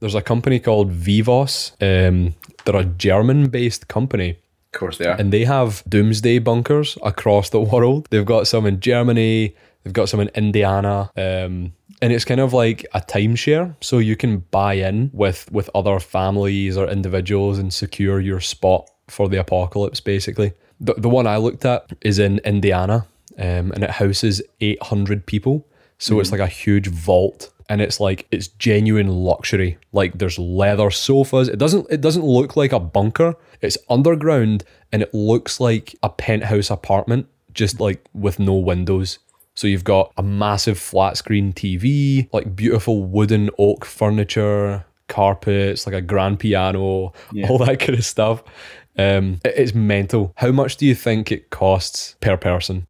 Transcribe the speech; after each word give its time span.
There's 0.00 0.14
a 0.14 0.22
company 0.22 0.58
called 0.60 0.90
Vivos. 0.92 1.72
Um, 1.80 2.34
they're 2.64 2.76
a 2.76 2.84
German-based 2.84 3.88
company, 3.88 4.38
Of 4.74 4.78
course 4.80 4.98
they 4.98 5.06
are. 5.06 5.16
and 5.18 5.32
they 5.32 5.44
have 5.44 5.82
doomsday 5.88 6.38
bunkers 6.40 6.98
across 7.02 7.50
the 7.50 7.60
world. 7.72 8.06
They've 8.10 8.24
got 8.26 8.46
some 8.46 8.66
in 8.66 8.80
Germany. 8.80 9.54
They've 9.82 9.92
got 9.92 10.08
some 10.08 10.20
in 10.20 10.28
Indiana. 10.34 11.10
Um, 11.16 11.72
and 12.02 12.12
it's 12.12 12.24
kind 12.26 12.40
of 12.40 12.52
like 12.52 12.84
a 12.92 13.00
timeshare, 13.00 13.74
so 13.80 13.98
you 13.98 14.16
can 14.16 14.40
buy 14.50 14.74
in 14.74 15.10
with 15.14 15.50
with 15.50 15.70
other 15.74 15.98
families 15.98 16.76
or 16.76 16.88
individuals 16.90 17.58
and 17.58 17.72
secure 17.72 18.20
your 18.20 18.40
spot 18.40 18.90
for 19.08 19.28
the 19.30 19.38
apocalypse. 19.40 20.00
Basically, 20.00 20.52
the 20.78 20.92
the 20.94 21.08
one 21.08 21.26
I 21.26 21.38
looked 21.38 21.64
at 21.64 21.86
is 22.02 22.18
in 22.18 22.38
Indiana, 22.44 23.06
um, 23.38 23.72
and 23.72 23.82
it 23.82 23.90
houses 23.90 24.42
eight 24.60 24.82
hundred 24.82 25.24
people. 25.24 25.66
So 25.98 26.20
it's 26.20 26.32
like 26.32 26.40
a 26.42 26.46
huge 26.46 26.88
vault, 26.88 27.50
and 27.68 27.80
it's 27.80 28.00
like 28.00 28.26
it's 28.30 28.48
genuine 28.48 29.08
luxury. 29.08 29.78
Like 29.92 30.18
there's 30.18 30.38
leather 30.38 30.90
sofas. 30.90 31.48
It 31.48 31.58
doesn't 31.58 31.86
it 31.90 32.00
doesn't 32.00 32.24
look 32.24 32.56
like 32.56 32.72
a 32.72 32.80
bunker. 32.80 33.34
It's 33.60 33.78
underground, 33.88 34.64
and 34.92 35.02
it 35.02 35.12
looks 35.14 35.60
like 35.60 35.94
a 36.02 36.08
penthouse 36.08 36.70
apartment, 36.70 37.26
just 37.52 37.80
like 37.80 38.04
with 38.12 38.38
no 38.38 38.54
windows. 38.54 39.18
So 39.54 39.66
you've 39.66 39.84
got 39.84 40.12
a 40.18 40.22
massive 40.22 40.78
flat 40.78 41.16
screen 41.16 41.52
TV, 41.52 42.28
like 42.32 42.54
beautiful 42.54 43.04
wooden 43.04 43.48
oak 43.58 43.86
furniture, 43.86 44.84
carpets, 45.08 45.86
like 45.86 45.94
a 45.94 46.02
grand 46.02 46.40
piano, 46.40 46.80
all 47.48 47.58
that 47.58 47.80
kind 47.80 47.98
of 47.98 48.04
stuff. 48.04 48.42
Um, 48.98 49.40
it's 49.44 49.74
mental. 49.74 50.32
How 50.36 50.52
much 50.52 50.76
do 50.76 50.86
you 50.86 50.94
think 50.94 51.32
it 51.32 51.50
costs 51.50 52.16
per 52.20 52.36
person? 52.36 52.86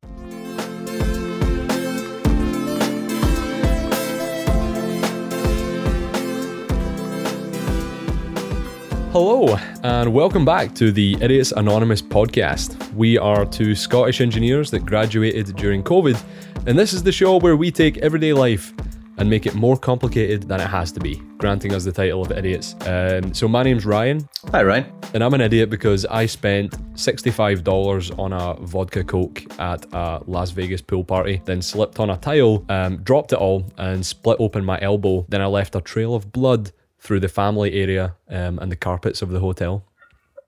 Hello, 9.18 9.56
and 9.82 10.12
welcome 10.12 10.44
back 10.44 10.74
to 10.74 10.92
the 10.92 11.16
Idiots 11.22 11.50
Anonymous 11.52 12.02
podcast. 12.02 12.92
We 12.92 13.16
are 13.16 13.46
two 13.46 13.74
Scottish 13.74 14.20
engineers 14.20 14.70
that 14.72 14.80
graduated 14.80 15.56
during 15.56 15.82
COVID, 15.82 16.22
and 16.66 16.78
this 16.78 16.92
is 16.92 17.02
the 17.02 17.12
show 17.12 17.38
where 17.38 17.56
we 17.56 17.70
take 17.70 17.96
everyday 17.96 18.34
life 18.34 18.74
and 19.16 19.30
make 19.30 19.46
it 19.46 19.54
more 19.54 19.78
complicated 19.78 20.42
than 20.42 20.60
it 20.60 20.66
has 20.66 20.92
to 20.92 21.00
be, 21.00 21.14
granting 21.38 21.72
us 21.72 21.84
the 21.84 21.92
title 21.92 22.20
of 22.20 22.30
idiots. 22.30 22.76
Um, 22.82 23.32
so, 23.32 23.48
my 23.48 23.62
name's 23.62 23.86
Ryan, 23.86 24.28
Hi, 24.50 24.62
Ryan. 24.62 24.92
and 25.14 25.24
I'm 25.24 25.32
an 25.32 25.40
idiot 25.40 25.70
because 25.70 26.04
I 26.04 26.26
spent 26.26 26.72
$65 26.92 28.18
on 28.18 28.34
a 28.34 28.52
vodka 28.66 29.02
coke 29.02 29.42
at 29.58 29.86
a 29.94 30.20
Las 30.26 30.50
Vegas 30.50 30.82
pool 30.82 31.04
party, 31.04 31.40
then 31.46 31.62
slipped 31.62 32.00
on 32.00 32.10
a 32.10 32.18
tile, 32.18 32.66
um, 32.68 32.98
dropped 32.98 33.32
it 33.32 33.38
all, 33.38 33.64
and 33.78 34.04
split 34.04 34.36
open 34.40 34.62
my 34.62 34.78
elbow. 34.82 35.24
Then 35.30 35.40
I 35.40 35.46
left 35.46 35.74
a 35.74 35.80
trail 35.80 36.14
of 36.14 36.32
blood 36.32 36.70
through 36.98 37.20
the 37.20 37.28
family 37.28 37.74
area 37.74 38.14
um, 38.28 38.58
and 38.58 38.70
the 38.70 38.76
carpets 38.76 39.22
of 39.22 39.30
the 39.30 39.40
hotel. 39.40 39.84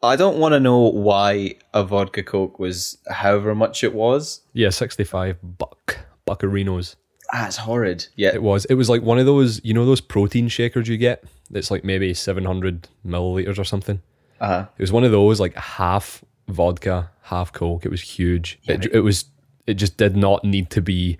I 0.03 0.17
don't 0.17 0.39
want 0.39 0.53
to 0.53 0.61
know 0.61 0.79
why 0.79 1.57
a 1.75 1.83
vodka 1.83 2.23
coke 2.23 2.59
was 2.59 2.99
however 3.09 3.55
much 3.55 3.83
it 3.83 3.95
was. 3.95 4.43
Yeah, 4.53 4.71
65 4.71 5.37
buck. 5.59 5.99
Buccarinos. 6.27 6.97
That's 7.33 7.57
horrid. 7.57 8.07
Yeah. 8.17 8.31
It 8.35 8.43
was. 8.43 8.65
It 8.67 8.75
was 8.75 8.89
like 8.89 9.03
one 9.03 9.19
of 9.19 9.27
those, 9.27 9.61
you 9.65 9.75
know, 9.75 9.85
those 9.85 10.01
protein 10.01 10.49
shakers 10.49 10.89
you 10.89 10.97
get 10.97 11.25
that's 11.51 11.71
like 11.71 11.85
maybe 11.85 12.15
700 12.15 12.89
milliliters 13.05 13.59
or 13.59 13.65
something. 13.65 14.01
Uh-huh. 14.41 14.67
It 14.77 14.83
was 14.83 14.93
one 14.93 15.05
of 15.05 15.11
those, 15.11 15.41
like 15.41 15.55
half 15.55 16.25
vodka, 16.49 17.11
half 17.23 17.53
Coke. 17.53 17.85
It 17.85 17.91
was 17.91 18.01
huge. 18.01 18.59
it, 18.67 18.87
it 18.93 19.01
was, 19.01 19.25
it 19.67 19.75
just 19.75 19.97
did 19.97 20.17
not 20.17 20.45
need 20.45 20.71
to 20.71 20.81
be 20.81 21.19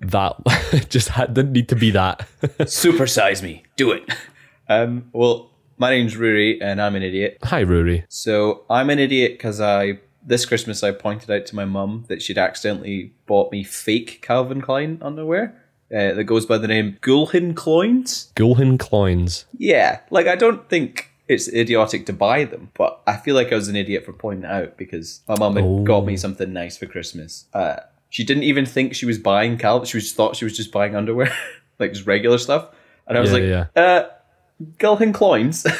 that. 0.00 0.36
it 0.72 0.88
just 0.90 1.08
had, 1.08 1.34
didn't 1.34 1.52
need 1.52 1.68
to 1.70 1.76
be 1.76 1.90
that. 1.90 2.26
Supersize 2.60 3.42
me. 3.42 3.64
Do 3.76 3.90
it. 3.90 4.04
Um, 4.68 5.08
well, 5.12 5.50
my 5.76 5.90
name's 5.90 6.16
Rory 6.16 6.60
and 6.60 6.80
I'm 6.80 6.94
an 6.96 7.02
idiot. 7.02 7.38
Hi, 7.44 7.62
Rory. 7.62 8.04
So 8.08 8.64
I'm 8.68 8.90
an 8.90 8.98
idiot 8.98 9.32
because 9.32 9.60
I 9.60 10.00
this 10.26 10.44
Christmas 10.44 10.82
I 10.82 10.90
pointed 10.90 11.30
out 11.30 11.46
to 11.46 11.56
my 11.56 11.64
mum 11.64 12.04
that 12.08 12.20
she'd 12.20 12.36
accidentally 12.38 13.14
bought 13.26 13.50
me 13.50 13.64
fake 13.64 14.20
Calvin 14.20 14.60
Klein 14.60 14.98
underwear 15.00 15.54
uh, 15.90 16.12
that 16.12 16.24
goes 16.24 16.44
by 16.44 16.58
the 16.58 16.68
name 16.68 16.98
Gulhin 17.00 17.54
Cloins. 17.54 18.30
Gulhin 18.36 18.78
Cloins. 18.78 19.46
Yeah, 19.56 20.00
like 20.10 20.26
I 20.26 20.36
don't 20.36 20.68
think 20.68 21.10
it's 21.28 21.48
idiotic 21.52 22.04
to 22.06 22.12
buy 22.12 22.44
them, 22.44 22.70
but 22.74 23.00
I 23.06 23.16
feel 23.16 23.34
like 23.34 23.52
I 23.52 23.54
was 23.54 23.68
an 23.68 23.76
idiot 23.76 24.04
for 24.04 24.12
pointing 24.12 24.44
it 24.44 24.50
out 24.52 24.76
because 24.76 25.20
my 25.28 25.36
mum 25.38 25.56
had 25.56 25.86
got 25.86 26.04
me 26.04 26.16
something 26.16 26.52
nice 26.52 26.76
for 26.76 26.86
Christmas. 26.86 27.46
Uh, 27.54 27.76
she 28.10 28.24
didn't 28.24 28.42
even 28.44 28.66
think 28.66 28.94
she 28.94 29.06
was 29.06 29.18
buying 29.18 29.56
Calvin. 29.58 29.86
She 29.86 29.98
was 29.98 30.12
thought 30.12 30.36
she 30.36 30.44
was 30.44 30.56
just 30.56 30.72
buying 30.72 30.94
underwear, 30.96 31.32
like 31.78 31.92
just 31.92 32.06
regular 32.06 32.38
stuff. 32.38 32.68
And 33.06 33.16
I 33.16 33.20
was 33.20 33.30
Yeah, 33.32 33.36
like, 33.36 33.68
yeah. 33.76 33.82
uh, 33.82 34.08
Gulhin 34.78 35.12
Cloins. 35.14 35.62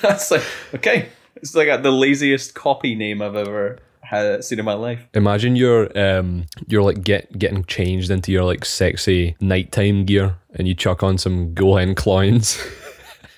That's 0.00 0.30
like 0.30 0.42
okay. 0.74 1.08
It's 1.36 1.54
like 1.54 1.82
the 1.82 1.90
laziest 1.90 2.54
copy 2.54 2.94
name 2.94 3.20
I've 3.20 3.34
ever 3.34 3.78
had 4.02 4.44
seen 4.44 4.58
in 4.58 4.64
my 4.64 4.74
life. 4.74 5.00
Imagine 5.14 5.56
you're 5.56 5.96
um 5.98 6.46
you're 6.66 6.82
like 6.82 7.02
get 7.02 7.38
getting 7.38 7.64
changed 7.64 8.10
into 8.10 8.30
your 8.32 8.44
like 8.44 8.64
sexy 8.64 9.36
nighttime 9.40 10.04
gear 10.04 10.36
and 10.54 10.68
you 10.68 10.74
chuck 10.74 11.02
on 11.02 11.18
some 11.18 11.54
Gulhin 11.54 11.96
Cloins. 11.96 12.62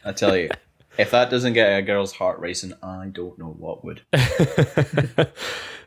I 0.05 0.13
tell 0.13 0.37
you, 0.37 0.51
if 0.99 1.11
that 1.13 1.31
doesn't 1.31 1.55
get 1.55 1.79
a 1.79 1.83
girl's 1.83 2.13
heart 2.13 2.39
racing, 2.39 2.75
I 2.83 3.07
don't 3.07 3.39
know 3.39 3.57
what 3.59 3.85
would. 3.85 4.03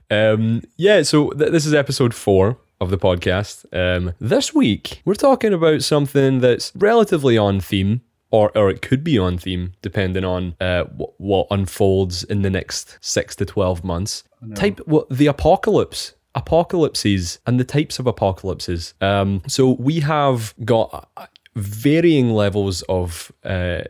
Um, 0.10 0.64
yeah, 0.78 1.02
so 1.04 1.32
th- 1.32 1.52
this 1.52 1.66
is 1.66 1.74
episode 1.74 2.14
four 2.14 2.58
of 2.80 2.90
the 2.90 2.98
podcast. 2.98 3.66
Um, 3.74 4.14
this 4.20 4.54
week, 4.54 5.02
we're 5.06 5.16
talking 5.16 5.54
about 5.54 5.84
something 5.84 6.40
that's 6.40 6.72
relatively 6.76 7.38
on 7.38 7.60
theme, 7.60 8.02
or, 8.32 8.56
or 8.58 8.70
it 8.70 8.82
could 8.82 9.04
be 9.04 9.18
on 9.18 9.38
theme, 9.38 9.74
depending 9.82 10.26
on 10.26 10.56
uh, 10.60 10.84
what, 10.86 11.14
what 11.18 11.48
unfolds 11.50 12.24
in 12.24 12.42
the 12.42 12.50
next 12.50 12.98
six 13.02 13.36
to 13.38 13.46
12 13.46 13.84
months. 13.84 14.24
Type 14.56 14.80
what 14.86 15.10
the 15.10 15.28
apocalypse. 15.28 16.14
Apocalypses 16.36 17.40
and 17.48 17.60
the 17.60 17.64
types 17.64 17.98
of 17.98 18.06
apocalypses. 18.06 18.94
Um, 19.02 19.42
so 19.48 19.72
we 19.72 20.02
have 20.02 20.54
got 20.64 21.10
uh, 21.18 21.26
varying 21.56 22.30
levels 22.30 22.84
of 22.84 23.32
uh, 23.44 23.82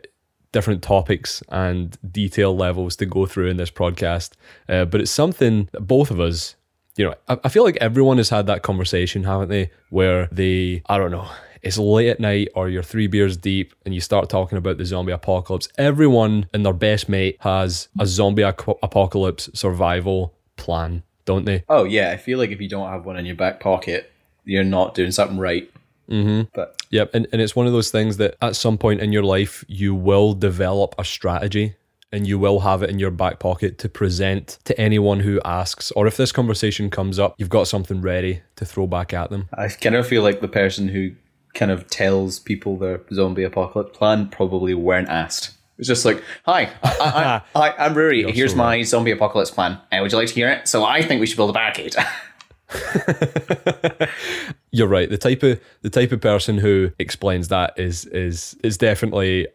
different 0.52 0.82
topics 0.82 1.42
and 1.50 1.98
detail 2.10 2.56
levels 2.56 2.96
to 2.96 3.06
go 3.06 3.26
through 3.26 3.48
in 3.48 3.58
this 3.58 3.70
podcast. 3.70 4.32
Uh, 4.68 4.84
but 4.84 5.00
it's 5.00 5.10
something 5.10 5.68
that 5.72 5.82
both 5.82 6.10
of 6.10 6.20
us, 6.20 6.56
you 6.98 7.04
know, 7.04 7.14
I, 7.28 7.38
I 7.44 7.48
feel 7.48 7.64
like 7.64 7.76
everyone 7.76 8.18
has 8.18 8.28
had 8.28 8.46
that 8.48 8.62
conversation, 8.62 9.24
haven't 9.24 9.48
they? 9.48 9.70
Where 9.88 10.28
they, 10.30 10.82
I 10.86 10.98
don't 10.98 11.12
know, 11.12 11.30
it's 11.62 11.78
late 11.78 12.08
at 12.08 12.20
night 12.20 12.48
or 12.54 12.68
you're 12.68 12.82
three 12.82 13.06
beers 13.06 13.36
deep 13.36 13.72
and 13.86 13.94
you 13.94 14.00
start 14.00 14.28
talking 14.28 14.58
about 14.58 14.78
the 14.78 14.84
zombie 14.84 15.12
apocalypse. 15.12 15.68
Everyone 15.78 16.48
and 16.52 16.66
their 16.66 16.72
best 16.72 17.08
mate 17.08 17.36
has 17.40 17.88
a 17.98 18.06
zombie 18.06 18.42
ac- 18.42 18.74
apocalypse 18.82 19.48
survival 19.54 20.34
plan, 20.56 21.04
don't 21.24 21.44
they? 21.44 21.64
Oh 21.68 21.84
yeah, 21.84 22.10
I 22.10 22.16
feel 22.16 22.38
like 22.38 22.50
if 22.50 22.60
you 22.60 22.68
don't 22.68 22.90
have 22.90 23.06
one 23.06 23.16
in 23.16 23.26
your 23.26 23.36
back 23.36 23.60
pocket, 23.60 24.12
you're 24.44 24.64
not 24.64 24.94
doing 24.94 25.12
something 25.12 25.38
right. 25.38 25.70
Mm-hmm. 26.10 26.48
But 26.54 26.82
Yep, 26.90 27.10
and, 27.14 27.26
and 27.32 27.42
it's 27.42 27.54
one 27.54 27.66
of 27.66 27.72
those 27.72 27.90
things 27.90 28.16
that 28.16 28.36
at 28.40 28.56
some 28.56 28.78
point 28.78 29.00
in 29.00 29.12
your 29.12 29.22
life 29.22 29.64
you 29.68 29.94
will 29.94 30.32
develop 30.32 30.94
a 30.98 31.04
strategy 31.04 31.74
and 32.12 32.26
you 32.26 32.38
will 32.38 32.60
have 32.60 32.82
it 32.82 32.90
in 32.90 32.98
your 32.98 33.10
back 33.10 33.38
pocket 33.38 33.78
to 33.78 33.88
present 33.88 34.58
to 34.64 34.78
anyone 34.80 35.20
who 35.20 35.40
asks, 35.44 35.90
or 35.92 36.06
if 36.06 36.16
this 36.16 36.32
conversation 36.32 36.90
comes 36.90 37.18
up, 37.18 37.34
you've 37.38 37.48
got 37.48 37.68
something 37.68 38.00
ready 38.00 38.42
to 38.56 38.64
throw 38.64 38.86
back 38.86 39.12
at 39.12 39.30
them. 39.30 39.48
I 39.52 39.68
kind 39.68 39.94
of 39.94 40.06
feel 40.06 40.22
like 40.22 40.40
the 40.40 40.48
person 40.48 40.88
who 40.88 41.12
kind 41.54 41.70
of 41.70 41.88
tells 41.88 42.38
people 42.38 42.76
their 42.76 43.00
zombie 43.12 43.44
apocalypse 43.44 43.96
plan 43.96 44.28
probably 44.28 44.74
weren't 44.74 45.08
asked. 45.08 45.54
It's 45.78 45.86
just 45.86 46.04
like, 46.04 46.22
hi, 46.44 46.70
I, 46.82 47.42
I, 47.54 47.68
I, 47.68 47.74
I'm 47.86 47.94
Rory. 47.94 48.30
Here's 48.32 48.50
so 48.52 48.56
my 48.56 48.82
zombie 48.82 49.12
apocalypse 49.12 49.50
plan. 49.50 49.78
Uh, 49.92 49.98
would 50.00 50.10
you 50.10 50.18
like 50.18 50.28
to 50.28 50.34
hear 50.34 50.50
it? 50.50 50.66
So 50.66 50.84
I 50.84 51.02
think 51.02 51.20
we 51.20 51.26
should 51.26 51.36
build 51.36 51.50
a 51.50 51.52
barricade. 51.52 51.94
You're 54.72 54.88
right. 54.88 55.08
The 55.08 55.18
type 55.18 55.42
of 55.42 55.60
the 55.82 55.90
type 55.90 56.12
of 56.12 56.20
person 56.20 56.58
who 56.58 56.90
explains 56.98 57.48
that 57.48 57.78
is 57.78 58.04
is 58.06 58.56
is 58.62 58.76
definitely 58.76 59.46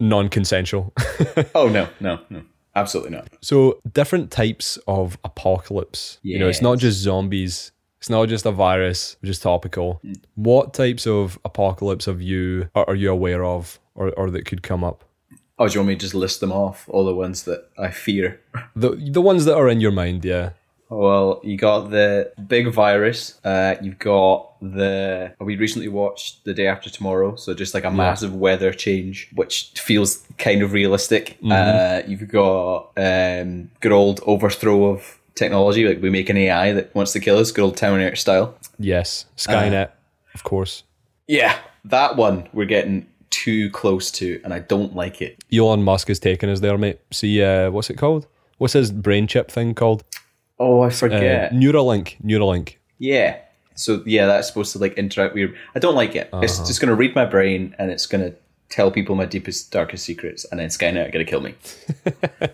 non-consensual. 0.00 0.92
oh 1.54 1.68
no, 1.68 1.88
no, 2.00 2.20
no, 2.30 2.42
absolutely 2.74 3.12
not. 3.12 3.28
So 3.40 3.80
different 3.92 4.30
types 4.30 4.78
of 4.86 5.18
apocalypse. 5.24 6.18
You 6.22 6.38
know, 6.38 6.48
it's 6.48 6.62
not 6.62 6.78
just 6.78 6.98
zombies. 6.98 7.72
It's 7.98 8.10
not 8.10 8.28
just 8.28 8.46
a 8.46 8.52
virus, 8.52 9.16
is 9.22 9.38
topical. 9.38 10.00
Mm. 10.04 10.22
What 10.34 10.74
types 10.74 11.06
of 11.06 11.38
apocalypse 11.44 12.04
have 12.04 12.20
you 12.20 12.68
are, 12.74 12.84
are 12.88 12.94
you 12.94 13.10
aware 13.10 13.44
of, 13.44 13.80
or, 13.94 14.10
or 14.12 14.30
that 14.30 14.44
could 14.44 14.62
come 14.62 14.84
up? 14.84 15.04
Oh, 15.58 15.66
do 15.66 15.74
you 15.74 15.80
want 15.80 15.88
me 15.88 15.94
to 15.94 16.00
just 16.00 16.14
list 16.14 16.40
them 16.40 16.52
off? 16.52 16.86
All 16.88 17.04
the 17.04 17.14
ones 17.14 17.44
that 17.44 17.70
I 17.78 17.90
fear. 17.90 18.40
The 18.74 18.90
the 18.90 19.22
ones 19.22 19.46
that 19.46 19.56
are 19.56 19.68
in 19.68 19.80
your 19.80 19.92
mind, 19.92 20.24
yeah. 20.24 20.50
Well, 20.88 21.40
you 21.42 21.56
got 21.56 21.90
the 21.90 22.32
big 22.46 22.68
virus. 22.72 23.40
Uh, 23.44 23.74
you've 23.82 23.98
got 23.98 24.54
the. 24.60 25.34
We 25.40 25.56
recently 25.56 25.88
watched 25.88 26.44
The 26.44 26.54
Day 26.54 26.66
After 26.68 26.90
Tomorrow, 26.90 27.36
so 27.36 27.54
just 27.54 27.74
like 27.74 27.84
a 27.84 27.90
massive 27.90 28.34
weather 28.34 28.72
change, 28.72 29.28
which 29.34 29.72
feels 29.76 30.24
kind 30.38 30.62
of 30.62 30.72
realistic. 30.72 31.38
Uh, 31.48 32.02
you've 32.06 32.28
got 32.28 32.92
um, 32.96 33.70
good 33.80 33.92
old 33.92 34.20
overthrow 34.26 34.86
of 34.86 35.18
technology, 35.34 35.86
like 35.86 36.00
we 36.00 36.10
make 36.10 36.28
an 36.28 36.36
AI 36.36 36.72
that 36.72 36.94
wants 36.94 37.12
to 37.12 37.20
kill 37.20 37.38
us, 37.38 37.50
good 37.52 37.62
old 37.62 37.76
Terminator 37.76 38.16
style. 38.16 38.56
Yes, 38.78 39.26
Skynet, 39.36 39.90
of 40.34 40.44
course. 40.44 40.84
Yeah, 41.26 41.58
that 41.84 42.16
one 42.16 42.48
we're 42.52 42.66
getting 42.66 43.06
too 43.30 43.70
close 43.70 44.10
to, 44.12 44.40
and 44.44 44.54
I 44.54 44.60
don't 44.60 44.94
like 44.94 45.20
it. 45.20 45.42
Elon 45.52 45.82
Musk 45.82 46.10
is 46.10 46.18
taking 46.18 46.48
us 46.48 46.60
there, 46.60 46.78
mate. 46.78 47.00
See, 47.10 47.42
uh, 47.42 47.70
what's 47.70 47.90
it 47.90 47.98
called? 47.98 48.26
What's 48.58 48.72
his 48.72 48.90
brain 48.90 49.26
chip 49.26 49.50
thing 49.50 49.74
called? 49.74 50.04
Oh, 50.58 50.80
I 50.80 50.86
Uh, 50.86 50.90
forget. 50.90 51.52
Neuralink. 51.52 52.16
Neuralink. 52.22 52.76
yeah. 52.98 53.36
So 53.78 54.02
yeah, 54.06 54.24
that's 54.26 54.48
supposed 54.48 54.72
to 54.72 54.78
like 54.78 54.94
interact 54.94 55.34
with. 55.34 55.50
I 55.74 55.78
don't 55.80 55.94
like 55.94 56.14
it. 56.16 56.30
It's 56.42 56.58
Uh-huh. 56.58 56.66
just 56.66 56.80
going 56.80 56.88
to 56.88 56.94
read 56.94 57.14
my 57.14 57.26
brain, 57.26 57.74
and 57.78 57.90
it's 57.90 58.06
going 58.06 58.24
to 58.24 58.34
tell 58.70 58.90
people 58.90 59.14
my 59.14 59.26
deepest, 59.26 59.70
darkest 59.70 60.04
secrets, 60.04 60.46
and 60.50 60.58
then 60.58 60.68
Skynet 60.70 61.06
are 61.08 61.10
going 61.10 61.24
to 61.26 61.30
kill 61.30 61.40
me. 61.42 61.54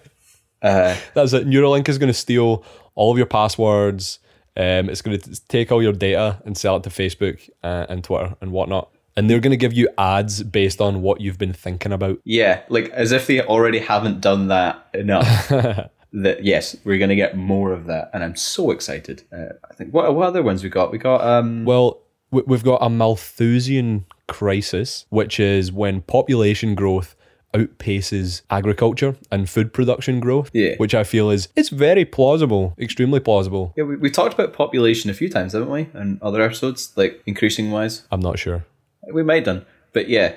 That's 0.62 1.32
it. 1.32 1.46
Neuralink 1.46 1.88
is 1.88 1.98
going 1.98 2.08
to 2.08 2.14
steal 2.18 2.64
all 2.94 3.10
of 3.12 3.18
your 3.18 3.26
passwords. 3.26 4.18
Um, 4.56 4.90
it's 4.90 5.00
going 5.00 5.18
to 5.18 5.46
take 5.48 5.72
all 5.72 5.82
your 5.82 5.92
data 5.92 6.40
and 6.44 6.56
sell 6.58 6.76
it 6.76 6.82
to 6.82 6.90
Facebook 6.90 7.48
uh, 7.62 7.86
and 7.88 8.04
Twitter 8.04 8.34
and 8.40 8.52
whatnot. 8.52 8.90
And 9.16 9.28
they're 9.30 9.40
going 9.40 9.50
to 9.52 9.56
give 9.56 9.72
you 9.72 9.88
ads 9.98 10.42
based 10.42 10.80
on 10.80 11.02
what 11.02 11.20
you've 11.20 11.38
been 11.38 11.52
thinking 11.52 11.92
about. 11.92 12.18
Yeah, 12.24 12.62
like 12.68 12.88
as 12.90 13.12
if 13.12 13.26
they 13.26 13.40
already 13.42 13.78
haven't 13.78 14.20
done 14.20 14.48
that 14.48 14.86
enough. 14.94 15.50
that 16.12 16.44
yes, 16.44 16.76
we're 16.84 16.98
going 16.98 17.08
to 17.10 17.16
get 17.16 17.36
more 17.36 17.72
of 17.72 17.86
that, 17.86 18.10
and 18.12 18.22
I'm 18.24 18.36
so 18.36 18.70
excited. 18.70 19.22
Uh, 19.32 19.54
I 19.70 19.74
think 19.74 19.92
what 19.94 20.14
what 20.14 20.26
other 20.28 20.42
ones 20.42 20.62
we 20.62 20.68
got? 20.68 20.92
We 20.92 20.98
got 20.98 21.20
um 21.22 21.64
Well, 21.64 22.00
we- 22.30 22.42
we've 22.46 22.64
got 22.64 22.78
a 22.82 22.88
Malthusian 22.90 24.04
crisis, 24.28 25.06
which 25.10 25.38
is 25.40 25.72
when 25.72 26.02
population 26.02 26.74
growth 26.74 27.14
outpaces 27.54 28.42
agriculture 28.50 29.14
and 29.30 29.48
food 29.48 29.72
production 29.72 30.20
growth. 30.20 30.50
Yeah. 30.54 30.74
Which 30.78 30.94
I 30.94 31.04
feel 31.04 31.30
is 31.30 31.48
it's 31.56 31.68
very 31.68 32.04
plausible, 32.04 32.74
extremely 32.78 33.20
plausible. 33.20 33.72
yeah, 33.76 33.84
we, 33.84 33.96
we 33.96 34.10
talked 34.10 34.34
about 34.34 34.52
population 34.54 35.10
a 35.10 35.14
few 35.14 35.28
times, 35.28 35.52
haven't 35.52 35.70
we? 35.70 35.88
In 35.94 36.18
other 36.22 36.40
episodes, 36.42 36.92
like 36.96 37.22
increasing 37.26 37.70
wise. 37.70 38.02
I'm 38.10 38.20
not 38.20 38.38
sure. 38.38 38.64
We 39.12 39.22
might 39.22 39.44
done, 39.44 39.66
but 39.92 40.08
yeah, 40.08 40.34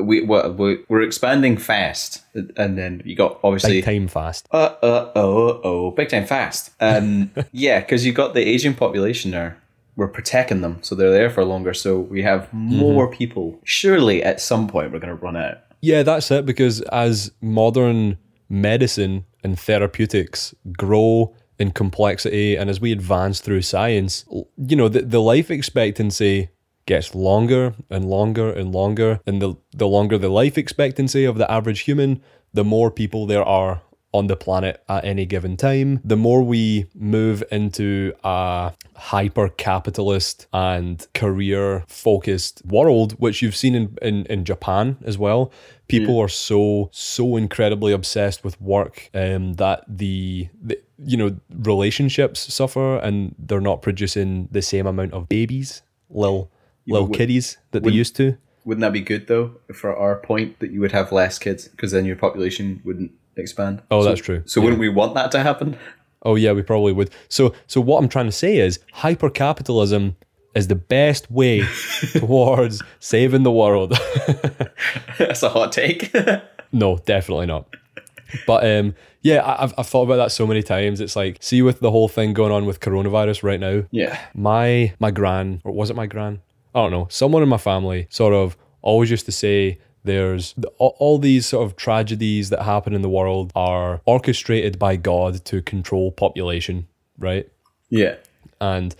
we 0.00 0.22
we're, 0.22 0.48
we- 0.50 0.84
we're 0.88 1.02
expanding 1.02 1.56
fast, 1.56 2.22
and 2.56 2.76
then 2.78 3.02
you 3.04 3.14
got 3.16 3.38
obviously 3.42 3.78
Big 3.78 3.84
time 3.84 4.08
fast. 4.08 4.46
uh 4.52 4.74
uh 4.82 5.12
oh 5.16 5.60
oh 5.64 5.90
big 5.92 6.08
time 6.08 6.26
fast. 6.26 6.70
Um 6.80 7.30
yeah, 7.52 7.80
because 7.80 8.04
you 8.06 8.12
got 8.12 8.34
the 8.34 8.42
Asian 8.46 8.74
population 8.74 9.30
there. 9.30 9.58
We're 9.96 10.08
protecting 10.08 10.60
them, 10.60 10.78
so 10.82 10.94
they're 10.94 11.10
there 11.10 11.28
for 11.30 11.44
longer. 11.44 11.74
So 11.74 11.98
we 11.98 12.22
have 12.22 12.52
more 12.52 13.10
people. 13.10 13.58
Surely, 13.64 14.22
at 14.22 14.40
some 14.40 14.68
point, 14.68 14.92
we're 14.92 15.00
going 15.00 15.16
to 15.18 15.20
run 15.20 15.36
out. 15.36 15.56
Yeah, 15.80 16.04
that's 16.04 16.30
it. 16.30 16.46
Because 16.46 16.80
as 16.82 17.32
modern 17.40 18.16
medicine 18.48 19.24
and 19.42 19.58
therapeutics 19.58 20.54
grow 20.76 21.34
in 21.58 21.72
complexity, 21.72 22.54
and 22.54 22.70
as 22.70 22.80
we 22.80 22.92
advance 22.92 23.40
through 23.40 23.62
science, 23.62 24.24
you 24.56 24.76
know, 24.76 24.88
the, 24.88 25.02
the 25.02 25.20
life 25.20 25.50
expectancy 25.50 26.50
gets 26.88 27.14
longer 27.14 27.74
and 27.90 28.06
longer 28.06 28.50
and 28.50 28.72
longer. 28.72 29.20
And 29.26 29.40
the, 29.40 29.54
the 29.72 29.86
longer 29.86 30.18
the 30.18 30.30
life 30.30 30.58
expectancy 30.58 31.24
of 31.24 31.36
the 31.36 31.48
average 31.48 31.80
human, 31.80 32.20
the 32.52 32.64
more 32.64 32.90
people 32.90 33.26
there 33.26 33.44
are 33.44 33.82
on 34.14 34.26
the 34.26 34.36
planet 34.36 34.82
at 34.88 35.04
any 35.04 35.26
given 35.26 35.54
time. 35.54 36.00
The 36.02 36.16
more 36.16 36.42
we 36.42 36.86
move 36.94 37.44
into 37.52 38.14
a 38.24 38.72
hyper 38.96 39.50
capitalist 39.50 40.46
and 40.50 41.06
career 41.12 41.84
focused 41.88 42.62
world, 42.64 43.12
which 43.20 43.42
you've 43.42 43.54
seen 43.54 43.74
in, 43.74 43.98
in, 44.00 44.24
in 44.26 44.44
Japan 44.46 44.96
as 45.04 45.18
well, 45.18 45.52
people 45.88 46.18
are 46.18 46.28
so, 46.28 46.88
so 46.90 47.36
incredibly 47.36 47.92
obsessed 47.92 48.42
with 48.42 48.58
work 48.62 49.10
um, 49.12 49.52
that 49.54 49.84
the, 49.86 50.48
the, 50.58 50.80
you 51.04 51.18
know, 51.18 51.36
relationships 51.50 52.52
suffer 52.52 52.96
and 52.96 53.34
they're 53.38 53.60
not 53.60 53.82
producing 53.82 54.48
the 54.50 54.62
same 54.62 54.86
amount 54.86 55.12
of 55.12 55.28
babies, 55.28 55.82
little, 56.94 57.08
would- 57.08 57.16
kiddies 57.16 57.58
that 57.72 57.82
they 57.82 57.90
used 57.90 58.16
to. 58.16 58.36
Wouldn't 58.64 58.82
that 58.82 58.92
be 58.92 59.00
good 59.00 59.28
though 59.28 59.52
for 59.72 59.96
our 59.96 60.16
point 60.16 60.58
that 60.58 60.70
you 60.70 60.80
would 60.80 60.92
have 60.92 61.10
less 61.10 61.38
kids 61.38 61.68
because 61.68 61.92
then 61.92 62.04
your 62.04 62.16
population 62.16 62.82
wouldn't 62.84 63.12
expand? 63.36 63.82
Oh, 63.90 64.02
So- 64.02 64.08
that's 64.08 64.20
true. 64.20 64.42
So 64.46 64.60
wouldn't 64.60 64.80
we 64.80 64.88
want 64.88 65.14
that 65.14 65.30
to 65.32 65.42
happen? 65.42 65.78
Oh 66.22 66.34
yeah, 66.34 66.52
we 66.52 66.62
probably 66.62 66.92
would. 66.92 67.10
So 67.28 67.54
so 67.66 67.80
what 67.80 67.98
I'm 68.02 68.08
trying 68.08 68.26
to 68.26 68.32
say 68.32 68.58
is 68.58 68.80
hypercapitalism 68.96 70.16
is 70.54 70.68
the 70.68 70.74
best 70.74 71.30
way 71.30 71.62
towards 72.12 72.82
saving 73.00 73.42
the 73.44 73.52
world. 73.52 73.92
that's 75.18 75.42
a 75.42 75.48
hot 75.48 75.72
take. 75.72 76.12
no, 76.72 76.98
definitely 76.98 77.46
not. 77.46 77.66
But 78.46 78.66
um 78.68 78.94
yeah, 79.22 79.42
I've, 79.58 79.74
I've 79.76 79.86
thought 79.86 80.04
about 80.04 80.16
that 80.16 80.32
so 80.32 80.46
many 80.46 80.62
times. 80.62 81.00
It's 81.00 81.16
like, 81.16 81.38
see, 81.40 81.60
with 81.60 81.80
the 81.80 81.90
whole 81.90 82.06
thing 82.08 82.32
going 82.34 82.52
on 82.52 82.66
with 82.66 82.78
coronavirus 82.80 83.42
right 83.42 83.58
now, 83.58 83.84
yeah. 83.90 84.18
my 84.34 84.94
my 84.98 85.10
gran 85.10 85.60
or 85.64 85.72
was 85.72 85.90
it 85.90 85.96
my 85.96 86.06
gran 86.06 86.40
i 86.74 86.80
don't 86.82 86.90
know 86.90 87.06
someone 87.10 87.42
in 87.42 87.48
my 87.48 87.58
family 87.58 88.06
sort 88.10 88.34
of 88.34 88.56
always 88.82 89.10
used 89.10 89.26
to 89.26 89.32
say 89.32 89.78
there's 90.04 90.54
all, 90.78 91.18
these 91.18 91.44
sort 91.44 91.66
of 91.66 91.76
tragedies 91.76 92.48
that 92.50 92.62
happen 92.62 92.94
in 92.94 93.02
the 93.02 93.08
world 93.10 93.52
are 93.54 94.00
orchestrated 94.06 94.78
by 94.78 94.96
god 94.96 95.44
to 95.44 95.60
control 95.62 96.10
population 96.12 96.86
right 97.18 97.48
Yeah. 97.90 98.14
and 98.60 98.94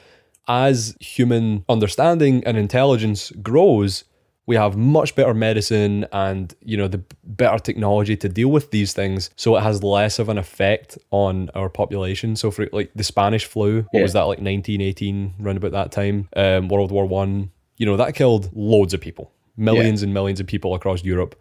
as 0.48 0.96
human 1.00 1.64
understanding 1.68 2.42
and 2.44 2.56
intelligence 2.56 3.30
grows 3.42 4.04
we 4.46 4.56
have 4.56 4.78
much 4.78 5.14
better 5.14 5.34
medicine 5.34 6.06
and 6.10 6.54
you 6.64 6.76
know 6.76 6.88
the 6.88 7.02
better 7.24 7.58
technology 7.58 8.16
to 8.16 8.28
deal 8.30 8.48
with 8.48 8.70
these 8.70 8.92
things 8.94 9.30
so 9.36 9.56
it 9.56 9.60
has 9.62 9.82
less 9.82 10.18
of 10.18 10.28
an 10.30 10.38
effect 10.38 10.96
on 11.10 11.50
our 11.54 11.68
population 11.68 12.34
so 12.34 12.50
for 12.50 12.66
like 12.72 12.90
the 12.94 13.04
spanish 13.04 13.44
flu 13.44 13.82
what 13.82 13.98
Yeah. 13.98 14.02
was 14.02 14.14
that 14.14 14.22
like 14.22 14.38
1918 14.40 15.34
round 15.38 15.58
about 15.58 15.72
that 15.72 15.92
time 15.92 16.28
um, 16.34 16.68
world 16.68 16.90
war 16.90 17.04
one 17.06 17.50
you 17.78 17.86
know 17.86 17.96
that 17.96 18.14
killed 18.14 18.50
loads 18.54 18.92
of 18.92 19.00
people 19.00 19.32
millions 19.56 20.02
and 20.02 20.12
millions 20.14 20.38
of 20.40 20.46
people 20.46 20.75
across 20.75 21.02
europe 21.02 21.34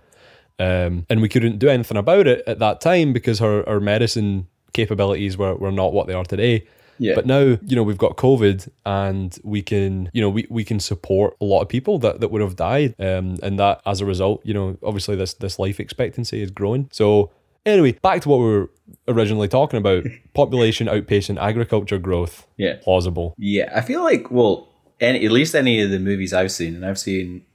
um, 0.60 1.06
and 1.10 1.22
we 1.22 1.30
couldn't 1.30 1.60
do 1.60 1.70
anything 1.70 1.98
about 1.98 2.26
it 2.26 2.44
at 2.48 2.58
that 2.60 2.82
time 2.82 3.14
because 3.14 3.42
our, 3.42 3.68
our 3.70 3.80
medicine 3.80 4.48
capabilities 4.74 5.38
were, 5.38 5.56
were 5.56 5.72
not 5.72 5.94
what 5.94 6.08
they 6.08 6.14
are 6.14 6.26
today 6.26 6.66
Yeah. 7.00 7.14
but 7.14 7.28
now, 7.28 7.60
you 7.64 7.76
know, 7.76 7.84
we've 7.84 7.98
got 7.98 8.18
COVID 8.18 8.68
and 8.84 9.38
we 9.44 9.62
can, 9.62 10.10
you 10.14 10.22
know, 10.22 10.30
we, 10.32 10.48
we 10.50 10.64
can 10.64 10.80
support 10.80 11.38
a 11.40 11.46
lot 11.46 11.62
of 11.62 11.70
people 11.70 12.00
that, 12.00 12.22
that 12.22 12.30
would 12.32 12.42
have 12.42 12.56
died. 12.56 12.96
Um, 13.00 13.38
and 13.44 13.60
that 13.60 13.82
as 13.86 14.02
a 14.02 14.06
result, 14.06 14.42
you 14.44 14.54
know, 14.56 14.78
obviously 14.82 15.16
this, 15.16 15.36
this 15.36 15.60
life 15.60 15.80
expectancy 15.80 16.42
is 16.42 16.50
growing. 16.50 16.90
So 16.92 17.30
anyway, 17.68 17.92
back 18.02 18.22
to 18.22 18.30
what 18.30 18.40
we 18.40 18.46
were 18.46 18.72
originally 19.08 19.48
talking 19.48 19.78
about, 19.78 20.06
population 20.34 20.88
outpacing 20.88 21.40
agriculture 21.40 22.00
growth. 22.00 22.48
Yeah. 22.58 22.78
Plausible. 22.82 23.36
Yeah. 23.38 23.72
I 23.76 23.82
feel 23.82 24.02
like 24.04 24.32
well, 24.32 24.68
any 25.00 25.26
at 25.26 25.32
least 25.32 25.56
any 25.56 25.82
of 25.82 25.90
the 25.90 26.00
movies 26.00 26.34
I've 26.34 26.52
seen, 26.52 26.76
and 26.76 26.86
I've 26.86 27.00
seen 27.00 27.46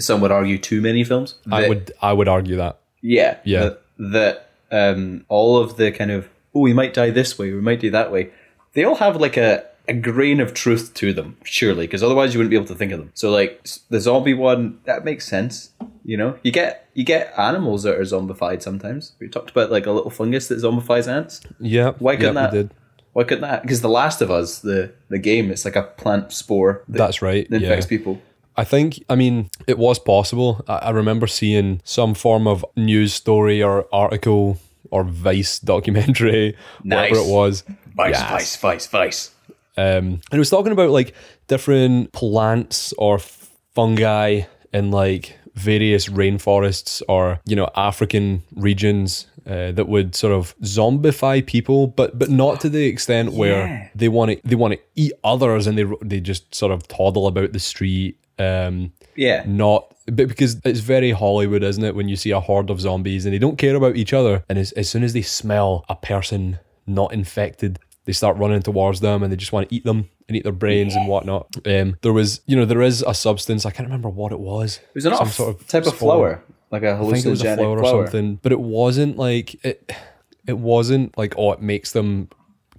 some 0.00 0.20
would 0.20 0.32
argue 0.32 0.58
too 0.58 0.80
many 0.80 1.04
films. 1.04 1.36
I 1.50 1.68
would, 1.68 1.92
I 2.00 2.12
would 2.12 2.28
argue 2.28 2.56
that. 2.56 2.80
Yeah. 3.02 3.38
Yeah. 3.44 3.60
That, 3.60 3.82
that 3.98 4.50
um, 4.70 5.24
all 5.28 5.58
of 5.58 5.76
the 5.76 5.92
kind 5.92 6.10
of, 6.10 6.28
oh, 6.54 6.60
we 6.60 6.72
might 6.72 6.94
die 6.94 7.10
this 7.10 7.38
way, 7.38 7.52
we 7.52 7.60
might 7.60 7.80
do 7.80 7.90
that 7.90 8.10
way, 8.10 8.30
they 8.72 8.84
all 8.84 8.96
have 8.96 9.16
like 9.16 9.36
a, 9.36 9.64
a 9.88 9.92
grain 9.92 10.40
of 10.40 10.54
truth 10.54 10.94
to 10.94 11.12
them, 11.12 11.36
surely, 11.44 11.86
because 11.86 12.02
otherwise 12.02 12.32
you 12.32 12.38
wouldn't 12.38 12.50
be 12.50 12.56
able 12.56 12.66
to 12.66 12.74
think 12.74 12.92
of 12.92 12.98
them. 12.98 13.10
So 13.14 13.30
like 13.30 13.66
the 13.90 14.00
zombie 14.00 14.34
one, 14.34 14.80
that 14.84 15.04
makes 15.04 15.26
sense. 15.26 15.70
You 16.04 16.16
know, 16.16 16.38
you 16.42 16.50
get 16.50 16.88
you 16.94 17.04
get 17.04 17.32
animals 17.38 17.84
that 17.84 17.94
are 17.94 18.02
zombified 18.02 18.62
sometimes. 18.62 19.12
We 19.20 19.28
talked 19.28 19.50
about 19.50 19.70
like 19.70 19.86
a 19.86 19.92
little 19.92 20.10
fungus 20.10 20.48
that 20.48 20.58
zombifies 20.58 21.06
ants. 21.06 21.40
Yeah. 21.60 21.92
Why 21.98 22.16
couldn't 22.16 22.34
yeah, 22.34 22.50
that? 22.50 22.70
Why 23.12 23.24
couldn't 23.24 23.42
that? 23.42 23.62
Because 23.62 23.80
The 23.82 23.88
Last 23.88 24.22
of 24.22 24.30
Us, 24.30 24.60
the 24.60 24.92
the 25.08 25.18
game, 25.18 25.50
it's 25.50 25.64
like 25.64 25.76
a 25.76 25.82
plant 25.82 26.32
spore 26.32 26.82
that 26.88 26.98
That's 26.98 27.20
right. 27.22 27.48
that 27.50 27.60
yeah. 27.60 27.68
infects 27.68 27.86
people. 27.86 28.20
I 28.54 28.64
think, 28.64 29.02
I 29.08 29.14
mean, 29.14 29.48
it 29.66 29.78
was 29.78 29.98
possible. 29.98 30.62
I, 30.68 30.74
I 30.76 30.90
remember 30.90 31.26
seeing 31.26 31.80
some 31.84 32.12
form 32.14 32.46
of 32.46 32.64
news 32.76 33.14
story 33.14 33.62
or 33.62 33.86
article 33.92 34.58
or 34.90 35.04
Vice 35.04 35.58
documentary, 35.58 36.54
whatever 36.82 37.16
it 37.16 37.26
was. 37.26 37.64
Vice, 37.96 38.10
Yes. 38.12 38.30
vice, 38.30 38.56
vice, 38.56 38.86
vice. 38.88 39.30
Um, 39.78 39.84
and 39.84 40.34
it 40.34 40.38
was 40.38 40.50
talking 40.50 40.72
about 40.72 40.90
like 40.90 41.14
different 41.48 42.12
plants 42.12 42.92
or 42.98 43.18
fungi 43.74 44.42
in 44.72 44.90
like 44.90 45.38
various 45.54 46.08
rainforests 46.08 47.02
or 47.08 47.40
you 47.46 47.56
know 47.56 47.68
African 47.76 48.42
regions 48.54 49.26
uh, 49.46 49.72
that 49.72 49.88
would 49.88 50.14
sort 50.14 50.32
of 50.32 50.54
zombify 50.60 51.44
people, 51.46 51.86
but 51.86 52.18
but 52.18 52.30
not 52.30 52.60
to 52.60 52.68
the 52.68 52.84
extent 52.84 53.32
Yeah. 53.32 53.38
where 53.38 53.90
they 53.94 54.08
want 54.08 54.30
to 54.32 54.40
they 54.48 54.54
want 54.56 54.74
to 54.74 54.80
eat 54.94 55.12
others 55.24 55.66
and 55.66 55.76
they 55.78 55.86
they 56.02 56.20
just 56.20 56.54
sort 56.54 56.72
of 56.72 56.86
toddle 56.88 57.26
about 57.26 57.52
the 57.52 57.58
street. 57.60 58.18
Um, 58.38 58.92
Yeah. 59.14 59.44
not 59.46 59.88
but 60.06 60.26
because 60.28 60.56
it's 60.64 60.80
very 60.80 61.12
Hollywood, 61.12 61.62
isn't 61.62 61.84
it? 61.84 61.94
When 61.94 62.08
you 62.08 62.16
see 62.16 62.30
a 62.32 62.40
horde 62.40 62.70
of 62.70 62.80
zombies 62.80 63.24
and 63.24 63.32
they 63.32 63.38
don't 63.38 63.56
care 63.58 63.76
about 63.76 63.96
each 63.96 64.12
other, 64.12 64.42
and 64.48 64.58
as, 64.58 64.72
as 64.72 64.88
soon 64.90 65.04
as 65.04 65.12
they 65.12 65.22
smell 65.22 65.84
a 65.88 65.94
person 65.94 66.58
not 66.88 67.12
infected, 67.12 67.78
they 68.04 68.12
start 68.12 68.36
running 68.36 68.62
towards 68.62 68.98
them 68.98 69.22
and 69.22 69.30
they 69.32 69.36
just 69.36 69.52
want 69.52 69.68
to 69.68 69.74
eat 69.74 69.84
them 69.84 70.08
and 70.28 70.36
eat 70.36 70.42
their 70.42 70.50
brains 70.52 70.96
and 70.96 71.06
whatnot. 71.06 71.46
Um, 71.66 71.98
there 72.02 72.12
was, 72.12 72.40
you 72.46 72.56
know, 72.56 72.64
there 72.64 72.82
is 72.82 73.02
a 73.06 73.14
substance 73.14 73.64
I 73.64 73.70
can't 73.70 73.86
remember 73.86 74.08
what 74.08 74.32
it 74.32 74.40
was. 74.40 74.78
It 74.88 74.94
was 74.96 75.04
not 75.04 75.18
Some 75.18 75.28
a 75.28 75.30
sort 75.30 75.60
of 75.60 75.68
type 75.68 75.82
of 75.86 75.94
spore. 75.94 75.98
flower, 75.98 76.44
like 76.72 76.82
a 76.82 76.92
I 76.94 76.98
think 77.12 77.24
it 77.24 77.28
was 77.30 77.42
a 77.42 77.44
hallucinogenic 77.44 77.56
flower, 77.56 77.78
flower. 77.78 77.94
or 78.02 78.06
something, 78.06 78.36
but 78.42 78.50
it 78.52 78.60
wasn't 78.60 79.16
like 79.18 79.64
it. 79.64 79.92
It 80.46 80.58
wasn't 80.58 81.16
like 81.16 81.34
oh, 81.38 81.52
it 81.52 81.60
makes 81.62 81.92
them 81.92 82.28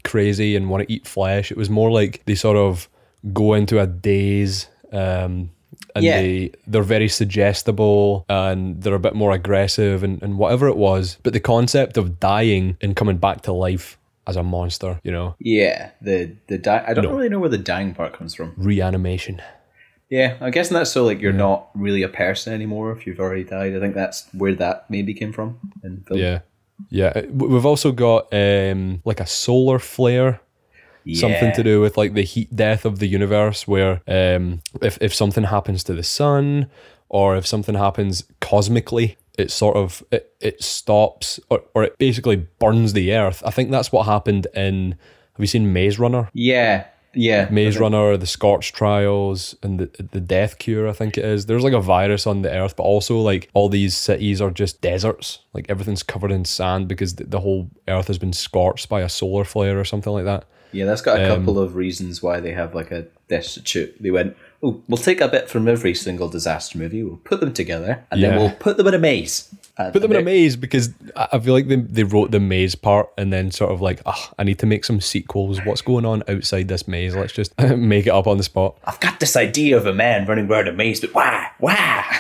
crazy 0.04 0.56
and 0.58 0.70
want 0.70 0.86
to 0.86 0.92
eat 0.94 1.08
flesh. 1.08 1.50
It 1.52 1.56
was 1.58 1.70
more 1.70 1.90
like 1.92 2.22
they 2.26 2.36
sort 2.36 2.58
of 2.58 2.90
go 3.32 3.54
into 3.54 3.80
a 3.80 3.88
daze. 3.88 4.68
Um, 4.92 5.52
and 5.96 6.04
Yeah. 6.04 6.22
they 6.22 6.52
they're 6.68 6.84
very 6.84 7.08
suggestible 7.08 8.26
and 8.30 8.82
they're 8.82 8.96
a 8.96 9.00
bit 9.00 9.16
more 9.16 9.32
aggressive 9.32 10.04
and, 10.04 10.22
and 10.24 10.38
whatever 10.38 10.68
it 10.68 10.76
was. 10.76 11.18
But 11.24 11.34
the 11.34 11.40
concept 11.40 11.98
of 11.98 12.20
dying 12.20 12.78
and 12.82 12.96
coming 12.96 13.18
back 13.18 13.42
to 13.44 13.54
life 13.54 13.98
as 14.28 14.36
a 14.36 14.44
monster, 14.44 15.00
you 15.04 15.12
know, 15.12 15.36
Yeah, 15.40 15.92
the 16.02 16.32
the 16.48 16.58
di- 16.58 16.84
I 16.88 16.94
don't 16.94 17.06
No. 17.06 17.14
really 17.16 17.30
know 17.30 17.40
where 17.40 17.50
the 17.50 17.58
dying 17.58 17.94
part 17.94 18.14
comes 18.14 18.34
from. 18.36 18.54
reanimation. 18.58 19.42
Yeah, 20.10 20.38
I'm 20.42 20.52
guessing 20.52 20.76
that's 20.76 20.92
so 20.92 21.04
like 21.06 21.22
you're 21.22 21.34
not 21.34 21.70
really 21.74 22.04
a 22.04 22.10
person 22.10 22.54
anymore 22.54 22.92
if 22.92 23.08
you've 23.08 23.20
already 23.20 23.44
died. 23.44 23.76
I 23.76 23.80
think 23.80 23.96
that's 23.96 24.28
where 24.34 24.54
that 24.56 24.90
maybe 24.90 25.14
came 25.14 25.34
from. 25.34 25.60
In 25.84 26.02
film. 26.02 26.20
Yeah. 26.20 26.40
Yeah. 26.90 27.26
We've 27.30 27.66
also 27.66 27.92
got 27.92 28.28
um 28.34 29.02
like 29.06 29.20
a 29.20 29.26
solar 29.26 29.80
flare 29.80 30.42
something 31.12 31.52
to 31.52 31.64
do 31.64 31.82
with 31.82 31.98
like 31.98 32.14
the 32.14 32.24
heat 32.24 32.56
death 32.56 32.86
of 32.86 33.00
the 33.00 33.08
universe 33.08 33.68
where 33.68 34.02
um 34.08 34.62
if, 34.82 34.98
if 35.02 35.14
something 35.14 35.44
happens 35.44 35.84
to 35.84 35.94
the 35.94 36.04
sun 36.04 36.70
or 37.10 37.36
if 37.36 37.46
something 37.46 37.76
happens 37.76 38.24
cosmically 38.40 39.18
it 39.38 39.52
sort 39.52 39.76
of 39.76 40.04
it, 40.12 40.34
it 40.40 40.64
stops 40.64 41.40
or, 41.50 41.62
or 41.76 41.84
it 41.84 41.98
basically 41.98 42.38
burns 42.38 42.94
the 42.94 43.14
earth 43.14 43.44
i 43.46 43.52
think 43.52 43.70
that's 43.70 43.92
what 43.92 44.06
happened 44.06 44.48
in 44.56 44.92
have 44.92 45.40
you 45.40 45.48
seen 45.48 45.74
maze 45.74 46.00
runner 46.00 46.30
Yeah, 46.34 46.86
yeah. 47.14 47.48
maze 47.52 47.78
runner 47.78 48.18
the 48.18 48.26
scorch 48.28 48.74
trials 48.74 49.56
and 49.64 49.80
the, 49.80 50.04
the 50.12 50.20
death 50.20 50.58
cure 50.58 50.88
i 50.88 50.94
think 50.94 51.18
it 51.18 51.26
is 51.26 51.46
there's 51.46 51.64
like 51.64 51.74
a 51.74 51.82
virus 51.82 52.26
on 52.26 52.42
the 52.42 52.52
earth 52.52 52.76
but 52.76 52.84
also 52.84 53.20
like 53.20 53.50
all 53.54 53.70
these 53.70 53.96
cities 53.96 54.42
are 54.42 54.52
just 54.52 54.82
deserts 54.82 55.40
like 55.54 55.66
everything's 55.70 56.04
covered 56.04 56.32
in 56.32 56.44
sand 56.46 56.88
because 56.88 57.16
the, 57.16 57.24
the 57.26 57.40
whole 57.40 57.70
earth 57.88 58.08
has 58.08 58.18
been 58.18 58.34
scorched 58.34 58.90
by 58.90 59.02
a 59.02 59.10
solar 59.10 59.44
flare 59.44 59.80
or 59.80 59.86
something 59.86 60.14
like 60.14 60.26
that 60.26 60.46
Yeah, 60.72 60.86
that's 60.86 61.04
got 61.04 61.20
a 61.20 61.24
Um, 61.32 61.38
couple 61.46 61.60
of 61.60 61.76
reasons 61.76 62.24
why 62.24 62.40
they 62.40 62.54
have 62.54 62.74
like 62.74 62.90
a 62.92 63.06
destitute. 63.28 63.94
They 64.02 64.10
went, 64.10 64.36
oh, 64.64 64.82
we'll 64.88 64.98
take 64.98 65.22
a 65.22 65.28
bit 65.28 65.48
from 65.48 65.68
every 65.68 65.94
single 65.94 66.30
disaster 66.30 66.80
movie, 66.80 67.04
we'll 67.04 67.18
put 67.18 67.40
them 67.42 67.54
together, 67.54 68.04
and 68.10 68.24
then 68.24 68.40
we'll 68.40 68.56
put 68.68 68.78
them 68.78 68.88
in 68.88 68.96
a 68.96 69.00
maze. 69.00 69.54
Put 69.76 70.02
them 70.02 70.12
in 70.12 70.18
a 70.18 70.22
maze 70.22 70.56
because 70.56 70.92
I 71.16 71.40
feel 71.40 71.54
like 71.54 71.68
they, 71.68 71.78
they 71.78 72.04
wrote 72.04 72.30
the 72.32 72.40
maze 72.40 72.76
part 72.76 73.10
and 73.18 73.34
then 73.34 73.50
sort 73.50 73.72
of 73.72 73.82
like, 73.82 74.02
ah, 74.06 74.32
I 74.38 74.44
need 74.44 74.60
to 74.60 74.68
make 74.68 74.86
some 74.86 75.02
sequels. 75.02 75.60
What's 75.66 75.82
going 75.82 76.06
on 76.06 76.22
outside 76.28 76.68
this 76.68 76.88
maze? 76.88 77.16
Let's 77.16 77.34
just 77.34 77.58
make 77.78 78.06
it 78.06 78.12
up 78.12 78.28
on 78.28 78.38
the 78.38 78.44
spot. 78.44 78.78
I've 78.86 79.00
got 79.00 79.20
this 79.20 79.36
idea 79.36 79.76
of 79.78 79.88
a 79.88 79.94
man 79.94 80.28
running 80.28 80.48
around 80.50 80.68
a 80.68 80.74
maze, 80.74 81.00
but 81.02 81.14
why? 81.14 81.50
Why? 81.60 82.20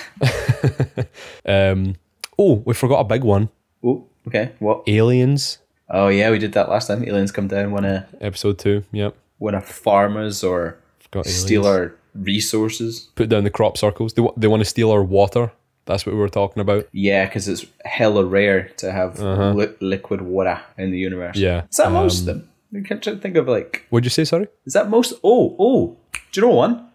Um, 1.45 1.95
oh, 2.39 2.63
we 2.65 2.74
forgot 2.74 3.01
a 3.01 3.03
big 3.03 3.24
one. 3.24 3.50
Oh, 3.83 4.07
okay. 4.27 4.53
What? 4.60 4.83
Aliens, 4.88 5.60
Oh 5.89 6.07
yeah, 6.07 6.31
we 6.31 6.39
did 6.39 6.53
that 6.53 6.69
last 6.69 6.88
time. 6.88 7.03
Aliens 7.03 7.31
come 7.31 7.48
down, 7.48 7.72
wanna 7.72 8.07
episode 8.22 8.57
two. 8.57 8.83
Yep, 8.91 9.15
wanna 9.39 9.62
farmer's 9.62 10.43
or 10.43 10.79
steal 11.24 11.67
our 11.67 11.93
resources. 12.15 13.10
put 13.15 13.29
down 13.29 13.43
the 13.43 13.50
crop 13.50 13.77
circles. 13.77 14.13
They 14.13 14.25
they 14.38 14.48
want 14.48 14.62
to 14.62 14.65
steal 14.65 14.89
our 14.91 15.03
water. 15.03 15.51
That's 15.86 16.06
what 16.06 16.13
we 16.13 16.20
were 16.20 16.30
talking 16.30 16.62
about. 16.62 16.88
Yeah, 16.92 17.25
because 17.25 17.48
it's 17.48 17.66
hella 17.84 18.24
rare 18.25 18.70
to 18.78 18.92
have 18.92 19.20
li- 19.20 19.74
liquid 19.82 20.22
water 20.22 20.62
in 20.78 20.92
the 20.92 20.98
universe. 20.98 21.36
Uh-huh. 21.36 21.46
Yeah, 21.46 21.63
Is 21.70 21.78
that 21.78 21.92
most 21.92 22.20
of 22.22 22.25
them? 22.25 22.50
I 22.75 22.82
can't 22.88 23.04
think 23.22 23.36
of 23.36 23.48
like. 23.48 23.86
What'd 23.90 24.06
you 24.06 24.10
say? 24.10 24.24
Sorry. 24.25 24.48
Is 24.66 24.74
that 24.74 24.90
most? 24.90 25.13
Oh, 25.24 25.56
oh. 25.60 25.98
Do 26.32 26.42
you 26.42 26.48
know 26.48 26.54
one? 26.54 26.90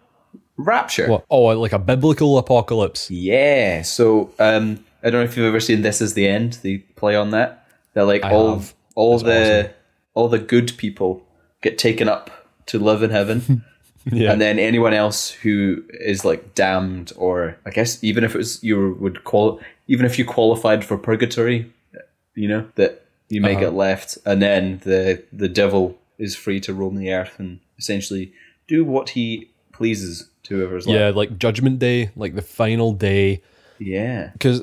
Rapture. 0.57 1.07
What? 1.07 1.25
Oh, 1.29 1.43
like 1.43 1.71
a 1.71 1.79
biblical 1.79 2.37
apocalypse. 2.37 3.09
Yeah. 3.09 3.83
So 3.83 4.31
um, 4.39 4.83
I 5.03 5.09
don't 5.09 5.21
know 5.21 5.29
if 5.29 5.37
you've 5.37 5.45
ever 5.45 5.59
seen 5.61 5.81
This 5.81 6.01
Is 6.01 6.15
the 6.15 6.27
End. 6.27 6.53
They 6.63 6.79
play 6.79 7.15
on 7.15 7.31
that. 7.31 7.67
They're 7.93 8.03
like 8.03 8.23
I 8.25 8.31
all 8.31 8.55
have. 8.55 8.73
all 8.95 9.19
the 9.19 9.59
awesome. 9.61 9.73
all 10.15 10.27
the 10.27 10.39
good 10.39 10.77
people 10.77 11.25
get 11.61 11.77
taken 11.77 12.09
up 12.09 12.29
to 12.67 12.79
live 12.79 13.01
in 13.03 13.09
heaven. 13.11 13.63
Yeah. 14.11 14.31
And 14.31 14.39
then 14.41 14.59
anyone 14.59 14.93
else 14.93 15.29
who 15.31 15.83
is 15.99 16.23
like 16.25 16.55
damned, 16.55 17.11
or 17.17 17.57
I 17.65 17.69
guess 17.71 18.03
even 18.03 18.23
if 18.23 18.35
it 18.35 18.37
was 18.37 18.63
you 18.63 18.95
would 18.99 19.23
qual, 19.23 19.59
even 19.87 20.05
if 20.05 20.17
you 20.19 20.25
qualified 20.25 20.83
for 20.85 20.97
purgatory, 20.97 21.71
you 22.35 22.47
know 22.47 22.67
that 22.75 23.05
you 23.29 23.41
may 23.41 23.51
Uh-huh. 23.51 23.59
get 23.65 23.73
left, 23.73 24.17
and 24.25 24.41
then 24.41 24.79
the 24.83 25.23
the 25.31 25.49
devil 25.49 25.97
is 26.17 26.35
free 26.35 26.59
to 26.61 26.73
roam 26.73 26.95
the 26.95 27.11
earth 27.13 27.35
and 27.39 27.59
essentially 27.77 28.31
do 28.67 28.83
what 28.83 29.09
he 29.09 29.49
pleases 29.71 30.29
to 30.43 30.55
whoever's 30.57 30.85
left. 30.87 30.99
yeah, 30.99 31.09
like 31.09 31.37
Judgment 31.37 31.79
Day, 31.79 32.09
like 32.15 32.35
the 32.35 32.41
final 32.41 32.91
day. 32.93 33.41
Yeah. 33.81 34.31
because 34.33 34.59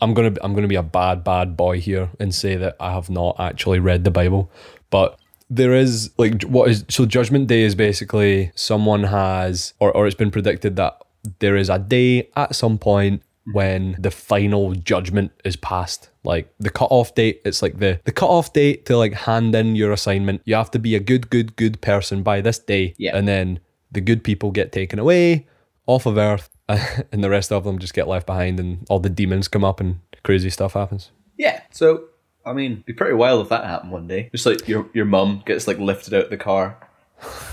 I'm 0.00 0.14
gonna 0.14 0.34
I'm 0.42 0.52
gonna 0.54 0.66
be 0.66 0.74
a 0.74 0.82
bad 0.82 1.22
bad 1.22 1.56
boy 1.56 1.78
here 1.80 2.08
and 2.18 2.34
say 2.34 2.56
that 2.56 2.74
I 2.80 2.90
have 2.92 3.08
not 3.08 3.36
actually 3.38 3.78
read 3.78 4.02
the 4.02 4.10
Bible, 4.10 4.50
but 4.90 5.16
there 5.54 5.74
is 5.74 6.10
like 6.18 6.42
what 6.44 6.70
is 6.70 6.84
so 6.88 7.04
Judgment 7.06 7.46
Day 7.46 7.62
is 7.62 7.74
basically 7.74 8.52
someone 8.54 9.04
has 9.04 9.74
or 9.80 9.92
or 9.96 10.06
it's 10.06 10.16
been 10.16 10.30
predicted 10.30 10.76
that 10.76 10.98
there 11.38 11.56
is 11.56 11.68
a 11.68 11.78
day 11.78 12.28
at 12.36 12.54
some 12.54 12.78
point 12.78 13.22
when 13.52 13.96
the 13.98 14.10
final 14.10 14.72
judgment 14.74 15.32
is 15.44 15.56
passed. 15.56 16.08
Like 16.24 16.52
the 16.60 16.70
cutoff 16.70 17.14
date, 17.14 17.42
it's 17.44 17.60
like 17.62 17.78
the 17.78 18.00
the 18.04 18.12
cutoff 18.12 18.52
date 18.52 18.86
to 18.86 18.96
like 18.96 19.12
hand 19.12 19.54
in 19.54 19.74
your 19.76 19.92
assignment. 19.92 20.40
You 20.44 20.54
have 20.54 20.70
to 20.72 20.78
be 20.78 20.94
a 20.94 21.00
good, 21.00 21.28
good, 21.30 21.56
good 21.56 21.80
person 21.80 22.22
by 22.22 22.40
this 22.40 22.58
day, 22.58 22.94
Yeah. 22.98 23.16
and 23.16 23.26
then 23.26 23.58
the 23.90 24.00
good 24.00 24.22
people 24.24 24.52
get 24.52 24.72
taken 24.72 24.98
away 24.98 25.46
off 25.86 26.06
of 26.06 26.16
Earth, 26.16 26.48
and 26.68 27.22
the 27.24 27.28
rest 27.30 27.50
of 27.52 27.64
them 27.64 27.78
just 27.78 27.94
get 27.94 28.06
left 28.08 28.26
behind, 28.26 28.60
and 28.60 28.86
all 28.88 29.00
the 29.00 29.10
demons 29.10 29.48
come 29.48 29.64
up, 29.64 29.80
and 29.80 29.98
crazy 30.22 30.48
stuff 30.50 30.74
happens. 30.74 31.10
Yeah. 31.36 31.60
So 31.72 32.04
I 32.44 32.52
mean, 32.52 32.72
it'd 32.72 32.86
be 32.86 32.92
pretty 32.92 33.14
wild 33.14 33.42
if 33.42 33.48
that 33.50 33.64
happened 33.64 33.92
one 33.92 34.06
day. 34.06 34.28
Just 34.32 34.46
like 34.46 34.66
your 34.68 34.88
your 34.92 35.04
mum 35.04 35.42
gets 35.46 35.66
like 35.66 35.78
lifted 35.78 36.14
out 36.14 36.24
of 36.24 36.30
the 36.30 36.36
car, 36.36 36.76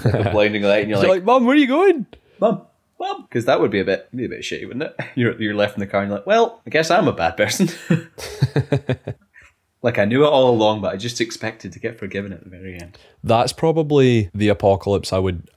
with 0.04 0.14
the 0.14 0.30
blinding 0.32 0.64
light, 0.64 0.82
and 0.82 0.90
you're 0.90 1.00
like, 1.00 1.08
like, 1.08 1.24
Mom, 1.24 1.46
where 1.46 1.56
are 1.56 1.60
you 1.60 1.68
going? 1.68 2.06
mum, 2.40 2.62
mum, 3.00 3.24
because 3.24 3.46
that 3.46 3.60
would 3.60 3.72
be 3.72 3.80
a 3.80 3.86
bit 3.86 4.10
be 4.16 4.26
a 4.26 4.30
bit 4.30 4.42
shitty, 4.42 4.68
wouldn't 4.68 4.84
it? 4.84 4.96
You're 5.16 5.40
you're 5.42 5.56
left 5.56 5.76
in 5.76 5.80
the 5.80 5.88
car, 5.88 6.02
and 6.02 6.10
you're 6.10 6.18
like, 6.20 6.28
well, 6.28 6.62
I 6.66 6.70
guess 6.70 6.92
I'm 6.92 7.08
a 7.08 7.14
bad 7.14 7.38
person. 7.38 7.70
like 9.82 9.98
I 9.98 10.06
knew 10.06 10.24
it 10.24 10.30
all 10.30 10.50
along, 10.50 10.82
but 10.82 10.94
I 10.94 10.98
just 10.98 11.22
expected 11.22 11.72
to 11.74 11.80
get 11.80 11.98
forgiven 11.98 12.34
at 12.34 12.44
the 12.44 12.50
very 12.50 12.76
end. 12.76 12.98
That's 13.24 13.54
probably 13.54 14.30
the 14.34 14.50
apocalypse 14.50 15.14
I 15.14 15.20
would, 15.20 15.50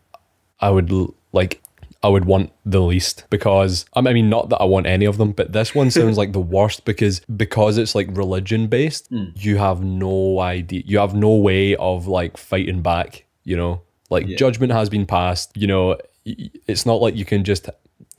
I 0.61 0.71
would 0.71 0.91
like. 1.33 1.63
I 2.03 2.09
would 2.09 2.25
want 2.25 2.53
the 2.65 2.81
least 2.81 3.25
because 3.31 3.87
I 3.95 4.01
mean 4.01 4.29
not 4.29 4.49
that 4.49 4.59
I 4.59 4.65
want 4.65 4.87
any 4.87 5.05
of 5.05 5.19
them, 5.19 5.33
but 5.33 5.53
this 5.53 5.75
one 5.75 5.91
sounds 5.91 6.19
like 6.23 6.33
the 6.33 6.41
worst 6.41 6.85
because 6.85 7.21
because 7.21 7.79
it's 7.79 7.95
like 7.95 8.09
religion 8.11 8.67
based. 8.67 9.09
Hmm. 9.09 9.27
You 9.37 9.59
have 9.59 9.83
no 9.83 10.41
idea. 10.41 10.83
You 10.85 10.99
have 10.99 11.15
no 11.15 11.35
way 11.35 11.77
of 11.77 12.07
like 12.09 12.37
fighting 12.37 12.83
back. 12.83 13.25
You 13.45 13.57
know, 13.57 13.83
like 14.11 14.27
judgment 14.37 14.73
has 14.73 14.89
been 14.89 15.07
passed. 15.07 15.57
You 15.57 15.67
know, 15.67 15.99
it's 16.25 16.87
not 16.87 17.01
like 17.01 17.17
you 17.17 17.25
can 17.25 17.45
just 17.45 17.69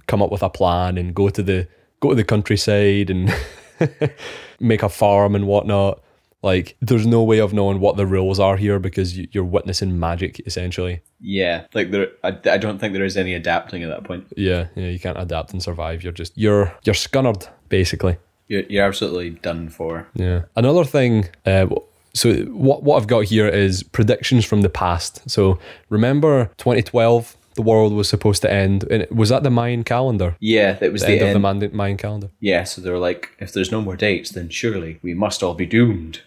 come 0.08 0.22
up 0.22 0.32
with 0.32 0.44
a 0.44 0.50
plan 0.50 0.98
and 0.98 1.14
go 1.14 1.30
to 1.30 1.44
the 1.44 1.68
go 2.00 2.10
to 2.10 2.16
the 2.16 2.24
countryside 2.24 3.10
and 3.10 3.34
make 4.60 4.84
a 4.84 4.90
farm 4.90 5.36
and 5.36 5.48
whatnot. 5.48 6.02
Like, 6.44 6.76
there's 6.82 7.08
no 7.08 7.24
way 7.24 7.40
of 7.40 7.54
knowing 7.54 7.80
what 7.80 7.96
the 7.98 8.06
rules 8.06 8.40
are 8.40 8.58
here 8.58 8.78
because 8.78 9.18
you- 9.18 9.28
you're 9.32 9.46
witnessing 9.46 9.98
magic 10.00 10.42
essentially. 10.46 11.02
Yeah, 11.22 11.66
like 11.74 11.92
there, 11.92 12.10
I, 12.24 12.38
I 12.52 12.58
don't 12.58 12.80
think 12.80 12.94
there 12.94 13.06
is 13.06 13.16
any 13.18 13.34
adapting 13.34 13.82
at 13.82 13.90
that 13.90 14.04
point. 14.04 14.26
Yeah, 14.36 14.68
yeah, 14.76 14.88
you 14.90 15.00
can't 15.00 15.18
adapt 15.20 15.54
and 15.54 15.64
survive. 15.64 16.04
You're 16.04 16.12
just 16.12 16.38
you're 16.38 16.74
you're 16.84 16.94
scunnered 16.96 17.48
basically. 17.70 18.18
You're, 18.50 18.64
you're 18.70 18.84
absolutely 18.86 19.30
done 19.32 19.70
for. 19.70 20.06
Yeah. 20.16 20.42
Another 20.56 20.84
thing. 20.84 21.30
Uh, 21.46 21.68
so 22.14 22.34
what 22.52 22.84
what 22.84 22.98
I've 23.02 23.08
got 23.08 23.24
here 23.24 23.48
is 23.48 23.82
predictions 23.84 24.44
from 24.46 24.62
the 24.62 24.70
past. 24.70 25.22
So 25.30 25.58
remember 25.90 26.52
2012, 26.58 27.38
the 27.56 27.62
world 27.62 27.94
was 27.94 28.10
supposed 28.10 28.42
to 28.42 28.52
end, 28.52 28.84
and 28.92 29.08
was 29.10 29.30
that 29.30 29.44
the 29.44 29.50
Mayan 29.50 29.84
calendar? 29.84 30.36
Yeah, 30.42 30.74
that 30.74 30.92
was 30.92 31.02
The 31.04 31.08
the, 31.08 31.14
end, 31.14 31.22
end. 31.22 31.30
of 31.30 31.34
the 31.36 31.40
Mayan, 31.40 31.76
Mayan 31.78 31.98
calendar. 31.98 32.30
yeah, 32.40 32.64
so 32.66 32.82
they 32.82 32.90
were 32.90 32.98
like, 33.00 33.30
if 33.40 33.54
there's 33.54 33.72
no 33.72 33.82
more 33.82 33.96
dates, 33.96 34.32
then 34.32 34.50
surely 34.50 35.00
we 35.02 35.14
must 35.14 35.42
all 35.42 35.54
be 35.54 35.66
doomed. 35.66 36.22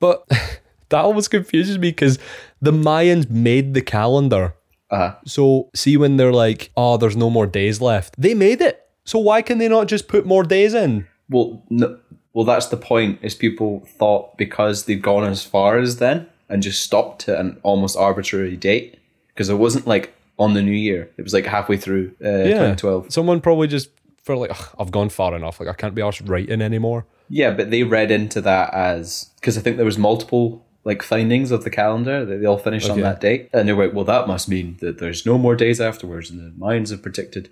But 0.00 0.26
that 0.88 1.00
always 1.04 1.28
confuses 1.28 1.78
me 1.78 1.90
because 1.90 2.18
the 2.60 2.72
Mayans 2.72 3.28
made 3.30 3.74
the 3.74 3.82
calendar. 3.82 4.54
Uh, 4.90 5.12
So 5.26 5.70
see 5.74 5.96
when 5.96 6.16
they're 6.16 6.32
like, 6.32 6.70
oh, 6.76 6.96
there's 6.96 7.16
no 7.16 7.30
more 7.30 7.46
days 7.46 7.80
left. 7.80 8.14
They 8.20 8.34
made 8.34 8.60
it. 8.60 8.82
So 9.04 9.18
why 9.18 9.42
can 9.42 9.58
they 9.58 9.68
not 9.68 9.86
just 9.88 10.08
put 10.08 10.26
more 10.26 10.42
days 10.44 10.74
in? 10.74 11.06
well, 11.28 11.62
no, 11.70 11.98
well, 12.32 12.44
that's 12.44 12.66
the 12.66 12.76
point. 12.76 13.18
Is 13.22 13.34
people 13.34 13.82
thought 13.98 14.36
because 14.38 14.84
they'd 14.84 15.02
gone 15.02 15.24
as 15.24 15.42
far 15.44 15.78
as 15.78 15.96
then 15.96 16.28
and 16.48 16.62
just 16.62 16.82
stopped 16.84 17.28
at 17.28 17.40
an 17.40 17.58
almost 17.62 17.96
arbitrary 17.96 18.56
date 18.56 18.98
because 19.28 19.48
it 19.48 19.54
wasn't 19.54 19.86
like 19.86 20.12
on 20.38 20.54
the 20.54 20.62
new 20.62 20.70
year. 20.70 21.10
It 21.16 21.22
was 21.22 21.32
like 21.32 21.46
halfway 21.46 21.76
through 21.78 22.14
uh, 22.20 22.44
2012. 22.44 23.12
Someone 23.12 23.40
probably 23.40 23.66
just 23.68 23.88
for 24.22 24.36
like, 24.36 24.52
I've 24.78 24.90
gone 24.92 25.08
far 25.08 25.34
enough. 25.34 25.58
Like 25.58 25.68
I 25.68 25.72
can't 25.72 25.94
be 25.94 26.02
asked 26.02 26.20
writing 26.28 26.60
anymore. 26.62 27.06
Yeah, 27.28 27.50
but 27.52 27.70
they 27.70 27.82
read 27.82 28.10
into 28.10 28.40
that 28.42 28.72
as 28.74 29.30
because 29.40 29.58
I 29.58 29.60
think 29.60 29.76
there 29.76 29.86
was 29.86 29.98
multiple 29.98 30.64
like 30.84 31.02
findings 31.02 31.50
of 31.50 31.64
the 31.64 31.70
calendar 31.70 32.24
that 32.24 32.36
they 32.36 32.46
all 32.46 32.58
finished 32.58 32.88
on 32.88 33.00
that 33.00 33.20
date, 33.20 33.50
and 33.52 33.68
they 33.68 33.72
were 33.72 33.86
like, 33.86 33.94
well, 33.94 34.04
that 34.04 34.28
must 34.28 34.48
mean 34.48 34.76
that 34.80 34.98
there's 34.98 35.26
no 35.26 35.36
more 35.36 35.56
days 35.56 35.80
afterwards, 35.80 36.30
and 36.30 36.38
the 36.38 36.56
Mayans 36.58 36.90
have 36.90 37.02
predicted. 37.02 37.48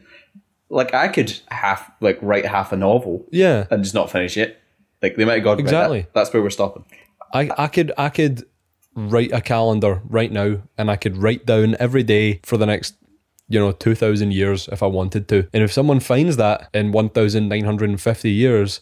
Like 0.71 0.95
I 0.95 1.09
could 1.09 1.41
half 1.49 1.91
like 2.01 2.19
write 2.23 2.47
half 2.47 2.73
a 2.73 2.77
novel 2.77 3.27
Yeah. 3.31 3.67
and 3.71 3.83
just 3.83 3.95
not 3.95 4.11
finish 4.11 4.37
it. 4.37 4.59
Like 5.03 5.17
they 5.17 5.25
might 5.25 5.35
have 5.35 5.45
gone 5.45 5.57
"Right, 5.59 5.65
that- 5.67 5.71
Exactly. 5.71 6.07
that's 6.15 6.33
where 6.33 6.43
we're 6.43 6.51
stopping. 6.51 6.85
I, 7.33 7.51
I 7.59 7.67
could 7.69 7.93
I 7.99 8.09
could 8.09 8.45
write 8.97 9.33
a 9.33 9.41
calendar 9.41 10.01
right 10.09 10.31
now 10.31 10.63
and 10.79 10.89
I 10.91 10.97
could 10.97 11.17
write 11.17 11.45
down 11.45 11.77
every 11.81 12.05
day 12.05 12.39
for 12.45 12.57
the 12.57 12.65
next, 12.67 12.95
you 13.49 13.59
know, 13.59 13.73
2,000 13.73 14.33
years 14.33 14.69
if 14.71 14.83
I 14.85 14.87
wanted 14.87 15.27
to. 15.29 15.49
And 15.53 15.63
if 15.65 15.73
someone 15.73 15.99
finds 15.99 16.37
that 16.37 16.69
in 16.73 16.93
1,950 16.93 18.31
years, 18.31 18.81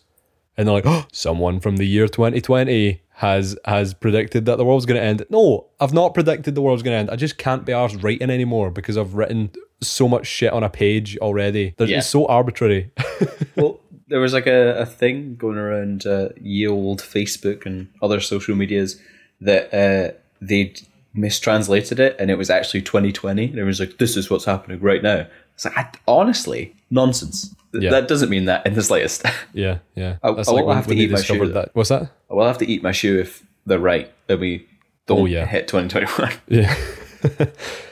and 0.57 0.67
they're 0.67 0.75
like, 0.75 0.87
oh, 0.87 1.07
someone 1.13 1.61
from 1.61 1.77
the 1.77 1.87
year 1.87 2.09
2020 2.09 3.01
has 3.17 3.57
has 3.65 3.95
predicted 3.95 4.47
that 4.47 4.57
the 4.57 4.65
world's 4.65 4.87
going 4.87 5.01
to 5.01 5.07
end. 5.07 5.25
No, 5.31 5.67
I've 5.81 5.93
not 5.93 6.15
predicted 6.15 6.55
the 6.55 6.63
world's 6.63 6.83
going 6.83 6.95
to 6.95 6.99
end. 6.99 7.11
I 7.11 7.17
just 7.17 7.39
can't 7.39 7.65
be 7.65 7.73
arsed 7.73 8.03
writing 8.03 8.31
anymore 8.31 8.71
because 8.71 8.97
I've 8.97 9.15
written 9.15 9.51
so 9.81 10.09
much 10.09 10.27
shit 10.27 10.53
on 10.53 10.63
a 10.63 10.71
page 10.71 11.17
already. 11.19 11.75
Yeah. 11.79 11.99
It's 11.99 12.09
so 12.09 12.27
arbitrary. 12.27 12.91
well, 13.57 13.81
there 14.09 14.21
was 14.21 14.33
like 14.33 14.47
a, 14.47 14.79
a 14.79 14.87
thing 14.87 15.37
going 15.37 15.57
around 15.57 16.07
uh, 16.07 16.31
ye 16.41 16.67
old 16.67 17.01
Facebook 17.01 17.67
and 17.67 17.89
other 18.03 18.21
social 18.21 18.55
medias 18.55 19.01
that 19.41 19.73
uh, 19.73 20.15
they'd 20.41 20.81
mistranslated 21.15 22.01
it 22.01 22.17
and 22.19 22.31
it 22.31 22.37
was 22.37 22.51
actually 22.51 22.83
2020. 22.83 23.45
And 23.47 23.59
it 23.59 23.65
was 23.65 23.81
like, 23.81 23.99
this 23.99 24.17
is 24.17 24.31
what's 24.31 24.45
happening 24.45 24.81
right 24.81 25.03
now. 25.03 25.27
It's 25.55 25.65
like, 25.65 25.77
I, 25.77 25.89
honestly, 26.07 26.75
nonsense. 26.91 27.55
Yeah. 27.75 27.91
That 27.91 28.09
doesn't 28.09 28.29
mean 28.31 28.45
that 28.47 28.67
in 28.67 28.75
the 28.75 28.83
slightest. 28.83 29.25
yeah, 29.55 29.79
yeah. 29.95 30.17
I- 30.23 30.33
That's 30.33 30.49
I 30.49 30.53
like 30.53 30.61
will 30.63 30.69
when, 30.69 30.77
have 30.77 30.87
to 30.89 30.95
eat 30.95 31.11
my 31.11 31.21
shoe, 31.23 31.47
that. 31.53 31.71
What's 31.75 31.89
that? 31.89 32.11
I 32.31 32.35
will 32.35 32.47
have 32.47 32.59
to 32.59 32.67
eat 32.67 32.83
my 32.83 32.93
shoe 32.93 33.19
if 33.21 33.43
they're 33.67 33.79
right 33.79 34.13
that 34.27 34.39
we 34.39 34.67
don't 35.07 35.21
Oh, 35.21 35.25
yeah. 35.27 35.47
hit 35.47 35.69
2021. 35.69 36.33
Yeah. 36.49 36.75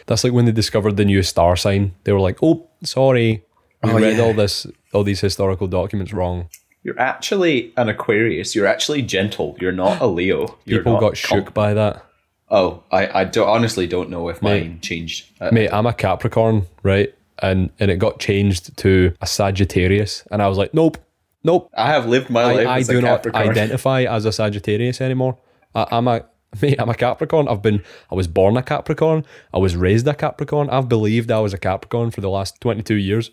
That's 0.06 0.24
like 0.24 0.32
when 0.32 0.44
they 0.44 0.52
discovered 0.52 0.96
the 0.96 1.04
new 1.04 1.22
star 1.22 1.56
sign. 1.56 1.92
They 2.04 2.12
were 2.12 2.20
like, 2.20 2.38
"Oh, 2.42 2.68
sorry, 2.82 3.44
we 3.82 3.90
Oh, 3.90 3.94
read 3.98 4.16
yeah. 4.16 4.24
all 4.24 4.34
this, 4.34 4.66
all 4.92 5.04
these 5.04 5.20
historical 5.20 5.68
documents 5.68 6.12
wrong." 6.12 6.48
You're 6.82 6.98
actually 6.98 7.72
an 7.76 7.88
Aquarius. 7.88 8.54
You're 8.56 8.66
actually 8.66 9.02
gentle. 9.02 9.56
You're 9.60 9.70
not 9.72 10.00
a 10.00 10.06
Leo. 10.06 10.58
You're 10.64 10.80
People 10.80 10.98
got 10.98 11.16
shook 11.16 11.44
com- 11.46 11.52
by 11.54 11.74
that. 11.74 12.04
Oh, 12.50 12.82
I, 12.90 13.20
I 13.20 13.24
don't, 13.24 13.48
honestly 13.48 13.86
don't 13.86 14.10
know 14.10 14.28
if 14.28 14.42
Mate. 14.42 14.62
mine 14.62 14.80
changed. 14.80 15.26
Uh, 15.40 15.50
Mate, 15.52 15.68
I'm 15.72 15.86
a 15.86 15.92
Capricorn, 15.92 16.66
right? 16.82 17.14
And 17.42 17.70
and 17.78 17.90
it 17.90 17.96
got 17.96 18.18
changed 18.20 18.76
to 18.78 19.14
a 19.20 19.26
Sagittarius, 19.26 20.24
and 20.30 20.42
I 20.42 20.48
was 20.48 20.58
like, 20.58 20.74
"Nope, 20.74 20.98
nope, 21.44 21.70
I 21.76 21.88
have 21.88 22.06
lived 22.06 22.30
my 22.30 22.44
life 22.44 22.66
I, 22.66 22.70
I 22.76 22.78
as 22.80 22.88
a 22.88 22.92
do 22.92 23.00
not 23.00 23.22
Capricorn. 23.22 23.48
identify 23.48 24.02
as 24.02 24.24
a 24.24 24.32
Sagittarius 24.32 25.00
anymore. 25.00 25.38
I, 25.74 25.86
I'm 25.90 26.08
a 26.08 26.24
mate. 26.62 26.80
I'm 26.80 26.88
a 26.90 26.94
Capricorn. 26.94 27.48
I've 27.48 27.62
been. 27.62 27.82
I 28.10 28.14
was 28.14 28.26
born 28.28 28.56
a 28.56 28.62
Capricorn. 28.62 29.24
I 29.54 29.58
was 29.58 29.76
raised 29.76 30.06
a 30.08 30.14
Capricorn. 30.14 30.68
I've 30.70 30.88
believed 30.88 31.30
I 31.30 31.40
was 31.40 31.54
a 31.54 31.58
Capricorn 31.58 32.10
for 32.10 32.20
the 32.20 32.30
last 32.30 32.60
22 32.60 32.94
years. 32.94 33.30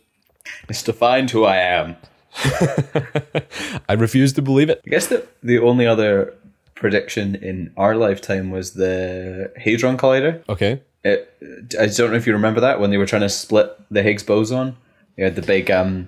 It's 0.69 0.83
defined 0.83 1.31
who 1.31 1.43
I 1.43 1.57
am. 1.57 1.95
I 3.89 3.93
refuse 3.93 4.33
to 4.33 4.41
believe 4.41 4.69
it. 4.69 4.81
I 4.85 4.89
guess 4.89 5.07
the 5.07 5.27
the 5.43 5.59
only 5.59 5.85
other 5.87 6.33
prediction 6.75 7.35
in 7.35 7.73
our 7.75 7.95
lifetime 7.95 8.51
was 8.51 8.73
the 8.73 9.51
Hadron 9.57 9.97
Collider. 9.97 10.43
Okay. 10.47 10.81
It, 11.07 11.75
I 11.79 11.87
don't 11.87 12.11
know 12.11 12.17
if 12.17 12.27
you 12.27 12.33
remember 12.33 12.61
that 12.61 12.79
when 12.79 12.89
they 12.91 12.97
were 12.97 13.05
trying 13.05 13.21
to 13.23 13.29
split 13.29 13.71
the 13.89 14.03
Higgs 14.03 14.23
boson. 14.23 14.75
They 15.15 15.23
had 15.23 15.35
the 15.35 15.41
big 15.41 15.71
um, 15.71 16.07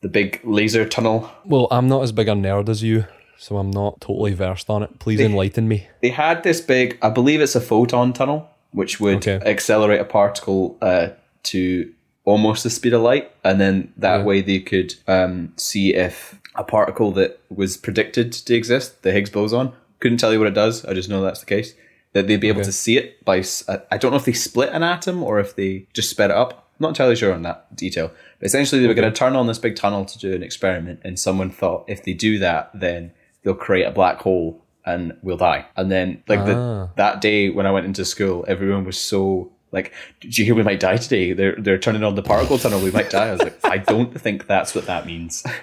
the 0.00 0.08
big 0.08 0.40
laser 0.44 0.84
tunnel. 0.88 1.30
Well, 1.44 1.66
I'm 1.70 1.88
not 1.88 2.02
as 2.02 2.12
big 2.12 2.28
a 2.28 2.32
nerd 2.32 2.68
as 2.68 2.82
you, 2.82 3.04
so 3.38 3.56
I'm 3.58 3.70
not 3.70 4.00
totally 4.00 4.34
versed 4.34 4.70
on 4.70 4.82
it. 4.82 4.98
Please 4.98 5.20
enlighten 5.20 5.66
me. 5.68 5.88
They 6.02 6.10
had 6.10 6.42
this 6.42 6.60
big, 6.60 6.98
I 7.02 7.10
believe 7.10 7.40
it's 7.40 7.54
a 7.56 7.60
photon 7.60 8.12
tunnel, 8.12 8.48
which 8.72 9.00
would 9.00 9.16
Okay. 9.26 9.40
accelerate 9.44 10.00
a 10.00 10.04
particle 10.04 10.76
uh, 10.80 11.08
to 11.44 11.92
almost 12.24 12.62
the 12.62 12.70
speed 12.70 12.92
of 12.92 13.02
light, 13.02 13.30
and 13.42 13.60
then 13.60 13.92
that 13.96 14.18
Yeah. 14.18 14.24
way 14.24 14.40
they 14.42 14.60
could 14.60 14.94
um, 15.08 15.52
see 15.56 15.94
if 15.94 16.38
a 16.54 16.62
particle 16.64 17.10
that 17.12 17.40
was 17.48 17.76
predicted 17.76 18.32
to 18.32 18.54
exist, 18.54 19.02
the 19.02 19.12
Higgs 19.12 19.30
boson, 19.30 19.72
couldn't 20.00 20.18
tell 20.18 20.32
you 20.32 20.38
what 20.38 20.48
it 20.48 20.54
does. 20.54 20.84
I 20.84 20.94
just 20.94 21.08
know 21.08 21.22
that's 21.22 21.40
the 21.40 21.46
case. 21.46 21.74
That 22.12 22.26
they'd 22.26 22.40
be 22.40 22.48
able 22.48 22.60
Okay. 22.60 22.66
to 22.66 22.72
see 22.72 22.96
it 22.96 23.24
by. 23.24 23.44
I 23.90 23.96
don't 23.98 24.10
know 24.10 24.16
if 24.16 24.24
they 24.24 24.32
split 24.32 24.70
an 24.72 24.82
atom 24.82 25.22
or 25.22 25.38
if 25.38 25.54
they 25.54 25.86
just 25.92 26.10
sped 26.10 26.30
it 26.30 26.36
up. 26.36 26.52
I'm 26.52 26.84
not 26.84 26.88
entirely 26.88 27.14
sure 27.14 27.32
on 27.32 27.42
that 27.42 27.76
detail. 27.76 28.10
But 28.40 28.46
essentially, 28.46 28.80
they 28.80 28.88
were 28.88 28.94
going 28.94 29.10
to 29.12 29.16
turn 29.16 29.36
on 29.36 29.46
this 29.46 29.58
big 29.58 29.76
tunnel 29.76 30.04
to 30.06 30.18
do 30.18 30.34
an 30.34 30.42
experiment, 30.42 31.00
and 31.04 31.18
someone 31.20 31.50
thought 31.50 31.84
if 31.86 32.02
they 32.02 32.12
do 32.14 32.38
that, 32.40 32.70
then 32.74 33.12
they'll 33.44 33.54
create 33.54 33.84
a 33.84 33.90
black 33.92 34.18
hole 34.18 34.60
and 34.84 35.12
we'll 35.22 35.36
die. 35.36 35.66
And 35.76 35.90
then, 35.92 36.22
like 36.26 36.40
Ah. 36.40 36.44
the, 36.46 36.90
that 36.96 37.20
day 37.20 37.48
when 37.50 37.66
I 37.66 37.70
went 37.70 37.86
into 37.86 38.04
school, 38.04 38.44
everyone 38.48 38.84
was 38.84 38.98
so 38.98 39.52
like, 39.72 39.92
"Did 40.20 40.36
you 40.36 40.44
hear 40.46 40.54
we 40.56 40.62
might 40.64 40.80
die 40.80 40.96
today? 40.96 41.32
They're 41.32 41.54
they're 41.58 41.78
turning 41.78 42.02
on 42.02 42.16
the 42.16 42.22
particle 42.22 42.58
tunnel. 42.58 42.80
We 42.80 42.90
might 42.90 43.10
die." 43.10 43.28
I 43.28 43.32
was 43.32 43.42
like, 43.42 43.58
"I 43.64 43.76
don't 43.78 44.18
think 44.20 44.46
that's 44.48 44.74
what 44.74 44.86
that 44.86 45.06
means." 45.06 45.44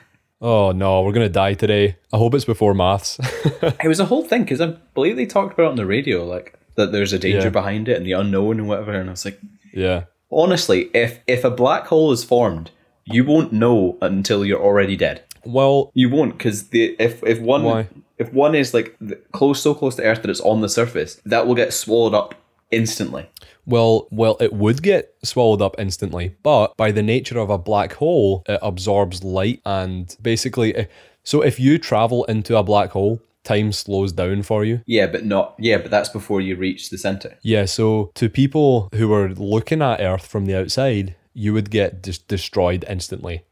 Oh 0.42 0.72
no, 0.72 1.02
we're 1.02 1.14
gonna 1.14 1.30
die 1.30 1.54
today. 1.56 1.98
I 2.14 2.18
hope 2.18 2.34
it's 2.36 2.46
before 2.46 2.74
maths. 2.74 3.20
It 3.84 3.88
was 3.88 4.00
a 4.00 4.06
whole 4.06 4.24
thing 4.24 4.44
because 4.44 4.62
I 4.62 4.68
believe 4.94 5.16
they 5.16 5.26
talked 5.26 5.54
about 5.54 5.66
it 5.68 5.70
on 5.70 5.76
the 5.78 5.86
radio, 5.86 6.24
like 6.26 6.58
that 6.76 6.92
there's 6.92 7.14
a 7.14 7.20
danger 7.20 7.48
Yeah. 7.48 7.50
behind 7.50 7.88
it 7.90 7.98
and 7.98 8.06
the 8.06 8.12
unknown 8.12 8.60
and 8.60 8.68
whatever. 8.68 8.92
And 8.94 9.10
I 9.10 9.14
was 9.14 9.26
like, 9.26 9.40
yeah. 9.74 10.04
honestly, 10.32 10.90
if 10.94 11.20
if 11.28 11.44
a 11.44 11.50
black 11.50 11.88
hole 11.88 12.12
is 12.12 12.24
formed, 12.24 12.70
you 13.06 13.24
won't 13.24 13.52
know 13.52 13.98
until 14.02 14.46
you're 14.46 14.62
already 14.62 14.96
dead. 14.96 15.24
Well, 15.46 15.92
You 15.96 16.10
won't 16.10 16.38
because 16.38 16.68
the 16.70 16.96
if 17.00 17.24
if 17.24 17.40
one 17.40 17.64
Why? 17.64 17.88
if 18.20 18.32
one 18.34 18.54
is 18.54 18.74
like 18.74 18.96
close 19.32 19.60
so 19.62 19.74
close 19.74 19.96
to 19.96 20.04
Earth 20.04 20.22
that 20.22 20.30
it's 20.30 20.42
on 20.42 20.62
the 20.62 20.70
surface, 20.70 21.20
that 21.26 21.48
will 21.48 21.56
get 21.56 21.74
swallowed 21.74 22.14
up 22.14 22.36
instantly. 22.70 23.26
Well, 23.68 24.08
well, 24.10 24.38
it 24.40 24.54
would 24.54 24.82
get 24.82 25.14
swallowed 25.24 25.62
up 25.62 25.76
instantly, 25.78 26.36
but 26.42 26.76
by 26.78 26.92
the 26.92 27.04
nature 27.04 27.38
of 27.38 27.50
a 27.50 27.58
black 27.58 27.94
hole, 27.94 28.44
it 28.48 28.60
absorbs 28.64 29.24
light 29.24 29.62
and 29.66 30.16
basically, 30.22 30.74
eh, 30.76 30.86
so 31.24 31.42
if 31.42 31.60
you 31.60 31.78
travel 31.78 32.24
into 32.26 32.58
a 32.58 32.64
black 32.64 32.92
hole, 32.92 33.22
time 33.44 33.72
slows 33.72 34.14
down 34.14 34.42
for 34.44 34.64
you. 34.64 34.82
Yeah, 34.86 35.08
but 35.08 35.26
not 35.26 35.56
yeah, 35.60 35.78
but 35.78 35.92
that's 35.92 36.10
before 36.10 36.42
you 36.42 36.56
reach 36.56 36.90
the 36.90 36.98
center. 36.98 37.38
Yeah, 37.42 37.66
so 37.66 38.12
to 38.16 38.30
people 38.30 38.90
who 38.96 39.12
are 39.14 39.30
looking 39.30 39.82
at 39.82 40.02
Earth 40.02 40.26
from 40.26 40.46
the 40.46 40.58
outside, 40.58 41.16
you 41.34 41.54
would 41.54 41.70
get 41.70 42.04
just 42.04 42.28
destroyed 42.28 42.86
instantly. 42.90 43.44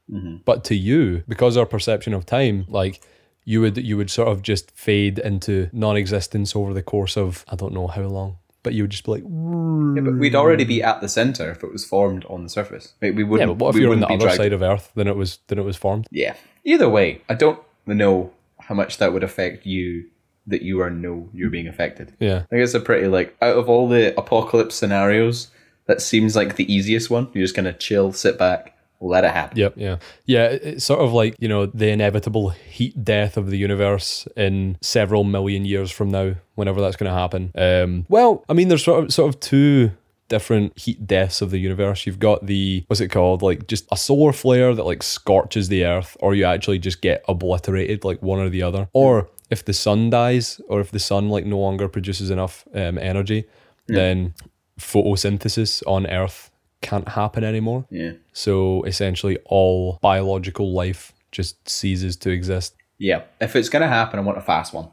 But 0.46 0.64
to 0.66 0.76
you, 0.76 1.24
because 1.28 1.58
our 1.58 1.66
perception 1.66 2.14
of 2.14 2.26
time, 2.26 2.66
like 2.68 3.02
you 3.44 3.62
would 3.62 3.78
you 3.78 3.98
would 3.98 4.10
sort 4.10 4.28
of 4.28 4.42
just 4.42 4.72
fade 4.72 5.20
into 5.20 5.70
non-existence 5.72 6.56
over 6.56 6.74
the 6.74 6.84
course 6.84 7.16
of 7.18 7.46
I 7.48 7.56
don't 7.56 7.74
know 7.74 7.88
how 7.88 8.04
long, 8.04 8.38
but 8.66 8.74
you 8.74 8.84
would 8.84 8.92
just 8.92 9.06
be 9.06 9.12
like, 9.12 9.24
Yeah, 9.24 10.02
but 10.02 10.16
we'd 10.20 10.36
already 10.36 10.66
be 10.66 10.84
at 10.84 11.00
the 11.00 11.08
center 11.08 11.50
if 11.52 11.64
it 11.64 11.72
was 11.72 11.86
formed 11.86 12.26
on 12.26 12.44
the 12.44 12.50
surface. 12.50 12.94
Like, 13.02 13.16
we 13.16 13.24
wouldn't. 13.24 13.48
But 13.58 13.64
what 13.64 13.70
if 13.70 13.76
we 13.76 13.82
you're 13.82 13.94
on 13.94 14.02
the 14.02 14.08
other 14.08 14.26
dragged- 14.26 14.36
side 14.38 14.52
of 14.52 14.62
Earth 14.62 14.92
than 14.96 15.08
it 15.08 15.16
was 15.16 15.40
than 15.48 15.58
it 15.58 15.64
was 15.64 15.78
formed? 15.78 16.08
Yeah. 16.12 16.36
Either 16.66 16.90
way, 16.90 17.22
I 17.30 17.36
don't 17.36 17.60
know 17.86 18.32
how 18.60 18.76
much 18.76 18.98
that 18.98 19.14
would 19.14 19.24
affect 19.24 19.66
you. 19.66 20.06
That 20.48 20.62
you 20.62 20.80
are 20.82 20.92
know 20.92 21.30
you're 21.34 21.50
being 21.50 21.68
affected. 21.68 22.14
Yeah. 22.20 22.44
I 22.52 22.58
guess 22.58 22.76
a 22.76 22.80
pretty 22.80 23.08
like 23.08 23.36
out 23.42 23.58
of 23.58 23.68
all 23.70 23.88
the 23.88 24.14
apocalypse 24.20 24.76
scenarios, 24.76 25.48
that 25.88 26.02
seems 26.02 26.36
like 26.36 26.56
the 26.56 26.72
easiest 26.72 27.10
one. 27.10 27.30
You're 27.34 27.44
just 27.46 27.56
gonna 27.56 27.74
chill, 27.74 28.12
sit 28.12 28.38
back, 28.38 28.75
let 29.02 29.24
it 29.24 29.32
happen. 29.32 29.58
Yep. 29.58 29.74
Yeah. 29.76 29.98
Yeah. 30.26 30.46
It's 30.48 30.86
sort 30.86 31.02
of 31.02 31.14
like, 31.14 31.36
you 31.40 31.48
know, 31.48 31.66
the 31.66 31.90
inevitable 31.90 32.50
heat 32.50 33.04
death 33.04 33.38
of 33.38 33.50
the 33.50 33.58
universe 33.58 34.28
in 34.36 34.78
several 34.82 35.24
million 35.24 35.66
years 35.66 35.92
from 35.92 36.10
now, 36.10 36.36
whenever 36.56 36.82
that's 36.82 36.96
going 36.96 37.12
to 37.12 37.18
happen. 37.18 37.52
Um, 37.56 38.06
well, 38.10 38.44
I 38.50 38.54
mean, 38.54 38.70
there's 38.70 38.84
sort 38.84 39.04
of, 39.04 39.14
sort 39.14 39.34
of 39.34 39.40
two 39.40 39.92
different 40.28 40.78
heat 40.80 41.06
deaths 41.06 41.42
of 41.42 41.52
the 41.52 41.60
universe. 41.60 42.08
You've 42.08 42.20
got 42.20 42.46
the, 42.46 42.84
what's 42.88 43.02
it 43.02 43.10
called? 43.10 43.42
Like 43.42 43.68
just 43.68 43.86
a 43.92 43.98
solar 43.98 44.34
flare 44.34 44.74
that 44.74 44.86
like 44.86 45.04
scorches 45.04 45.68
the 45.68 45.86
earth, 45.86 46.18
or 46.20 46.34
you 46.34 46.46
actually 46.46 46.80
just 46.80 47.02
get 47.02 47.24
obliterated, 47.28 48.04
like 48.04 48.22
one 48.22 48.40
or 48.40 48.50
the 48.50 48.64
other. 48.64 48.90
Or 48.94 49.30
if 49.52 49.64
the 49.66 49.74
sun 49.74 50.10
dies, 50.10 50.60
or 50.68 50.80
if 50.80 50.90
the 50.90 51.00
sun 51.00 51.30
like 51.30 51.46
no 51.46 51.60
longer 51.60 51.88
produces 51.88 52.32
enough 52.32 52.68
um, 52.74 52.98
energy, 52.98 53.46
then 53.88 54.34
photosynthesis 54.80 55.84
on 55.86 56.08
earth 56.08 56.50
can't 56.82 57.08
happen 57.10 57.44
anymore. 57.44 57.86
Yeah. 57.90 58.12
So 58.34 58.84
essentially, 58.84 59.38
all 59.46 60.00
biological 60.02 60.72
life 60.74 61.14
just 61.32 61.68
ceases 61.70 62.16
to 62.18 62.30
exist. 62.30 62.76
Yeah. 62.98 63.24
If 63.42 63.56
it's 63.56 63.70
gonna 63.70 63.88
happen, 63.88 64.20
I 64.20 64.22
want 64.22 64.38
a 64.38 64.42
fast 64.42 64.74
one. 64.74 64.88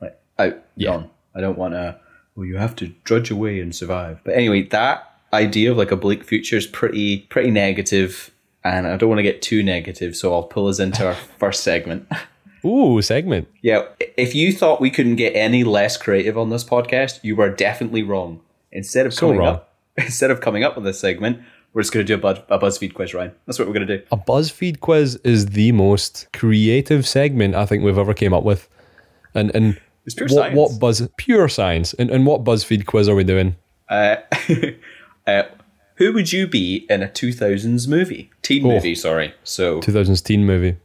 Like 0.00 0.18
out, 0.38 0.58
Yeah. 0.76 0.90
gone. 0.90 1.10
I 1.34 1.40
don't 1.40 1.58
want 1.58 1.74
a. 1.74 1.98
Well, 2.34 2.46
you 2.46 2.56
have 2.56 2.74
to 2.76 2.88
drudge 3.04 3.30
away 3.30 3.60
and 3.60 3.74
survive. 3.74 4.20
But 4.24 4.34
anyway, 4.34 4.62
that 4.68 5.06
idea 5.32 5.70
of 5.70 5.76
like 5.76 5.90
a 5.90 5.96
bleak 5.96 6.24
future 6.24 6.56
is 6.56 6.66
pretty 6.66 7.18
pretty 7.30 7.50
negative, 7.50 8.30
and 8.64 8.86
I 8.86 8.96
don't 8.96 9.08
want 9.08 9.18
to 9.18 9.22
get 9.22 9.42
too 9.42 9.62
negative, 9.62 10.14
so 10.16 10.32
I'll 10.32 10.42
pull 10.44 10.66
us 10.68 10.78
into 10.78 11.06
our 11.06 11.14
first 11.38 11.62
segment. 11.62 12.06
Ooh, 12.64 13.02
segment. 13.02 13.48
Yeah, 13.60 13.82
if 14.16 14.34
you 14.34 14.52
thought 14.52 14.80
we 14.80 14.88
couldn't 14.90 15.16
get 15.16 15.34
any 15.34 15.64
less 15.64 15.96
creative 15.96 16.38
on 16.38 16.50
this 16.50 16.62
podcast, 16.64 17.18
you 17.22 17.34
were 17.34 17.50
definitely 17.50 18.02
wrong. 18.04 18.40
Instead 18.70 19.04
of 19.04 19.12
So 19.12 19.22
coming 19.26 19.38
wrong. 19.38 19.48
up, 19.56 19.71
instead 19.96 20.30
of 20.30 20.40
coming 20.40 20.64
up 20.64 20.74
with 20.76 20.84
this 20.84 20.98
segment, 21.00 21.40
we're 21.72 21.82
just 21.82 21.92
going 21.92 22.04
to 22.06 22.08
do 22.08 22.14
a, 22.14 22.18
Buzz, 22.18 22.38
a 22.48 22.58
BuzzFeed 22.58 22.94
quiz, 22.94 23.14
Ryan. 23.14 23.32
That's 23.46 23.58
what 23.58 23.66
we're 23.66 23.74
going 23.74 23.86
to 23.86 23.98
do. 23.98 24.04
A 24.12 24.16
BuzzFeed 24.16 24.80
quiz 24.80 25.16
is 25.24 25.46
the 25.46 25.72
most 25.72 26.26
creative 26.32 27.06
segment 27.06 27.54
I 27.54 27.64
think 27.66 27.82
we've 27.82 27.96
ever 27.98 28.14
came 28.14 28.34
up 28.34 28.44
with. 28.44 28.68
And 29.34 29.54
and 29.54 29.80
It's 30.04 30.14
pure 30.14 30.28
what, 30.28 30.34
science. 30.36 30.56
what 30.56 30.78
buzz 30.80 31.08
pure 31.16 31.48
science. 31.48 31.94
And 31.94 32.10
and 32.10 32.26
what 32.26 32.44
BuzzFeed 32.44 32.84
quiz 32.86 33.08
are 33.08 33.14
we 33.14 33.24
doing? 33.24 33.56
Uh, 33.88 34.16
uh, 35.26 35.42
who 35.96 36.12
would 36.12 36.32
you 36.32 36.46
be 36.46 36.86
in 36.90 37.02
a 37.02 37.08
2000s 37.08 37.86
movie? 37.88 38.30
Teen 38.42 38.64
Oh. 38.66 38.68
movie, 38.70 38.94
sorry. 38.94 39.34
So 39.44 39.80
2000s 39.80 40.22
teen 40.22 40.44
movie. 40.44 40.76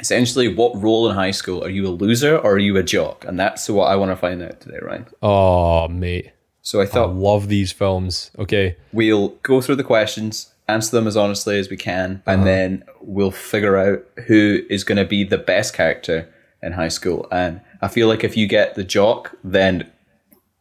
essentially, 0.00 0.48
what 0.52 0.80
role 0.82 1.08
in 1.08 1.14
high 1.14 1.30
school 1.30 1.62
are 1.64 1.68
you 1.70 1.86
a 1.86 1.88
loser 1.90 2.36
or 2.36 2.54
are 2.54 2.58
you 2.58 2.76
a 2.76 2.82
jock? 2.82 3.24
And 3.24 3.38
that's 3.38 3.68
what 3.70 3.86
I 3.86 3.96
want 3.96 4.10
to 4.10 4.16
find 4.16 4.42
out 4.42 4.60
today, 4.60 4.78
Ryan. 4.82 5.06
Oh, 5.22 5.88
mate. 5.88 6.32
So 6.64 6.80
I 6.80 6.84
I 6.84 6.86
thought 6.86 7.14
love 7.14 7.46
these 7.48 7.70
films. 7.70 8.32
Okay. 8.38 8.76
we'll 8.92 9.28
go 9.42 9.60
through 9.60 9.76
the 9.76 9.84
questions 9.84 10.54
answer 10.68 10.96
them 10.96 11.06
as 11.06 11.16
honestly 11.16 11.58
as 11.58 11.68
we 11.68 11.76
can, 11.76 12.22
and 12.26 12.46
then 12.46 12.84
we'll 13.00 13.30
figure 13.30 13.76
out 13.76 14.04
who 14.26 14.60
is 14.70 14.84
going 14.84 14.96
to 14.98 15.04
be 15.04 15.24
the 15.24 15.38
best 15.38 15.74
character 15.74 16.32
in 16.62 16.72
high 16.72 16.88
school. 16.88 17.26
And 17.30 17.60
I 17.82 17.88
feel 17.88 18.08
like 18.08 18.24
if 18.24 18.36
you 18.36 18.46
get 18.46 18.74
the 18.74 18.84
jock, 18.84 19.36
then 19.44 19.90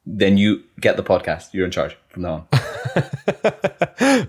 then 0.06 0.38
you 0.38 0.62
get 0.82 0.98
the 0.98 1.04
podcast. 1.04 1.54
You're 1.54 1.66
in 1.66 1.72
charge 1.72 1.96
from 2.10 2.24
now 2.24 2.48
on. 2.52 2.60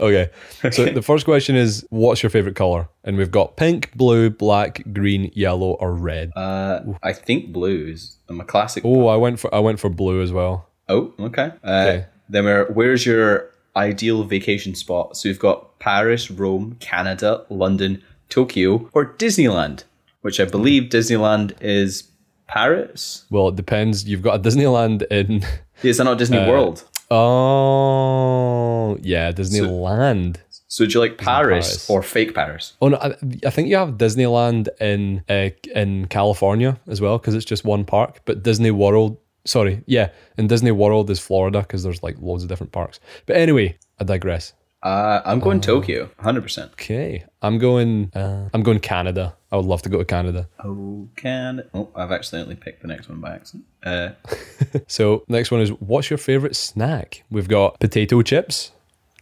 Okay. 0.01 0.31
So 0.73 0.87
the 0.87 1.03
first 1.03 1.25
question 1.25 1.57
is 1.57 1.85
what's 1.91 2.23
your 2.23 2.31
favorite 2.31 2.57
color? 2.57 2.89
And 3.03 3.17
we've 3.17 3.31
got 3.31 3.57
pink, 3.57 3.93
blue, 3.95 4.31
black, 4.31 4.83
green, 4.93 5.31
yellow, 5.35 5.73
or 5.73 5.93
red. 5.93 6.31
Uh, 6.35 6.81
I 7.03 7.13
think 7.13 7.53
blue 7.53 7.89
is 7.89 8.17
I'm 8.29 8.41
a 8.41 8.45
classic. 8.45 8.85
oh, 8.87 9.09
I 9.09 9.17
went 9.17 9.41
for 9.41 9.55
I 9.55 9.59
went 9.59 9.81
for 9.81 9.91
blue 9.91 10.23
as 10.23 10.33
well. 10.33 10.69
Oh, 10.89 11.13
okay. 11.21 11.53
Uh, 11.63 11.85
Okay. 11.87 12.07
Then 12.29 12.45
we're, 12.47 12.67
where's 12.73 13.05
your 13.05 13.51
ideal 13.77 14.25
vacation 14.25 14.75
spot? 14.75 15.17
So 15.17 15.29
we've 15.29 15.39
got 15.39 15.79
Paris, 15.79 16.31
Rome, 16.31 16.77
Canada, 16.81 17.45
London, 17.51 18.03
Tokyo, 18.31 18.89
or 18.95 19.15
Disneyland, 19.15 19.85
which 20.23 20.41
I 20.41 20.45
believe 20.47 20.85
Disneyland 20.85 21.53
is 21.61 22.05
Paris. 22.47 23.25
Well, 23.31 23.49
it 23.49 23.57
depends. 23.57 24.05
You've 24.09 24.23
got 24.23 24.37
a 24.37 24.39
Disneyland 24.39 25.03
in 25.11 25.45
Is 25.83 25.99
that 25.99 26.05
not 26.05 26.19
Disney 26.19 26.39
Uh, 26.39 26.49
World? 26.49 26.85
Oh, 27.11 28.97
yeah, 29.03 29.33
Disneyland. 29.33 30.37
So 30.69 30.87
do 30.87 30.93
you 30.95 31.01
like 31.01 31.19
Paris, 31.19 31.69
Paris. 31.69 31.91
or 31.91 32.03
fake 32.03 32.35
Paris? 32.35 32.73
Oh 32.81 32.89
no, 32.89 32.97
I, 32.97 33.15
I 33.47 33.51
think 33.51 33.69
you 33.69 33.77
have 33.77 33.91
Disneyland 33.91 34.69
in 34.81 35.23
uh, 35.29 35.51
in 35.75 36.07
California 36.09 36.81
as 36.89 37.01
well 37.01 37.19
because 37.19 37.35
it's 37.35 37.45
just 37.45 37.65
one 37.65 37.85
park. 37.85 38.21
But 38.25 38.43
Disney 38.43 38.73
World, 38.73 39.17
sorry, 39.45 39.83
yeah, 39.87 40.11
and 40.37 40.49
Disney 40.49 40.71
World 40.71 41.11
is 41.11 41.21
Florida 41.21 41.61
because 41.61 41.83
there's 41.83 42.03
like 42.03 42.17
loads 42.21 42.43
of 42.43 42.49
different 42.49 42.73
parks. 42.73 43.01
But 43.27 43.37
anyway, 43.37 43.77
I 44.01 44.05
digress. 44.05 44.53
Uh, 44.83 45.23
I'm 45.25 45.41
going 45.41 45.63
Tokyo, 45.63 46.11
100%. 46.23 46.73
Okay, 46.73 47.25
I'm 47.41 47.57
going. 47.57 48.11
Uh, 48.15 48.51
I'm 48.53 48.63
going 48.63 48.81
Canada. 48.81 49.35
I 49.51 49.57
would 49.57 49.65
love 49.65 49.81
to 49.83 49.89
go 49.89 49.97
to 49.99 50.05
Canada. 50.05 50.47
Oh, 50.63 51.09
can 51.17 51.63
oh, 51.73 51.89
I've 51.97 52.13
accidentally 52.13 52.57
picked 52.57 52.83
the 52.83 52.89
next 52.89 53.09
one 53.09 53.21
by 53.21 53.35
accident. 53.35 53.65
Uh, 53.83 54.11
So 54.87 55.25
next 55.29 55.51
one 55.51 55.63
is 55.63 55.71
what's 55.71 56.11
your 56.11 56.19
favorite 56.19 56.55
snack? 56.55 57.25
We've 57.31 57.49
got 57.49 57.81
potato 57.81 58.21
chips, 58.21 58.73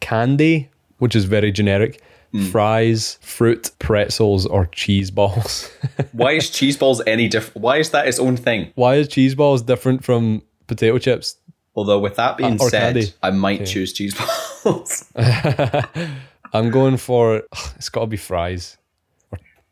candy, 0.01 0.69
which 0.99 1.15
is 1.15 1.27
very 1.27 1.53
generic, 1.53 2.01
Mm. 2.33 2.51
fries, 2.51 3.19
fruit, 3.21 3.71
pretzels, 3.79 4.47
or 4.47 4.65
cheese 4.67 5.11
balls. 5.11 5.71
why 6.13 6.33
is 6.33 6.49
cheese 6.49 6.79
balls 6.79 7.03
any 7.07 7.29
different? 7.29 7.63
Why 7.63 7.77
is 7.77 7.91
that 7.91 8.09
its 8.09 8.19
own 8.19 8.39
thing? 8.39 8.73
Why 8.75 8.95
is 8.95 9.09
cheese 9.09 9.35
balls 9.35 9.61
different 9.61 10.03
from 10.03 10.43
potato 10.67 10.97
chips? 10.99 11.37
Although 11.75 11.99
with 11.99 12.17
that 12.17 12.39
being 12.39 12.59
or 12.61 12.71
said, 12.71 12.95
candy. 12.95 13.13
I 13.23 13.31
might 13.31 13.67
choose 13.67 13.93
cheese 13.93 14.15
balls. 14.65 15.11
I'm 16.55 16.71
going 16.71 16.97
for 16.97 17.43
it's 17.77 17.89
got 17.89 18.03
to 18.03 18.07
be 18.07 18.17
fries. 18.17 18.79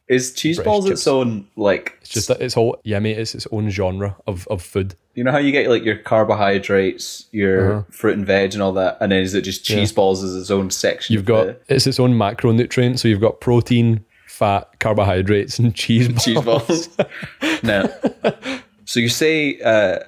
is 0.09 0.35
cheese 0.35 0.61
balls 0.61 0.89
its 0.89 1.07
own 1.07 1.47
like? 1.57 1.99
It's 2.01 2.11
just 2.11 2.29
that 2.29 2.43
it's 2.43 2.55
whole 2.55 2.79
yeah, 2.85 2.99
mate. 2.99 3.19
It's 3.19 3.35
its 3.35 3.47
own 3.53 3.71
genre 3.71 4.17
of, 4.27 4.47
of 4.49 4.63
food. 4.63 4.97
You 5.21 5.25
know 5.25 5.33
how 5.33 5.39
you 5.39 5.53
get 5.53 5.69
like 5.69 5.85
your 5.85 5.97
carbohydrates, 5.99 7.27
your 7.31 7.73
Uh-huh. 7.73 7.83
fruit 7.91 8.17
and 8.17 8.27
veg, 8.27 8.55
and 8.55 8.63
all 8.63 8.73
that, 8.73 8.97
and 9.03 9.13
then 9.13 9.23
is 9.23 9.35
it 9.35 9.43
just 9.43 9.67
cheese 9.67 9.93
balls 9.93 10.25
as 10.25 10.35
its 10.35 10.51
own 10.51 10.71
section? 10.71 11.13
You've 11.13 11.27
got 11.27 11.45
the 11.47 11.57
it's 11.75 11.87
its 11.87 12.01
own 12.01 12.15
macronutrient. 12.15 12.99
So 12.99 13.07
you've 13.07 13.21
got 13.21 13.39
protein, 13.39 14.03
fat, 14.27 14.81
carbohydrates, 14.81 15.59
and 15.59 15.75
cheese 15.75 16.09
balls. 16.09 16.25
cheese 16.25 16.41
balls. 16.41 16.89
no. 17.63 17.93
So 18.87 18.99
you 18.99 19.11
say, 19.11 19.61
uh, 19.61 19.99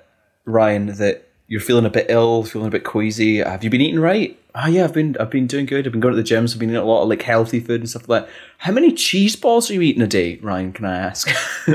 Ryan, 0.46 0.87
that 0.96 1.29
you're 1.46 1.61
feeling 1.61 1.85
a 1.85 1.90
bit 1.90 2.07
ill, 2.09 2.44
feeling 2.44 2.68
a 2.68 2.70
bit 2.70 2.85
queasy. 2.85 3.37
Have 3.40 3.62
you 3.62 3.68
been 3.68 3.83
eating 3.83 4.01
right? 4.01 4.38
Oh 4.55 4.66
yeah, 4.66 4.85
I've 4.85 4.94
been. 4.94 5.14
I've 5.20 5.29
been 5.29 5.46
doing 5.46 5.66
good. 5.66 5.85
I've 5.85 5.92
been 5.92 6.01
going 6.01 6.16
to 6.16 6.22
the 6.22 6.27
gyms. 6.27 6.55
I've 6.55 6.59
been 6.59 6.70
eating 6.70 6.81
a 6.81 6.85
lot 6.87 7.03
of 7.03 7.11
like 7.11 7.20
healthy 7.20 7.61
food 7.61 7.81
and 7.83 7.90
stuff 7.90 8.09
like 8.09 8.25
that. 8.25 8.33
How 8.57 8.72
many 8.72 8.92
cheese 8.94 9.37
balls 9.37 9.70
are 9.70 9.75
you 9.75 9.83
eating 9.83 10.01
a 10.01 10.07
day, 10.07 10.38
Ryan? 10.40 10.72
Can 10.72 10.87
I 10.87 10.96
ask? 10.96 11.29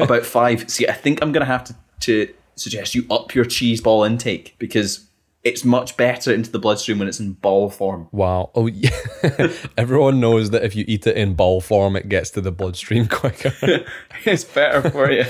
About 0.00 0.26
five. 0.26 0.68
See, 0.68 0.88
I 0.88 0.94
think 0.94 1.22
I'm 1.22 1.30
gonna 1.32 1.44
have 1.46 1.64
to, 1.64 1.74
to 2.02 2.32
suggest 2.56 2.94
you 2.94 3.04
up 3.10 3.34
your 3.34 3.44
cheese 3.44 3.80
ball 3.80 4.04
intake 4.04 4.54
because 4.58 5.06
it's 5.44 5.64
much 5.64 5.96
better 5.96 6.32
into 6.32 6.50
the 6.50 6.58
bloodstream 6.58 6.98
when 7.00 7.08
it's 7.08 7.18
in 7.18 7.32
ball 7.32 7.68
form. 7.68 8.08
Wow. 8.12 8.50
Oh 8.54 8.66
yeah. 8.66 8.90
Everyone 9.76 10.20
knows 10.20 10.50
that 10.50 10.64
if 10.64 10.76
you 10.76 10.84
eat 10.86 11.06
it 11.06 11.16
in 11.16 11.34
ball 11.34 11.60
form, 11.60 11.96
it 11.96 12.08
gets 12.08 12.30
to 12.30 12.40
the 12.40 12.52
bloodstream 12.52 13.08
quicker. 13.08 13.52
it's 14.24 14.44
better 14.44 14.88
for 14.90 15.10
you. 15.10 15.24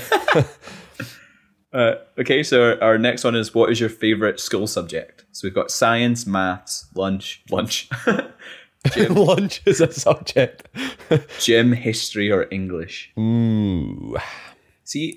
uh, 1.73 1.95
okay, 2.19 2.43
so 2.43 2.63
our, 2.63 2.83
our 2.83 2.97
next 2.99 3.23
one 3.23 3.35
is 3.35 3.55
what 3.55 3.71
is 3.71 3.79
your 3.79 3.89
favorite 3.89 4.39
school 4.39 4.67
subject? 4.67 5.25
So 5.31 5.47
we've 5.47 5.55
got 5.55 5.71
science, 5.71 6.27
maths, 6.27 6.85
lunch, 6.95 7.41
lunch, 7.49 7.89
Lunch 9.09 9.61
is 9.65 9.79
a 9.79 9.91
subject. 9.93 10.67
gym, 11.39 11.71
history, 11.71 12.29
or 12.29 12.47
English. 12.51 13.11
Ooh. 13.17 14.17
See, 14.83 15.15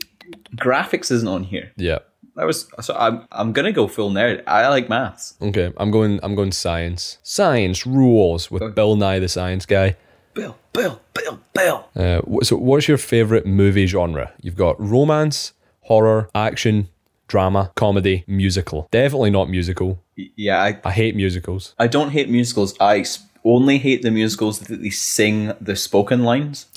graphics 0.56 1.10
isn't 1.10 1.28
on 1.28 1.44
here. 1.44 1.72
Yeah. 1.76 1.98
That 2.36 2.46
was 2.46 2.68
so. 2.80 2.94
I'm 2.94 3.26
I'm 3.32 3.52
gonna 3.52 3.72
go 3.72 3.88
full 3.88 4.10
nerd. 4.10 4.42
I 4.46 4.68
like 4.68 4.90
maths. 4.90 5.34
Okay. 5.40 5.72
I'm 5.78 5.90
going. 5.90 6.20
I'm 6.22 6.34
going 6.34 6.52
science. 6.52 7.18
Science 7.22 7.86
rules 7.86 8.50
with 8.50 8.74
Bill 8.74 8.94
Nye 8.94 9.18
the 9.18 9.28
Science 9.28 9.64
Guy. 9.64 9.96
Bill, 10.34 10.54
Bill, 10.74 11.00
Bill, 11.14 11.40
Bill. 11.54 11.88
Uh, 11.96 12.20
so, 12.42 12.56
what's 12.56 12.88
your 12.88 12.98
favorite 12.98 13.46
movie 13.46 13.86
genre? 13.86 14.32
You've 14.42 14.54
got 14.56 14.78
romance, 14.78 15.54
horror, 15.80 16.28
action, 16.34 16.88
drama, 17.26 17.72
comedy, 17.74 18.22
musical. 18.26 18.86
Definitely 18.90 19.30
not 19.30 19.48
musical. 19.48 20.02
Yeah, 20.14 20.62
I 20.62 20.78
I 20.84 20.90
hate 20.90 21.16
musicals. 21.16 21.74
I 21.78 21.86
don't 21.86 22.10
hate 22.10 22.28
musicals. 22.28 22.74
I 22.80 23.06
only 23.44 23.78
hate 23.78 24.02
the 24.02 24.10
musicals 24.10 24.60
that 24.60 24.82
they 24.82 24.90
sing 24.90 25.54
the 25.58 25.74
spoken 25.74 26.22
lines. 26.22 26.66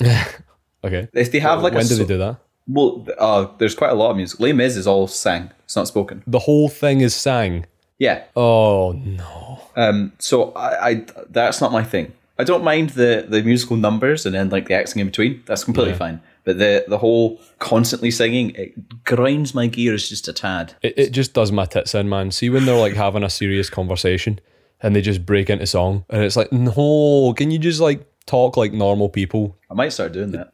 Okay. 0.82 1.08
If 1.12 1.30
they 1.30 1.40
have 1.40 1.62
like 1.62 1.74
when 1.74 1.84
a 1.84 1.88
do 1.88 1.94
they 1.96 2.06
do 2.06 2.18
that? 2.18 2.36
Well, 2.72 3.06
uh, 3.18 3.46
there's 3.58 3.74
quite 3.74 3.90
a 3.90 3.94
lot 3.94 4.10
of 4.10 4.16
music. 4.16 4.40
Les 4.40 4.52
Mis 4.52 4.76
is 4.76 4.86
all 4.86 5.06
sang. 5.06 5.50
It's 5.64 5.76
not 5.76 5.88
spoken. 5.88 6.22
The 6.26 6.38
whole 6.40 6.68
thing 6.68 7.00
is 7.00 7.14
sang. 7.14 7.66
Yeah. 7.98 8.24
Oh 8.34 8.92
no. 8.92 9.60
Um. 9.76 10.12
So 10.18 10.52
I, 10.52 10.88
I 10.88 11.06
that's 11.28 11.60
not 11.60 11.72
my 11.72 11.84
thing. 11.84 12.12
I 12.38 12.44
don't 12.44 12.64
mind 12.64 12.90
the 12.90 13.26
the 13.28 13.42
musical 13.42 13.76
numbers 13.76 14.24
and 14.24 14.34
then 14.34 14.48
like 14.48 14.68
the 14.68 14.74
acting 14.74 15.00
in 15.00 15.06
between. 15.06 15.42
That's 15.46 15.64
completely 15.64 15.94
fine. 15.94 16.22
But 16.44 16.58
the 16.58 16.84
the 16.88 16.96
whole 16.96 17.38
constantly 17.58 18.10
singing 18.10 18.50
it 18.54 19.04
grinds 19.04 19.54
my 19.54 19.66
gears 19.66 20.08
just 20.08 20.26
a 20.28 20.32
tad. 20.32 20.74
It, 20.80 20.94
it 20.96 21.10
just 21.10 21.34
does 21.34 21.52
my 21.52 21.66
tits 21.66 21.94
in, 21.94 22.08
man. 22.08 22.30
See 22.30 22.48
when 22.48 22.64
they're 22.64 22.78
like 22.78 22.94
having 22.94 23.22
a 23.22 23.28
serious 23.28 23.68
conversation 23.68 24.40
and 24.80 24.96
they 24.96 25.02
just 25.02 25.26
break 25.26 25.50
into 25.50 25.66
song 25.66 26.06
and 26.08 26.24
it's 26.24 26.36
like, 26.36 26.50
no, 26.50 27.34
can 27.36 27.50
you 27.50 27.58
just 27.58 27.80
like 27.80 28.09
talk 28.30 28.56
like 28.56 28.72
normal 28.72 29.08
people? 29.08 29.56
I 29.70 29.74
might 29.74 29.92
start 29.92 30.12
doing 30.12 30.32
that. 30.32 30.52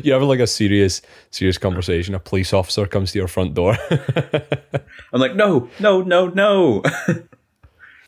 You're 0.04 0.14
having 0.14 0.28
like 0.28 0.40
a 0.40 0.46
serious, 0.46 1.02
serious 1.30 1.58
conversation. 1.58 2.14
A 2.14 2.20
police 2.20 2.52
officer 2.52 2.86
comes 2.86 3.12
to 3.12 3.18
your 3.18 3.28
front 3.28 3.54
door, 3.54 3.76
I'm 5.12 5.20
like, 5.20 5.34
no, 5.34 5.68
no, 5.80 6.02
no, 6.02 6.28
no. 6.28 6.82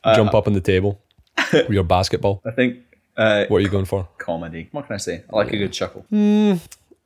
jump 0.14 0.34
up 0.34 0.46
on 0.46 0.52
the 0.52 0.60
table 0.60 1.00
with 1.52 1.70
your 1.70 1.84
basketball. 1.84 2.40
I 2.46 2.52
think 2.52 2.78
uh, 3.16 3.46
What 3.48 3.58
are 3.58 3.60
you 3.60 3.68
going 3.68 3.84
for? 3.84 4.08
comedy. 4.18 4.68
What 4.72 4.86
can 4.86 4.94
I 4.94 4.98
say? 4.98 5.24
I 5.32 5.36
like 5.36 5.52
a 5.52 5.58
good 5.58 5.72
chuckle. 5.72 6.06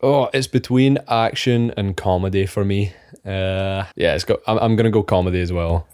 Oh, 0.02 0.28
it's 0.34 0.46
between 0.46 0.98
action 1.08 1.72
and 1.76 1.96
comedy 1.96 2.44
for 2.46 2.64
me. 2.64 2.92
Uh, 3.24 3.84
yeah, 3.96 4.14
it's 4.14 4.24
got. 4.24 4.40
I'm, 4.46 4.58
I'm 4.58 4.76
gonna 4.76 4.90
go 4.90 5.02
comedy 5.02 5.40
as 5.40 5.52
well. 5.52 5.86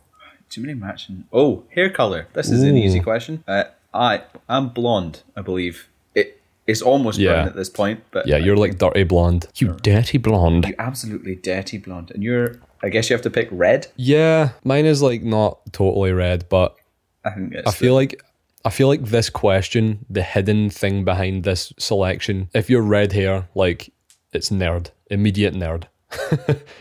Too 0.51 0.61
many 0.61 0.75
matching. 0.75 1.25
Oh, 1.33 1.65
hair 1.75 1.89
color. 1.89 2.27
This 2.33 2.51
is 2.51 2.63
an 2.65 2.77
easy 2.77 3.01
question. 3.01 3.45
Uh, 3.47 3.65
I 3.95 4.23
I'm 4.49 4.69
blonde. 4.71 5.23
I 5.37 5.43
believe 5.43 5.89
it. 6.15 6.21
it 6.67 6.73
is 6.73 6.83
almost 6.83 7.19
Yeah. 7.19 7.33
brown 7.33 7.49
at 7.49 7.57
this 7.57 7.69
point, 7.71 8.01
but 8.11 8.27
Yeah, 8.27 8.37
you're 8.39 8.57
like 8.57 8.79
dirty 8.79 9.05
blonde. 9.05 9.47
You 9.57 9.77
dirty 9.83 10.19
blonde. 10.19 10.67
you 10.67 10.75
absolutely 10.79 11.35
dirty 11.37 11.79
blonde, 11.79 12.11
and 12.13 12.23
you're. 12.23 12.57
I 12.85 12.89
guess 12.89 13.09
you 13.09 13.15
have 13.15 13.23
to 13.23 13.31
pick 13.31 13.49
red. 13.53 13.87
Yeah, 13.97 14.51
mine 14.65 14.87
is 14.87 15.03
like 15.03 15.23
not 15.23 15.59
totally 15.73 16.11
red, 16.13 16.47
but 16.49 16.75
I 17.25 17.31
think 17.31 17.53
it's 17.55 17.69
I 17.69 17.71
feel 17.73 17.95
like 17.95 18.21
I 18.65 18.71
feel 18.71 18.89
like 18.89 19.05
this 19.05 19.31
question, 19.31 20.05
the 20.11 20.23
hidden 20.23 20.69
thing 20.71 21.05
behind 21.05 21.45
this 21.45 21.73
selection, 21.79 22.49
if 22.55 22.69
you're 22.71 22.83
red 22.83 23.13
hair, 23.13 23.49
like 23.55 23.93
it's 24.33 24.51
nerd, 24.51 24.91
immediate 25.11 25.55
nerd. 25.55 25.85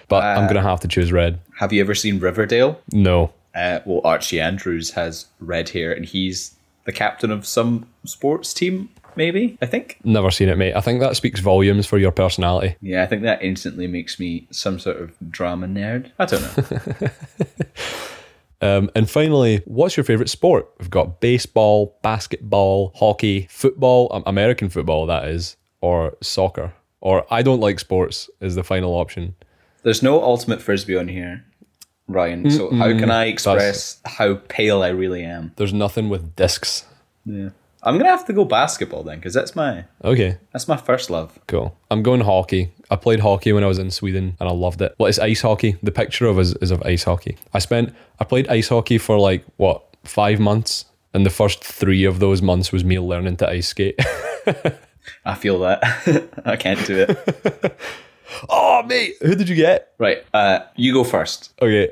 but 0.08 0.24
I'm 0.24 0.48
gonna 0.48 0.62
have 0.62 0.80
to 0.82 0.88
choose 0.88 1.12
red. 1.12 1.40
Have 1.60 1.72
you 1.74 1.82
ever 1.82 1.94
seen 1.96 2.20
Riverdale? 2.20 2.80
No, 2.92 3.32
Uh, 3.56 3.80
well, 3.86 4.02
Archie 4.04 4.40
Andrews 4.42 4.92
has 4.92 5.26
red 5.40 5.70
hair, 5.70 5.92
and 5.94 6.06
he's 6.06 6.56
the 6.86 6.92
captain 6.92 7.32
of 7.32 7.46
some 7.46 7.88
sports 8.06 8.54
team. 8.54 8.90
Maybe 9.18 9.58
I 9.62 9.66
think. 9.66 10.00
never 10.06 10.32
seen 10.32 10.48
it, 10.48 10.58
mate. 10.58 10.74
I 10.74 10.80
think 10.80 11.02
that 11.02 11.18
speaks 11.18 11.42
volumes 11.42 11.86
for 11.86 11.98
your 11.98 12.12
personality. 12.12 12.78
Yeah, 12.82 13.04
I 13.04 13.08
think 13.08 13.24
that 13.24 13.42
instantly 13.44 13.86
makes 13.86 14.20
me 14.20 14.48
some 14.52 14.80
sort 14.80 14.98
of 15.02 15.12
drama 15.30 15.68
nerd. 15.68 16.12
I 16.18 16.26
don't 16.26 16.42
know. 17.02 17.10
Um, 18.62 18.92
and 18.96 19.10
finally, 19.10 19.62
what's 19.66 19.98
your 19.98 20.04
favorite 20.04 20.30
sport? 20.30 20.70
We've 20.80 20.90
got 20.90 21.20
baseball, 21.20 21.98
basketball, 22.04 22.92
hockey, 22.96 23.48
football, 23.50 24.10
um, 24.14 24.24
American 24.28 24.70
football, 24.70 25.08
that 25.08 25.28
is, 25.28 25.58
or 25.82 26.16
soccer. 26.22 26.74
Or 27.02 27.26
I 27.34 27.42
don't 27.42 27.60
like 27.60 27.80
sports 27.80 28.30
is 28.40 28.54
the 28.54 28.64
final 28.64 28.94
option. 28.94 29.34
There's 29.82 30.04
no 30.04 30.22
ultimate 30.24 30.62
frisbee 30.62 30.96
on 30.96 31.08
here. 31.08 31.44
Ryan. 32.12 32.50
So 32.52 32.72
how 32.72 32.90
can 32.98 33.12
I 33.12 33.26
express 33.26 34.00
how 34.06 34.36
pale 34.48 34.84
I 34.84 34.90
really 34.90 35.24
am? 35.24 35.54
There's 35.56 35.74
nothing 35.74 36.10
with 36.10 36.36
discs. 36.36 36.86
Yeah. 37.26 37.50
I'm 37.84 37.98
gonna 37.98 38.10
have 38.12 38.26
to 38.28 38.34
go 38.34 38.46
basketball 38.46 39.02
then, 39.04 39.18
because 39.18 39.34
that's 39.34 39.56
my 39.56 39.86
Okay, 40.04 40.38
that's 40.52 40.68
my 40.68 40.78
first 40.78 41.10
love. 41.10 41.40
cool. 41.48 41.76
I'm 41.90 42.04
going 42.04 42.22
hockey. 42.22 42.72
I 42.92 42.96
played 42.96 43.22
hockey 43.22 43.54
when 43.54 43.64
I 43.64 43.68
was 43.68 43.80
in 43.80 43.90
Sweden 43.90 44.36
and 44.40 44.48
I 44.48 44.52
loved 44.52 44.82
it. 44.82 44.94
Well, 45.00 45.08
it's 45.08 45.18
ice 45.18 45.42
hockey. 45.42 45.78
The 45.82 45.92
picture 45.92 46.28
of 46.28 46.38
is, 46.40 46.54
is 46.56 46.70
of 46.72 46.84
ice 46.84 47.04
hockey. 47.06 47.38
I 47.54 47.60
spent, 47.60 47.96
I 48.20 48.24
played 48.26 48.48
ice 48.50 48.68
hockey 48.70 48.98
for 49.00 49.18
like, 49.18 49.44
what, 49.58 49.84
five 50.04 50.40
months? 50.40 50.86
And 51.14 51.26
the 51.26 51.30
first 51.32 51.64
three 51.64 52.04
of 52.06 52.20
those 52.20 52.42
months 52.42 52.72
was 52.72 52.84
me 52.84 53.00
learning 53.00 53.38
to 53.38 53.50
ice 53.50 53.70
skate. 53.70 54.00
I 55.26 55.36
feel 55.36 55.60
that. 55.60 55.82
I 56.46 56.56
can't 56.58 56.86
do 56.86 57.06
it. 57.10 57.80
oh, 58.50 58.84
mate. 58.84 59.16
Who 59.22 59.36
did 59.36 59.50
you 59.50 59.56
get? 59.56 59.94
right. 59.98 60.24
Uh, 60.34 60.60
you 60.76 60.94
go 60.94 61.04
first. 61.04 61.54
Okay, 61.62 61.90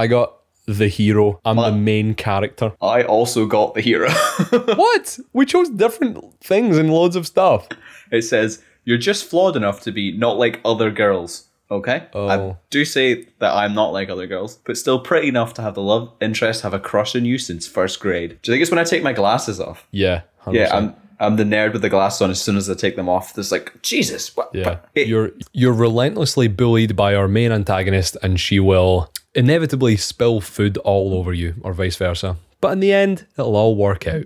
I 0.00 0.06
got 0.06 0.36
the 0.66 0.88
hero. 0.88 1.40
I'm 1.44 1.56
the 1.56 1.72
main 1.72 2.14
character. 2.14 2.72
I 2.80 3.02
also 3.02 3.44
got 3.46 3.74
the 3.74 3.80
hero. 3.80 4.10
what? 4.50 5.18
We 5.32 5.44
chose 5.46 5.68
different 5.68 6.16
things 6.40 6.78
and 6.78 6.92
loads 6.92 7.16
of 7.16 7.26
stuff. 7.26 7.68
it 8.10 8.22
says 8.22 8.62
you're 8.84 8.98
just 8.98 9.24
flawed 9.28 9.56
enough 9.56 9.80
to 9.82 9.92
be 9.92 10.16
not 10.16 10.38
like 10.38 10.60
other 10.64 10.90
girls. 10.90 11.48
Okay. 11.70 12.06
Oh. 12.14 12.28
I 12.28 12.56
do 12.70 12.84
say 12.84 13.26
that 13.40 13.52
I'm 13.54 13.74
not 13.74 13.92
like 13.92 14.08
other 14.08 14.26
girls, 14.26 14.58
but 14.64 14.76
still 14.76 14.98
pretty 15.00 15.28
enough 15.28 15.54
to 15.54 15.62
have 15.62 15.74
the 15.74 15.82
love 15.82 16.12
interest, 16.20 16.62
have 16.62 16.74
a 16.74 16.80
crush 16.80 17.14
on 17.14 17.24
you 17.24 17.36
since 17.38 17.66
first 17.68 18.00
grade. 18.00 18.38
Do 18.42 18.50
you 18.50 18.54
think 18.54 18.62
it's 18.62 18.70
when 18.70 18.80
I 18.80 18.84
take 18.84 19.02
my 19.02 19.12
glasses 19.12 19.60
off? 19.60 19.86
Yeah, 19.92 20.22
100%. 20.46 20.54
Yeah, 20.54 20.76
I'm 20.76 20.94
I'm 21.20 21.36
the 21.36 21.44
nerd 21.44 21.74
with 21.74 21.82
the 21.82 21.90
glasses 21.90 22.22
on. 22.22 22.30
As 22.30 22.40
soon 22.40 22.56
as 22.56 22.70
I 22.70 22.74
take 22.74 22.96
them 22.96 23.08
off, 23.08 23.34
there's 23.34 23.52
like 23.52 23.82
Jesus. 23.82 24.34
What? 24.36 24.50
Yeah, 24.54 24.78
It- 24.94 25.06
you're 25.08 25.30
you're 25.52 25.74
relentlessly 25.74 26.48
bullied 26.48 26.96
by 26.96 27.14
our 27.14 27.28
main 27.28 27.52
antagonist, 27.52 28.16
and 28.22 28.40
she 28.40 28.58
will 28.58 29.12
inevitably 29.34 29.96
spill 29.96 30.40
food 30.40 30.76
all 30.78 31.14
over 31.14 31.32
you, 31.32 31.54
or 31.62 31.72
vice 31.72 31.96
versa. 31.96 32.36
But 32.60 32.72
in 32.72 32.80
the 32.80 32.92
end, 32.92 33.26
it'll 33.38 33.56
all 33.56 33.76
work 33.76 34.06
out. 34.06 34.24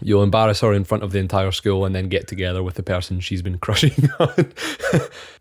You'll 0.00 0.22
embarrass 0.22 0.60
her 0.60 0.72
in 0.72 0.84
front 0.84 1.02
of 1.04 1.12
the 1.12 1.18
entire 1.18 1.52
school, 1.52 1.84
and 1.84 1.94
then 1.94 2.08
get 2.08 2.26
together 2.26 2.62
with 2.62 2.74
the 2.74 2.82
person 2.82 3.20
she's 3.20 3.42
been 3.42 3.58
crushing 3.60 4.08
on. 4.18 4.52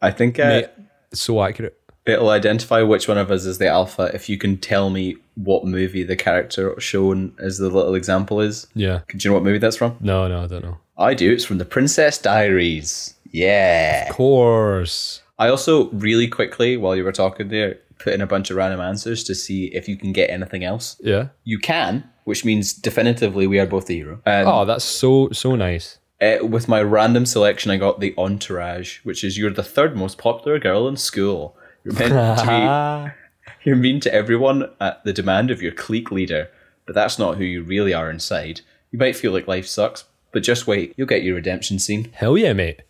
I 0.01 0.11
think 0.11 0.39
uh, 0.39 0.45
Mate, 0.47 0.67
so 1.13 1.41
accurate. 1.43 1.79
it'll 2.05 2.29
identify 2.29 2.81
which 2.81 3.07
one 3.07 3.17
of 3.17 3.31
us 3.31 3.45
is 3.45 3.57
the 3.57 3.67
alpha 3.67 4.11
if 4.13 4.29
you 4.29 4.37
can 4.37 4.57
tell 4.57 4.89
me 4.89 5.15
what 5.35 5.65
movie 5.65 6.03
the 6.03 6.15
character 6.15 6.79
shown 6.79 7.33
as 7.39 7.57
the 7.57 7.69
little 7.69 7.95
example 7.95 8.39
is. 8.41 8.67
Yeah. 8.75 9.01
Do 9.07 9.17
you 9.19 9.29
know 9.29 9.35
what 9.35 9.43
movie 9.43 9.57
that's 9.57 9.77
from? 9.77 9.97
No, 9.99 10.27
no, 10.27 10.43
I 10.43 10.47
don't 10.47 10.63
know. 10.63 10.77
I 10.97 11.13
do. 11.15 11.31
It's 11.31 11.45
from 11.45 11.57
The 11.57 11.65
Princess 11.65 12.19
Diaries. 12.19 13.15
Yeah. 13.31 14.09
Of 14.09 14.15
course. 14.15 15.21
I 15.39 15.47
also 15.47 15.89
really 15.91 16.27
quickly, 16.27 16.77
while 16.77 16.95
you 16.95 17.03
were 17.03 17.11
talking 17.11 17.47
there, 17.47 17.79
put 18.03 18.13
in 18.13 18.21
a 18.21 18.27
bunch 18.27 18.49
of 18.49 18.57
random 18.57 18.79
answers 18.81 19.23
to 19.25 19.35
see 19.35 19.65
if 19.73 19.87
you 19.87 19.95
can 19.97 20.11
get 20.11 20.29
anything 20.29 20.63
else. 20.63 20.97
Yeah. 21.01 21.29
You 21.43 21.59
can, 21.59 22.03
which 22.25 22.43
means 22.43 22.73
definitively 22.73 23.47
we 23.47 23.59
are 23.59 23.65
both 23.67 23.85
the 23.85 23.95
hero. 23.97 24.21
And 24.25 24.47
Oh, 24.47 24.65
that's 24.65 24.83
so 24.85 25.29
so 25.31 25.55
nice. 25.55 25.99
uh, 26.21 26.45
with 26.45 26.67
my 26.67 26.81
random 26.81 27.25
selection, 27.25 27.71
I 27.71 27.77
got 27.77 27.99
the 27.99 28.13
entourage, 28.17 28.99
which 29.03 29.23
is 29.23 29.37
you're 29.37 29.51
the 29.51 29.63
third 29.63 29.95
most 29.95 30.17
popular 30.17 30.59
girl 30.59 30.87
in 30.87 30.97
school. 30.97 31.55
You're 31.83 31.95
meant 31.95 32.39
to 32.39 32.45
be, 32.45 33.51
you're 33.63 33.75
mean 33.75 33.99
to 34.01 34.13
everyone 34.13 34.69
at 34.79 35.03
the 35.03 35.13
demand 35.13 35.51
of 35.51 35.61
your 35.61 35.71
clique 35.71 36.11
leader, 36.11 36.49
but 36.85 36.95
that's 36.95 37.17
not 37.19 37.37
who 37.37 37.43
you 37.43 37.63
really 37.63 37.93
are 37.93 38.09
inside. 38.09 38.61
You 38.91 38.99
might 38.99 39.15
feel 39.15 39.31
like 39.31 39.47
life 39.47 39.65
sucks, 39.67 40.03
but 40.31 40.43
just 40.43 40.67
wait, 40.67 40.93
you'll 40.97 41.07
get 41.07 41.23
your 41.23 41.35
redemption 41.35 41.79
scene. 41.79 42.09
Hell 42.13 42.37
yeah, 42.37 42.53
mate. 42.53 42.81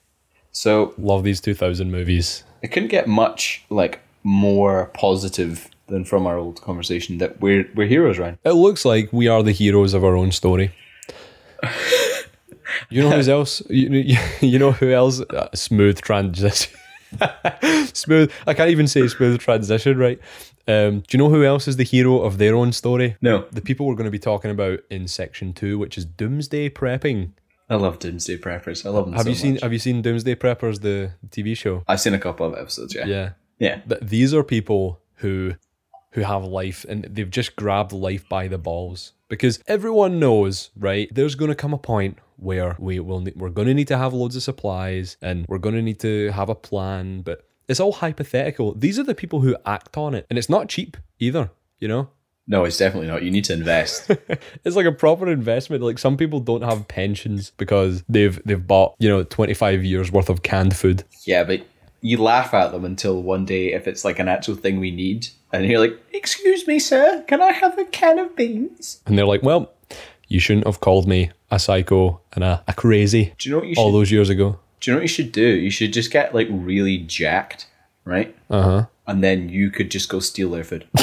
So 0.52 0.94
Love 0.98 1.24
these 1.24 1.40
2000 1.40 1.92
movies. 1.92 2.44
it 2.62 2.70
couldn't 2.70 2.90
get 2.90 3.08
much 3.08 3.64
like 3.70 4.02
more 4.24 4.88
positive 4.94 5.68
than 5.88 6.06
from 6.06 6.26
our 6.26 6.38
old 6.38 6.62
conversation 6.62 7.18
that 7.18 7.42
we're 7.42 7.70
we're 7.76 7.88
heroes, 7.88 8.18
Ryan. 8.18 8.38
It 8.44 8.52
looks 8.54 8.86
like 8.86 9.12
we 9.12 9.28
are 9.28 9.44
the 9.44 9.52
heroes 9.52 9.94
of 9.94 10.04
our 10.04 10.16
own 10.16 10.32
story. 10.32 10.72
You 12.90 13.02
know 13.04 13.12
who's 13.12 13.30
else? 13.30 13.62
You, 13.70 13.90
you, 13.90 14.18
you 14.42 14.60
know 14.60 14.72
who 14.72 14.92
else? 14.92 15.22
Uh, 15.22 15.50
smooth 15.54 16.02
transition. 16.02 16.74
smooth. 17.94 18.32
I 18.48 18.54
can't 18.54 18.70
even 18.70 18.88
say 18.88 19.08
smooth 19.08 19.40
transition, 19.40 19.98
right? 19.98 20.20
Um, 20.68 21.00
do 21.02 21.06
you 21.12 21.18
know 21.18 21.30
who 21.30 21.44
else 21.44 21.68
is 21.68 21.78
the 21.78 21.84
hero 21.84 22.20
of 22.22 22.38
their 22.38 22.56
own 22.56 22.72
story? 22.72 23.18
No, 23.22 23.46
The 23.52 23.62
people 23.62 23.86
we're 23.86 23.96
going 23.96 24.06
to 24.06 24.12
be 24.12 24.20
talking 24.20 24.52
about 24.52 24.80
in 24.90 25.08
section 25.08 25.54
two, 25.54 25.78
which 25.80 25.98
is 25.98 26.06
doomsday 26.06 26.70
prepping. 26.70 27.32
I 27.70 27.76
love 27.76 28.00
Doomsday 28.00 28.38
Preppers. 28.38 28.86
I 28.86 28.90
love 28.90 29.06
them. 29.06 29.14
Have 29.14 29.24
so 29.24 29.30
you 29.30 29.36
seen? 29.36 29.54
much. 29.54 29.62
Have 29.64 29.72
you 29.72 29.80
seen 29.80 30.02
Doomsday 30.02 30.36
Preppers, 30.36 30.82
the 30.82 31.14
TV 31.30 31.56
show? 31.56 31.84
I've 31.88 32.02
seen 32.02 32.14
a 32.14 32.20
couple 32.20 32.46
of 32.46 32.54
episodes. 32.60 32.94
Yeah, 32.94 33.06
Yeah. 33.06 33.30
Yeah. 33.62 33.78
Th- 33.88 34.02
these 34.02 34.34
are 34.34 34.44
people 34.44 35.00
who 35.22 35.54
who 36.14 36.22
have 36.22 36.44
life 36.44 36.86
and 36.90 37.06
they've 37.06 37.30
just 37.30 37.56
grabbed 37.56 37.94
life 37.94 38.28
by 38.28 38.48
the 38.48 38.58
balls 38.58 39.14
because 39.30 39.60
everyone 39.68 40.20
knows 40.20 40.72
right 40.78 41.08
there's 41.14 41.36
going 41.36 41.48
to 41.50 41.56
come 41.56 41.74
a 41.74 41.78
point 41.78 42.18
where 42.36 42.76
we 42.80 43.00
will 43.00 43.22
ne- 43.22 43.34
we're 43.36 43.50
going 43.50 43.68
to 43.68 43.74
need 43.74 43.88
to 43.88 43.98
have 43.98 44.14
loads 44.14 44.36
of 44.36 44.44
supplies 44.44 45.16
and 45.22 45.46
we're 45.48 45.58
going 45.66 45.76
to 45.76 45.82
need 45.82 46.00
to 46.00 46.30
have 46.32 46.50
a 46.50 46.56
plan 46.56 47.22
but 47.22 47.48
it's 47.70 47.80
all 47.80 47.94
hypothetical 47.94 48.74
these 48.74 49.00
are 49.00 49.04
the 49.04 49.16
people 49.16 49.40
who 49.40 49.56
act 49.66 49.96
on 49.96 50.14
it 50.14 50.26
and 50.30 50.38
it's 50.38 50.50
not 50.50 50.68
cheap 50.68 50.98
either 51.20 51.50
you 51.80 51.88
know 51.88 52.10
No, 52.48 52.66
it's 52.66 52.78
definitely 52.78 53.08
not. 53.08 53.22
You 53.24 53.32
need 53.32 53.46
to 53.46 53.54
invest. 53.54 54.10
it's 54.66 54.76
like 54.76 54.88
a 54.88 54.92
proper 54.92 55.32
investment 55.32 55.82
like 55.84 56.00
some 56.00 56.18
people 56.18 56.40
don't 56.42 56.64
have 56.64 56.88
pensions 56.90 57.54
because 57.56 58.04
they've 58.10 58.38
they've 58.44 58.66
bought 58.68 58.96
you 59.00 59.08
know 59.08 59.24
25 59.24 59.86
years 59.86 60.12
worth 60.12 60.30
of 60.30 60.42
canned 60.42 60.76
food 60.76 61.04
yeah, 61.26 61.44
but 61.46 61.62
you 62.02 62.18
laugh 62.18 62.54
at 62.54 62.72
them 62.72 62.84
until 62.86 63.22
one 63.22 63.46
day, 63.46 63.74
if 63.74 63.88
it's 63.88 64.04
like 64.04 64.20
an 64.20 64.28
actual 64.28 64.56
thing 64.56 64.80
we 64.80 64.92
need, 64.92 65.28
and 65.54 65.66
you're 65.68 65.80
like, 65.80 65.98
"Excuse 66.14 66.68
me, 66.68 66.80
sir, 66.80 67.24
can 67.28 67.42
I 67.42 67.52
have 67.52 67.78
a 67.78 67.86
can 67.86 68.20
of 68.20 68.36
beans?" 68.36 69.02
and 69.06 69.18
they're 69.18 69.26
like 69.26 69.44
well 69.44 69.72
you 70.28 70.40
shouldn't 70.40 70.66
have 70.66 70.80
called 70.80 71.08
me 71.08 71.30
a 71.52 71.60
psycho 71.60 72.22
and 72.34 72.44
a, 72.44 72.64
a 72.68 72.74
crazy 72.74 73.34
Do 73.38 73.50
you 73.50 73.56
know 73.56 73.60
what 73.60 73.68
you 73.68 73.76
should? 73.76 73.82
all 73.82 73.92
those 73.92 74.12
years 74.12 74.30
ago. 74.30 74.58
do 74.80 74.90
you 74.92 74.96
know 74.96 75.00
what 75.00 75.04
you 75.04 75.08
should 75.10 75.32
do? 75.34 75.46
You 75.46 75.70
should 75.70 75.92
just 75.92 76.10
get 76.12 76.34
like 76.34 76.48
really 76.50 76.98
jacked, 77.00 77.68
right? 78.06 78.34
Uh 78.50 78.62
huh. 78.64 78.86
And 79.08 79.22
then 79.22 79.50
you 79.50 79.70
could 79.72 79.92
just 79.92 80.08
go 80.10 80.20
steal 80.22 80.52
their 80.52 80.64
food. 80.64 80.88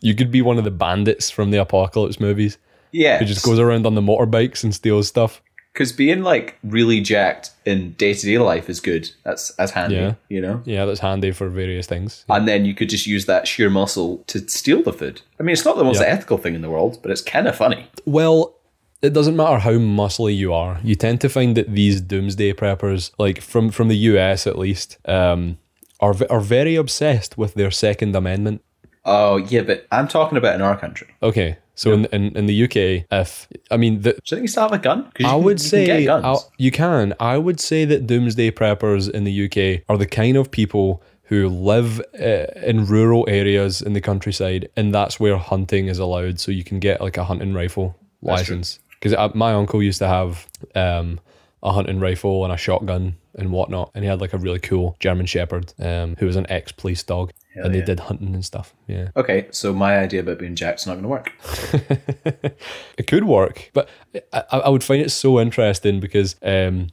You 0.00 0.14
could 0.14 0.30
be 0.30 0.42
one 0.42 0.58
of 0.58 0.64
the 0.64 0.70
bandits 0.70 1.28
from 1.28 1.50
the 1.50 1.58
apocalypse 1.60 2.20
movies 2.20 2.56
Yeah, 2.92 3.18
who 3.18 3.24
just 3.24 3.44
goes 3.44 3.58
around 3.58 3.84
on 3.86 3.94
the 3.96 4.00
motorbikes 4.00 4.62
and 4.62 4.72
steals 4.74 5.08
stuff. 5.08 5.42
Because 5.78 5.92
being 5.92 6.22
like 6.24 6.58
really 6.64 7.00
jacked 7.00 7.50
in 7.64 7.92
day 7.92 8.12
to 8.12 8.26
day 8.26 8.36
life 8.38 8.68
is 8.68 8.80
good. 8.80 9.08
That's 9.22 9.54
that's 9.54 9.70
handy, 9.70 9.94
Yeah. 9.94 10.14
you 10.28 10.40
know. 10.40 10.60
Yeah, 10.64 10.86
that's 10.86 10.98
handy 10.98 11.30
for 11.30 11.48
various 11.48 11.86
things. 11.86 12.24
And 12.28 12.48
then 12.48 12.64
you 12.64 12.74
could 12.74 12.88
just 12.88 13.06
use 13.06 13.26
that 13.26 13.46
sheer 13.46 13.70
muscle 13.70 14.24
to 14.26 14.40
steal 14.48 14.82
the 14.82 14.92
food. 14.92 15.22
I 15.38 15.44
mean, 15.44 15.52
it's 15.52 15.64
not 15.64 15.76
the 15.76 15.84
most 15.84 16.00
Yeah. 16.00 16.08
ethical 16.08 16.36
thing 16.36 16.56
in 16.56 16.62
the 16.62 16.70
world, 16.70 16.98
but 17.00 17.12
it's 17.12 17.22
kind 17.22 17.46
of 17.46 17.54
funny. 17.54 17.86
Well, 18.04 18.56
it 19.02 19.12
doesn't 19.12 19.36
matter 19.36 19.58
how 19.60 19.74
muscly 19.74 20.36
you 20.36 20.52
are. 20.52 20.80
You 20.82 20.96
tend 20.96 21.20
to 21.20 21.28
find 21.28 21.56
that 21.56 21.72
these 21.72 22.00
doomsday 22.00 22.54
preppers, 22.54 23.12
like 23.16 23.40
from 23.40 23.70
from 23.70 23.86
the 23.86 23.98
US 24.12 24.48
at 24.48 24.58
least, 24.58 24.98
um, 25.04 25.58
are 26.00 26.16
are 26.28 26.40
very 26.40 26.74
obsessed 26.74 27.38
with 27.38 27.54
their 27.54 27.70
Second 27.70 28.16
Amendment. 28.16 28.62
Oh 29.04 29.36
yeah, 29.36 29.62
but 29.62 29.86
I'm 29.92 30.08
talking 30.08 30.36
about 30.38 30.56
in 30.56 30.60
our 30.62 30.76
country. 30.76 31.06
Okay, 31.22 31.56
so 31.78 31.92
in, 31.92 32.06
in 32.06 32.36
in 32.36 32.46
the 32.46 32.64
UK, 32.64 33.06
if 33.10 33.48
I 33.70 33.76
mean 33.76 34.00
the 34.00 34.12
Do 34.12 34.18
you 34.24 34.36
think 34.36 34.42
you 34.42 34.48
still 34.48 34.64
have 34.64 34.72
a 34.72 34.78
gun? 34.78 35.06
I 35.06 35.10
can- 35.22 35.42
would 35.44 35.60
you 35.62 35.70
can 36.06 36.24
say. 36.24 36.46
You 36.58 36.70
can. 36.72 37.14
I 37.20 37.38
would 37.38 37.60
say 37.60 37.84
that 37.84 38.06
doomsday 38.06 38.50
preppers 38.50 39.08
in 39.08 39.22
the 39.22 39.44
UK 39.44 39.84
are 39.88 39.96
the 39.96 40.06
kind 40.06 40.36
of 40.36 40.50
people 40.50 41.02
who 41.24 41.48
live 41.48 42.00
uh, 42.20 42.46
in 42.66 42.86
rural 42.86 43.26
areas 43.28 43.80
in 43.80 43.92
the 43.92 44.00
countryside, 44.00 44.68
and 44.76 44.92
that's 44.92 45.20
where 45.20 45.36
hunting 45.36 45.86
is 45.86 46.00
allowed. 46.00 46.40
So 46.40 46.50
you 46.50 46.64
can 46.64 46.80
get 46.80 47.00
like 47.00 47.16
a 47.16 47.24
hunting 47.24 47.54
rifle 47.54 47.96
That's 48.22 48.40
license. 48.40 48.80
Because 48.98 49.34
my 49.36 49.52
uncle 49.52 49.80
used 49.80 50.00
to 50.00 50.08
have 50.08 50.48
um, 50.74 51.20
a 51.62 51.72
hunting 51.72 52.00
rifle 52.00 52.42
and 52.42 52.52
a 52.52 52.56
shotgun 52.56 53.14
and 53.36 53.52
whatnot, 53.52 53.92
and 53.94 54.02
he 54.02 54.10
had 54.10 54.20
like 54.20 54.32
a 54.32 54.38
really 54.38 54.58
cool 54.58 54.96
German 54.98 55.26
Shepherd 55.26 55.72
um, 55.78 56.16
who 56.18 56.26
was 56.26 56.34
an 56.34 56.46
ex 56.50 56.72
police 56.72 57.04
dog, 57.04 57.32
Hell 57.58 57.66
and 57.66 57.74
they 57.74 57.80
yeah. 57.80 57.84
did 57.84 58.00
hunting 58.00 58.34
and 58.34 58.44
stuff. 58.44 58.72
Yeah. 58.86 59.08
Okay, 59.16 59.48
so 59.50 59.72
my 59.72 59.98
idea 59.98 60.20
about 60.20 60.38
being 60.38 60.54
jack's 60.54 60.86
not 60.86 60.94
going 60.94 61.02
to 61.02 61.08
work. 61.08 61.32
it 62.96 63.06
could 63.08 63.24
work, 63.24 63.70
but 63.72 63.88
I, 64.32 64.44
I 64.50 64.68
would 64.68 64.84
find 64.84 65.02
it 65.02 65.10
so 65.10 65.40
interesting 65.40 65.98
because, 65.98 66.36
um, 66.42 66.88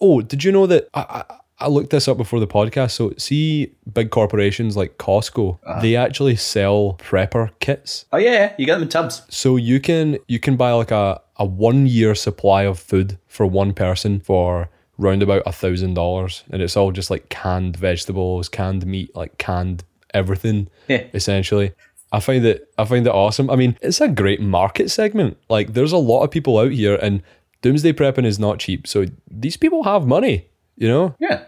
oh, 0.00 0.20
did 0.20 0.42
you 0.42 0.50
know 0.50 0.66
that 0.66 0.88
I, 0.92 1.00
I, 1.28 1.34
I 1.60 1.68
looked 1.68 1.90
this 1.90 2.08
up 2.08 2.16
before 2.16 2.40
the 2.40 2.48
podcast? 2.48 2.92
So, 2.92 3.12
see, 3.16 3.74
big 3.92 4.10
corporations 4.10 4.76
like 4.76 4.98
Costco, 4.98 5.58
they 5.80 5.94
actually 5.94 6.34
sell 6.34 6.96
prepper 6.98 7.50
kits. 7.60 8.06
Oh 8.12 8.18
yeah, 8.18 8.54
you 8.58 8.66
get 8.66 8.74
them 8.74 8.82
in 8.82 8.88
tubs. 8.88 9.22
So 9.28 9.54
you 9.54 9.78
can 9.78 10.18
you 10.26 10.40
can 10.40 10.56
buy 10.56 10.72
like 10.72 10.90
a, 10.90 11.20
a 11.36 11.44
one 11.44 11.86
year 11.86 12.16
supply 12.16 12.62
of 12.62 12.80
food 12.80 13.18
for 13.28 13.46
one 13.46 13.72
person 13.72 14.18
for 14.18 14.68
round 14.98 15.22
about 15.22 15.44
a 15.46 15.52
thousand 15.52 15.94
dollars, 15.94 16.42
and 16.50 16.60
it's 16.60 16.76
all 16.76 16.90
just 16.90 17.10
like 17.10 17.28
canned 17.28 17.76
vegetables, 17.76 18.48
canned 18.48 18.84
meat, 18.84 19.14
like 19.14 19.38
canned 19.38 19.84
everything 20.14 20.68
Yeah. 20.88 21.04
essentially. 21.14 21.72
I 22.12 22.20
find 22.20 22.44
it 22.44 22.68
I 22.78 22.84
find 22.84 23.06
it 23.06 23.10
awesome. 23.12 23.50
I 23.50 23.56
mean, 23.56 23.76
it's 23.82 24.00
a 24.00 24.08
great 24.08 24.40
market 24.40 24.90
segment. 24.90 25.36
Like 25.48 25.74
there's 25.74 25.92
a 25.92 25.98
lot 25.98 26.22
of 26.24 26.30
people 26.30 26.58
out 26.58 26.72
here 26.72 26.96
and 26.96 27.22
doomsday 27.62 27.92
prepping 27.92 28.24
is 28.24 28.38
not 28.38 28.58
cheap. 28.58 28.86
So 28.86 29.04
these 29.30 29.56
people 29.56 29.82
have 29.84 30.06
money, 30.06 30.46
you 30.76 30.88
know? 30.88 31.14
Yeah, 31.18 31.42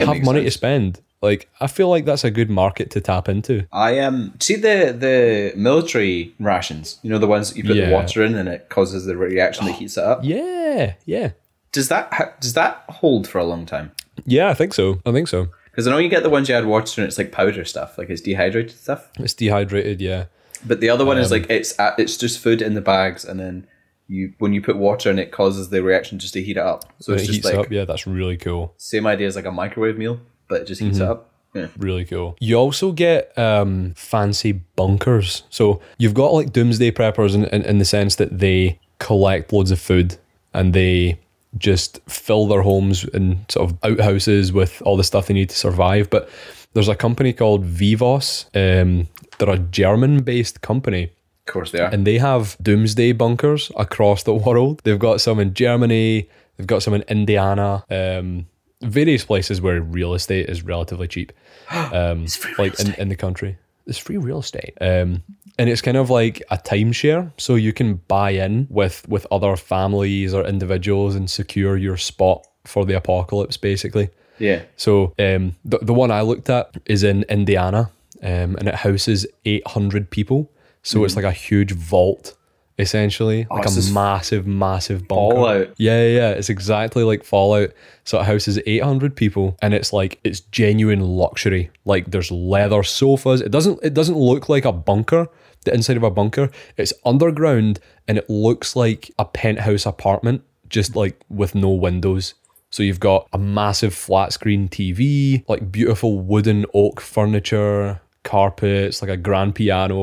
Have 0.00 0.22
money 0.22 0.44
to 0.44 0.50
spend. 0.50 1.00
Like 1.22 1.48
I 1.58 1.68
feel 1.68 1.88
like 1.88 2.04
that's 2.04 2.22
a 2.24 2.30
good 2.30 2.50
market 2.50 2.90
to 2.90 3.00
tap 3.00 3.30
into. 3.30 3.66
I 3.72 3.98
um 4.00 4.34
see 4.40 4.56
the 4.56 4.94
the 4.98 5.52
military 5.56 6.34
rations. 6.38 6.98
You 7.02 7.08
know 7.08 7.18
the 7.18 7.26
ones 7.26 7.48
that 7.50 7.56
you 7.56 7.64
put 7.64 7.76
Yeah. 7.76 7.86
the 7.88 7.92
water 7.94 8.22
in 8.22 8.34
and 8.34 8.46
it 8.46 8.68
causes 8.68 9.06
the 9.06 9.16
reaction 9.16 9.64
that 9.64 9.72
heats 9.76 9.96
it 9.96 10.04
up. 10.04 10.20
Yeah, 10.22 10.94
yeah, 11.06 11.30
Does 11.72 11.88
that 11.88 12.12
ha- 12.12 12.32
does 12.40 12.52
that 12.54 12.84
hold 12.90 13.26
for 13.26 13.38
a 13.38 13.44
long 13.44 13.64
time? 13.64 13.92
yeah. 14.26 14.50
I 14.50 14.54
think 14.54 14.74
so. 14.74 15.00
I 15.06 15.12
think 15.12 15.28
so. 15.28 15.48
Because 15.74 15.88
I 15.88 15.90
know 15.90 15.98
you 15.98 16.08
get 16.08 16.22
the 16.22 16.30
ones 16.30 16.48
you 16.48 16.54
add 16.54 16.66
water 16.66 17.00
and 17.00 17.08
it's 17.08 17.18
like 17.18 17.32
powder 17.32 17.64
stuff, 17.64 17.98
like 17.98 18.08
it's 18.10 18.20
dehydrated 18.20 18.76
stuff. 18.76 19.10
It's 19.18 19.34
dehydrated. 19.34 20.00
Yeah, 20.00 20.26
But 20.64 20.80
the 20.80 20.88
other 20.88 21.04
one 21.04 21.18
is 21.18 21.32
Um, 21.32 21.40
like 21.40 21.50
it's 21.50 21.74
it's 21.98 22.16
just 22.16 22.38
food 22.38 22.62
in 22.62 22.74
the 22.74 22.80
bags, 22.80 23.24
and 23.24 23.40
then 23.40 23.66
you 24.06 24.34
when 24.38 24.52
you 24.52 24.62
put 24.62 24.76
water 24.76 25.10
in, 25.10 25.18
it 25.18 25.32
causes 25.32 25.70
the 25.70 25.82
reaction 25.82 26.18
just 26.18 26.34
to 26.34 26.42
heat 26.42 26.56
it 26.56 26.62
up. 26.62 26.92
So 27.00 27.12
it's 27.12 27.22
it 27.22 27.26
just 27.26 27.36
heats 27.36 27.46
like 27.46 27.54
up. 27.66 27.72
Yeah, 27.72 27.84
that's 27.84 28.06
really 28.06 28.36
cool. 28.36 28.74
same 28.76 29.06
idea 29.06 29.26
as 29.26 29.34
like 29.36 29.46
a 29.46 29.52
microwave 29.52 29.98
meal, 29.98 30.20
but 30.48 30.60
it 30.62 30.66
just 30.66 30.80
heats 30.80 30.98
Mm-hmm. 30.98 31.04
it 31.06 31.10
up. 31.10 31.30
Yeah. 31.54 31.68
Really 31.76 32.04
cool. 32.04 32.36
You 32.40 32.56
also 32.56 32.90
get 32.92 33.36
um, 33.38 33.94
fancy 33.96 34.52
bunkers. 34.76 35.44
So 35.50 35.80
you've 35.98 36.12
got 36.14 36.32
like 36.32 36.52
doomsday 36.52 36.90
preppers 36.90 37.34
in, 37.34 37.44
in, 37.44 37.62
in 37.62 37.78
the 37.78 37.84
sense 37.84 38.16
that 38.16 38.40
they 38.40 38.80
collect 38.98 39.52
loads 39.52 39.70
of 39.70 39.78
food 39.78 40.16
and 40.52 40.74
they 40.74 41.20
just 41.58 42.00
fill 42.08 42.46
their 42.46 42.62
homes 42.62 43.04
and 43.04 43.44
sort 43.48 43.70
of 43.70 43.78
outhouses 43.84 44.52
with 44.52 44.82
all 44.82 44.96
the 44.96 45.04
stuff 45.04 45.26
they 45.26 45.34
need 45.34 45.50
to 45.50 45.56
survive. 45.56 46.10
But 46.10 46.28
there's 46.72 46.88
a 46.88 46.96
company 46.96 47.32
called 47.32 47.64
Vivos. 47.64 48.46
Um, 48.54 49.08
they're 49.38 49.50
a 49.50 49.58
German 49.58 50.22
based 50.22 50.60
company 50.60 51.10
Of 51.46 51.52
course 51.52 51.70
they 51.72 51.80
are. 51.80 51.90
and 51.92 52.06
they 52.06 52.18
have 52.18 52.56
doomsday 52.62 53.12
bunkers 53.12 53.70
across 53.76 54.22
the 54.24 54.34
world. 54.34 54.80
They've 54.84 54.98
got 54.98 55.20
some 55.20 55.40
in 55.40 55.54
Germany, 55.54 56.28
they've 56.56 56.66
got 56.66 56.82
some 56.82 56.94
in 56.94 57.02
Indiana, 57.08 57.84
um, 57.90 58.46
various 58.80 59.24
places 59.24 59.60
where 59.60 59.80
real 59.80 60.14
estate 60.14 60.48
is 60.48 60.62
relatively 60.62 61.08
cheap, 61.08 61.32
um, 61.70 62.26
like 62.58 62.78
in, 62.80 62.94
in 62.94 63.08
the 63.08 63.16
country. 63.16 63.56
It's 63.86 63.98
free 63.98 64.16
real 64.16 64.38
estate, 64.38 64.74
um, 64.80 65.22
and 65.58 65.68
it's 65.68 65.82
kind 65.82 65.96
of 65.96 66.10
like 66.10 66.42
a 66.50 66.56
timeshare. 66.56 67.32
So 67.36 67.54
you 67.54 67.72
can 67.72 67.96
buy 68.08 68.30
in 68.30 68.66
with 68.70 69.06
with 69.08 69.26
other 69.30 69.56
families 69.56 70.32
or 70.34 70.44
individuals 70.46 71.14
and 71.14 71.30
secure 71.30 71.76
your 71.76 71.96
spot 71.96 72.46
for 72.64 72.86
the 72.86 72.96
apocalypse, 72.96 73.56
basically. 73.58 74.08
yeah. 74.38 74.62
So 74.76 75.14
um, 75.18 75.56
the 75.64 75.78
the 75.82 75.94
one 75.94 76.10
I 76.10 76.22
looked 76.22 76.48
at 76.50 76.76
is 76.86 77.02
in 77.02 77.24
Indiana, 77.28 77.90
um, 78.22 78.56
and 78.56 78.68
it 78.68 78.74
houses 78.74 79.26
eight 79.44 79.66
hundred 79.66 80.10
people. 80.10 80.50
So 80.82 81.04
it's 81.04 81.16
like 81.16 81.24
a 81.24 81.32
huge 81.32 81.72
vault, 81.72 82.36
essentially, 82.78 83.46
oh, 83.50 83.56
like. 83.56 83.66
Oh, 83.66 83.72
it's 83.72 83.90
a 83.90 83.92
massive, 83.92 84.46
massive 84.46 85.06
bunker. 85.08 85.34
Fallout. 85.34 85.74
Yeah, 85.76 86.02
yeah, 86.02 86.16
yeah. 86.16 86.30
It's 86.30 86.50
exactly 86.50 87.04
like 87.04 87.24
Fallout. 87.24 87.70
So 88.04 88.20
it 88.20 88.24
houses 88.24 88.58
eight 88.66 88.82
hundred 88.82 89.16
people, 89.16 89.56
and 89.62 89.74
it's 89.74 89.92
like 89.92 90.18
it's 90.24 90.40
genuine 90.40 91.00
luxury. 91.00 91.70
Like 91.84 92.10
there's 92.10 92.30
leather 92.30 92.82
sofas. 92.82 93.40
It 93.40 93.50
doesn't 93.50 93.80
it 93.82 93.94
doesn't 93.94 94.16
look 94.16 94.48
like 94.48 94.64
a 94.64 94.72
bunker. 94.72 95.28
The 95.64 95.72
inside 95.72 95.96
of 95.96 96.02
a 96.02 96.10
bunker, 96.10 96.50
it's 96.76 96.92
underground, 97.06 97.80
and 98.06 98.18
it 98.18 98.28
looks 98.28 98.76
like 98.76 99.10
a 99.18 99.24
penthouse 99.24 99.86
apartment, 99.86 100.42
just 100.68 100.94
like 100.94 101.18
with 101.30 101.54
no 101.54 101.70
windows. 101.70 102.34
So 102.68 102.82
you've 102.82 103.00
got 103.00 103.28
a 103.32 103.38
massive 103.38 103.94
flat 103.94 104.32
screen 104.32 104.68
TV, 104.68 105.44
like 105.48 105.70
beautiful 105.72 106.18
wooden 106.18 106.66
oak 106.74 107.00
furniture, 107.00 108.02
carpets, 108.24 109.00
like 109.00 109.10
a 109.10 109.16
grand 109.16 109.54
piano, 109.54 109.94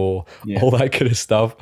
all 0.62 0.72
that 0.72 0.92
kind 0.94 1.12
of 1.12 1.18
stuff. 1.18 1.56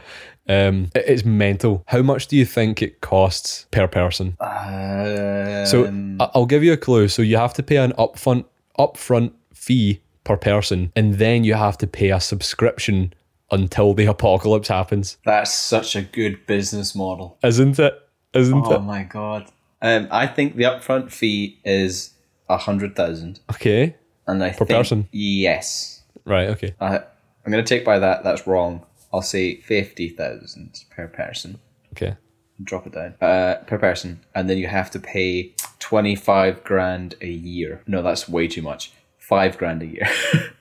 Um, 0.49 0.89
it's 0.95 1.23
mental. 1.23 1.83
How 1.87 2.01
much 2.01 2.27
do 2.27 2.35
you 2.35 2.43
think 2.45 2.81
it 2.81 3.01
costs 3.01 3.67
per 3.71 3.87
person? 3.87 4.35
Um, 4.39 5.65
So 5.65 5.85
I- 6.19 6.29
I'll 6.33 6.45
give 6.45 6.63
you 6.63 6.73
a 6.73 6.77
clue. 6.77 7.07
So 7.07 7.21
you 7.21 7.37
have 7.37 7.53
to 7.53 7.63
pay 7.63 7.77
an 7.77 7.93
upfront 7.93 8.45
upfront 8.77 9.31
fee 9.53 10.01
per 10.23 10.37
person, 10.37 10.91
and 10.95 11.15
then 11.15 11.43
you 11.43 11.53
have 11.53 11.77
to 11.79 11.87
pay 11.87 12.09
a 12.11 12.19
subscription 12.19 13.13
until 13.51 13.93
the 13.93 14.05
apocalypse 14.15 14.67
happens. 14.69 15.17
that's 15.25 15.53
such 15.53 15.95
a 15.95 16.01
good 16.01 16.45
business 16.47 16.95
model. 16.95 17.37
Isn't 17.43 17.77
it? 17.79 17.93
Isn't 18.33 18.65
Oh 18.65 18.71
it? 18.73 18.77
Oh 18.77 18.81
my 18.81 19.03
god. 19.03 19.45
Um, 19.81 20.07
I 20.11 20.27
think 20.27 20.55
the 20.55 20.63
upfront 20.63 21.11
fee 21.11 21.59
is 21.63 22.11
a 22.49 22.57
hundred 22.57 22.95
thousand, 22.95 23.39
Okay. 23.51 23.95
and 24.27 24.43
I 24.43 24.51
per 24.51 24.65
person? 24.65 25.07
Yes, 25.11 26.03
Right. 26.25 26.49
Okay. 26.49 26.73
I, 26.79 26.97
I'm 26.97 27.51
going 27.51 27.63
to 27.63 27.67
take 27.75 27.83
by 27.85 27.97
that. 27.99 28.23
That's 28.23 28.45
wrong. 28.45 28.83
I'll 29.13 29.21
say 29.21 29.55
fifty 29.61 30.09
thousand 30.09 30.83
per 30.89 31.07
person. 31.07 31.59
Okay. 31.93 32.15
Drop 32.63 32.85
it 32.87 32.93
down 32.93 33.15
uh, 33.21 33.55
per 33.67 33.77
person, 33.77 34.19
and 34.35 34.49
then 34.49 34.57
you 34.57 34.67
have 34.67 34.91
to 34.91 34.99
pay 34.99 35.53
twenty 35.79 36.15
five 36.15 36.63
grand 36.63 37.15
a 37.21 37.27
year. 37.29 37.81
No, 37.87 38.01
that's 38.01 38.27
way 38.27 38.47
too 38.47 38.61
much. 38.61 38.91
Five 39.17 39.57
grand 39.57 39.81
a 39.81 39.85
year. 39.87 40.07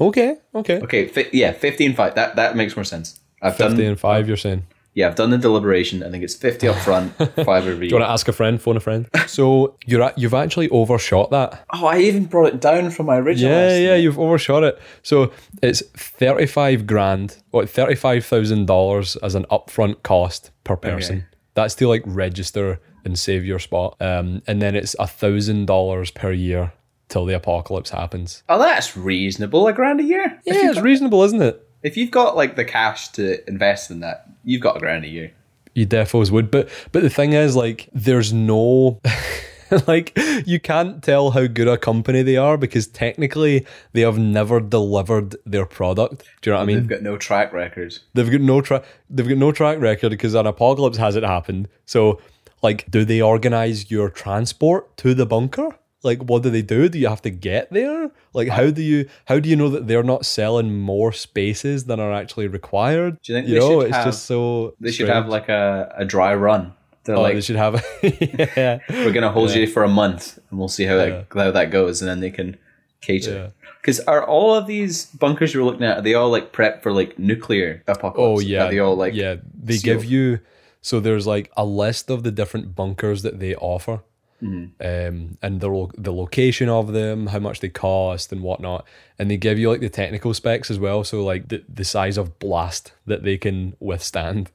Okay. 0.00 0.38
Okay. 0.54 0.80
okay, 0.80 1.06
fi- 1.08 1.28
yeah, 1.30 1.52
fifteen 1.52 1.94
five. 1.94 2.14
That 2.14 2.36
that 2.36 2.56
makes 2.56 2.74
more 2.74 2.84
sense. 2.84 3.20
I've 3.42 3.56
Fifty 3.58 3.76
done. 3.82 3.86
and 3.86 4.00
five. 4.00 4.26
You're 4.28 4.38
saying. 4.38 4.64
Yeah, 4.92 5.06
I've 5.06 5.14
done 5.14 5.30
the 5.30 5.38
deliberation. 5.38 6.02
I 6.02 6.10
think 6.10 6.24
it's 6.24 6.34
fifty 6.34 6.66
up 6.66 6.76
front, 6.76 7.12
five 7.16 7.66
every 7.66 7.86
Do 7.88 7.94
you 7.94 8.00
want 8.00 8.08
to 8.08 8.12
ask 8.12 8.26
a 8.26 8.32
friend? 8.32 8.60
Phone 8.60 8.76
a 8.76 8.80
friend. 8.80 9.08
So 9.28 9.76
you're 9.86 10.02
at, 10.02 10.18
you've 10.18 10.34
actually 10.34 10.68
overshot 10.70 11.30
that. 11.30 11.64
Oh, 11.72 11.86
I 11.86 11.98
even 11.98 12.24
brought 12.24 12.52
it 12.54 12.60
down 12.60 12.90
from 12.90 13.06
my 13.06 13.18
original. 13.18 13.52
Yeah, 13.52 13.58
estimate. 13.58 13.88
yeah, 13.88 13.94
you've 13.96 14.18
overshot 14.18 14.64
it. 14.64 14.80
So 15.02 15.32
it's 15.62 15.80
thirty-five 15.96 16.86
grand, 16.86 17.36
what 17.50 17.70
thirty-five 17.70 18.24
thousand 18.26 18.66
dollars 18.66 19.16
as 19.16 19.34
an 19.34 19.44
upfront 19.50 20.02
cost 20.02 20.50
per 20.64 20.76
person. 20.76 21.16
Okay. 21.18 21.26
That's 21.54 21.74
to 21.76 21.88
like 21.88 22.02
register 22.06 22.80
and 23.04 23.18
save 23.18 23.44
your 23.44 23.58
spot, 23.58 23.96
um, 24.00 24.42
and 24.46 24.60
then 24.60 24.74
it's 24.74 24.94
a 24.98 25.06
thousand 25.06 25.66
dollars 25.66 26.10
per 26.10 26.32
year 26.32 26.72
till 27.08 27.24
the 27.26 27.34
apocalypse 27.34 27.90
happens. 27.90 28.42
Oh, 28.48 28.58
that's 28.58 28.96
reasonable. 28.96 29.66
A 29.66 29.72
grand 29.72 30.00
a 30.00 30.04
year. 30.04 30.40
Yeah, 30.44 30.54
you've 30.54 30.64
it's 30.64 30.74
got- 30.74 30.84
reasonable, 30.84 31.22
isn't 31.24 31.42
it? 31.42 31.66
If 31.82 31.96
you've 31.96 32.10
got 32.10 32.36
like 32.36 32.56
the 32.56 32.64
cash 32.64 33.08
to 33.08 33.48
invest 33.48 33.90
in 33.90 34.00
that, 34.00 34.28
you've 34.44 34.62
got 34.62 34.76
a 34.76 34.80
grand 34.80 35.04
a 35.04 35.08
year. 35.08 35.32
You 35.74 35.86
defos 35.86 36.30
would, 36.30 36.50
but 36.50 36.68
but 36.92 37.02
the 37.02 37.10
thing 37.10 37.32
is, 37.32 37.56
like, 37.56 37.88
there's 37.92 38.32
no. 38.32 39.00
like 39.86 40.18
you 40.46 40.58
can't 40.58 41.02
tell 41.02 41.30
how 41.30 41.46
good 41.46 41.68
a 41.68 41.78
company 41.78 42.22
they 42.22 42.36
are 42.36 42.56
because 42.56 42.88
technically 42.88 43.64
they 43.92 44.00
have 44.00 44.18
never 44.18 44.60
delivered 44.60 45.36
their 45.46 45.64
product. 45.64 46.24
Do 46.42 46.50
you 46.50 46.52
know 46.52 46.58
what 46.58 46.62
I 46.62 46.66
mean? 46.66 46.76
They've 46.78 46.88
got 46.88 47.02
no 47.02 47.16
track 47.16 47.52
records. 47.52 48.00
They've 48.14 48.30
got 48.30 48.40
no 48.40 48.60
track. 48.60 48.84
They've 49.08 49.28
got 49.28 49.38
no 49.38 49.52
track 49.52 49.78
record 49.78 50.10
because 50.10 50.34
an 50.34 50.46
apocalypse 50.46 50.96
hasn't 50.96 51.24
happened. 51.24 51.68
So, 51.86 52.20
like, 52.62 52.90
do 52.90 53.04
they 53.04 53.22
organize 53.22 53.90
your 53.90 54.10
transport 54.10 54.96
to 54.98 55.14
the 55.14 55.26
bunker? 55.26 55.76
Like, 56.02 56.22
what 56.22 56.42
do 56.42 56.50
they 56.50 56.62
do? 56.62 56.88
Do 56.88 56.98
you 56.98 57.08
have 57.08 57.22
to 57.22 57.30
get 57.30 57.70
there? 57.72 58.10
Like, 58.32 58.48
how 58.48 58.70
do 58.70 58.82
you 58.82 59.08
how 59.26 59.38
do 59.38 59.48
you 59.48 59.56
know 59.56 59.68
that 59.68 59.86
they're 59.86 60.02
not 60.02 60.24
selling 60.24 60.78
more 60.78 61.12
spaces 61.12 61.84
than 61.84 62.00
are 62.00 62.12
actually 62.12 62.46
required? 62.48 63.18
Do 63.22 63.32
you 63.32 63.38
think 63.38 63.48
you 63.48 63.54
they 63.54 63.60
know, 63.60 63.80
should 63.80 63.86
it's 63.88 63.96
have- 63.96 64.06
just 64.06 64.24
so. 64.26 64.74
They 64.80 64.90
should 64.92 65.08
have 65.08 65.28
like 65.28 65.48
a, 65.48 65.92
a 65.96 66.04
dry 66.04 66.34
run. 66.34 66.72
They're 67.04 67.16
Oh, 67.16 67.22
like, 67.22 67.34
they 67.34 67.40
should 67.40 67.56
have. 67.56 67.84
yeah. 68.02 68.78
we're 68.90 69.12
gonna 69.12 69.30
hold 69.32 69.50
you 69.54 69.66
for 69.66 69.84
a 69.84 69.88
month, 69.88 70.38
and 70.50 70.58
we'll 70.58 70.68
see 70.68 70.84
how 70.84 70.96
Yeah. 70.96 71.06
that 71.06 71.26
how 71.34 71.50
that 71.50 71.70
goes, 71.70 72.00
and 72.02 72.08
then 72.08 72.20
they 72.20 72.30
can 72.30 72.56
cater. 73.00 73.52
Because 73.80 74.00
are 74.00 74.22
all 74.24 74.54
of 74.54 74.66
these 74.66 75.06
bunkers 75.06 75.54
you're 75.54 75.64
looking 75.64 75.84
at? 75.84 75.98
Are 75.98 76.02
they 76.02 76.12
all 76.14 76.30
like 76.30 76.52
prep 76.52 76.82
for 76.82 76.92
like 76.92 77.18
nuclear 77.18 77.82
apocalypse? 77.88 78.18
Oh 78.18 78.40
yeah, 78.40 78.64
Are 78.66 78.70
they 78.70 78.78
all 78.78 78.96
like 78.96 79.14
yeah. 79.14 79.36
They 79.54 79.76
sealed? 79.78 80.02
give 80.02 80.04
you 80.10 80.40
so 80.82 81.00
there's 81.00 81.26
like 81.26 81.50
a 81.56 81.64
list 81.64 82.10
of 82.10 82.22
the 82.22 82.30
different 82.30 82.74
bunkers 82.74 83.22
that 83.22 83.38
they 83.40 83.54
offer, 83.54 84.02
Mm-hmm. 84.42 84.80
um, 85.14 85.38
and 85.42 85.60
the 85.60 85.68
lo- 85.68 85.90
the 85.96 86.12
location 86.12 86.68
of 86.68 86.92
them, 86.92 87.26
how 87.28 87.38
much 87.40 87.60
they 87.60 87.68
cost, 87.68 88.32
and 88.32 88.42
whatnot. 88.42 88.86
And 89.18 89.30
they 89.30 89.36
give 89.36 89.58
you 89.58 89.70
like 89.70 89.80
the 89.80 89.88
technical 89.90 90.32
specs 90.34 90.70
as 90.70 90.78
well. 90.78 91.04
So 91.04 91.22
like 91.24 91.48
the 91.48 91.62
the 91.68 91.84
size 91.84 92.16
of 92.16 92.38
blast 92.38 92.92
that 93.06 93.22
they 93.22 93.36
can 93.36 93.74
withstand. 93.80 94.50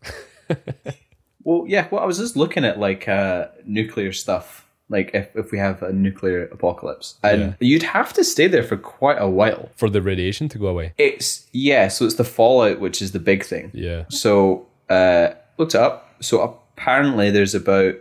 Well, 1.46 1.66
yeah. 1.68 1.88
Well, 1.92 2.02
I 2.02 2.06
was 2.06 2.18
just 2.18 2.36
looking 2.36 2.66
at 2.66 2.80
like 2.80 3.08
uh, 3.08 3.50
nuclear 3.66 4.12
stuff. 4.12 4.66
Like 4.90 5.12
if, 5.14 5.36
if 5.36 5.52
we 5.52 5.60
have 5.60 5.82
a 5.82 5.94
nuclear 5.94 6.46
apocalypse, 6.46 7.16
and 7.24 7.56
you'd 7.60 7.84
have 7.84 8.14
to 8.14 8.24
stay 8.24 8.48
there 8.48 8.64
for 8.64 8.78
quite 8.78 9.18
a 9.20 9.30
while. 9.30 9.70
for 9.76 9.90
the 9.90 10.02
radiation 10.02 10.50
to 10.50 10.58
go 10.58 10.68
away. 10.68 10.94
It's 10.98 11.48
yeah. 11.54 11.88
So 11.88 12.06
it's 12.06 12.16
the 12.16 12.24
fallout, 12.24 12.80
which 12.80 13.02
is 13.02 13.12
the 13.12 13.20
big 13.20 13.44
thing. 13.44 13.72
Yeah. 13.74 14.06
So 14.10 14.68
uh, 14.90 15.30
looked 15.58 15.76
it 15.76 15.82
up. 15.82 16.16
So 16.20 16.42
apparently, 16.42 17.30
there's 17.32 17.54
about 17.56 17.96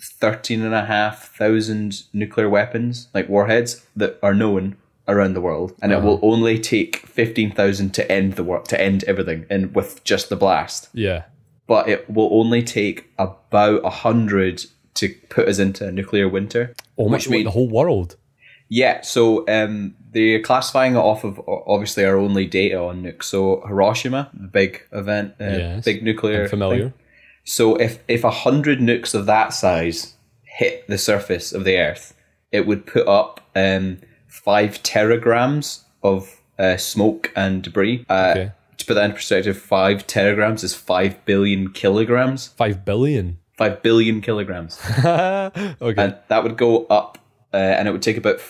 thirteen 0.00 0.62
and 0.62 0.74
a 0.74 0.84
half 0.84 1.34
thousand 1.36 2.04
nuclear 2.12 2.48
weapons, 2.48 3.08
like 3.14 3.28
warheads, 3.28 3.86
that 3.96 4.18
are 4.22 4.34
known 4.34 4.76
around 5.06 5.32
the 5.34 5.40
world, 5.40 5.74
and 5.80 5.90
it 5.92 6.02
will 6.02 6.20
only 6.22 6.58
take 6.58 6.98
fifteen 7.06 7.50
thousand 7.50 7.94
to 7.94 8.10
end 8.12 8.34
the 8.34 8.44
world, 8.44 8.66
to 8.66 8.80
end 8.80 9.04
everything, 9.04 9.46
and 9.48 9.74
with 9.74 10.04
just 10.04 10.28
the 10.28 10.36
blast. 10.36 10.88
Yeah. 10.92 11.24
But 11.66 11.88
it 11.88 12.08
will 12.10 12.28
only 12.32 12.62
take 12.62 13.10
about 13.18 13.84
a 13.84 13.90
hundred 13.90 14.64
to 14.94 15.14
put 15.28 15.48
us 15.48 15.58
into 15.58 15.86
a 15.86 15.92
nuclear 15.92 16.28
winter. 16.28 16.74
Oh! 16.96 17.08
Which 17.08 17.26
what, 17.26 17.32
mean- 17.32 17.44
the 17.44 17.50
whole 17.50 17.68
world. 17.68 18.16
Yeah, 18.70 19.00
so 19.00 19.46
um, 19.48 19.94
they're 20.10 20.42
classifying 20.42 20.92
it 20.94 20.98
off 20.98 21.24
of 21.24 21.40
obviously 21.48 22.04
our 22.04 22.18
only 22.18 22.44
data 22.44 22.78
on 22.78 23.02
nukes. 23.02 23.24
So 23.24 23.62
Hiroshima, 23.66 24.30
the 24.34 24.46
big 24.48 24.82
event, 24.92 25.36
uh, 25.40 25.44
Yes. 25.44 25.84
big 25.86 26.02
nuclear. 26.02 26.42
I'm 26.42 26.48
familiar. 26.50 26.82
thing. 26.82 26.94
So 27.48 27.76
if 27.76 27.98
if 28.08 28.24
a 28.24 28.30
hundred 28.30 28.78
nukes 28.78 29.14
of 29.14 29.24
that 29.24 29.54
size 29.54 30.14
hit 30.42 30.86
the 30.86 30.98
surface 30.98 31.50
of 31.50 31.64
the 31.64 31.78
Earth, 31.78 32.14
it 32.52 32.66
would 32.66 32.84
put 32.84 33.08
up 33.08 33.40
um, 33.56 34.00
five 34.26 34.82
teragrams 34.82 35.84
of 36.02 36.42
uh, 36.58 36.76
smoke 36.76 37.32
and 37.34 37.62
debris. 37.62 38.04
Uh, 38.08 38.32
Okay. 38.36 38.52
To 38.76 38.86
put 38.86 38.94
that 38.94 39.06
in 39.06 39.12
perspective, 39.12 39.58
five 39.58 40.06
teragrams 40.06 40.62
is 40.62 40.72
five 40.72 41.24
billion 41.24 41.72
kilograms. 41.72 42.48
Five 42.48 42.84
billion. 42.84 43.38
Five 43.56 43.82
billion 43.82 44.20
kilograms. 44.20 44.78
okay. 44.98 45.74
and 45.80 46.16
that 46.28 46.44
would 46.44 46.56
go 46.56 46.84
up, 46.86 47.18
uh, 47.52 47.56
and 47.56 47.88
it 47.88 47.90
would 47.90 48.02
take 48.02 48.16
about 48.18 48.40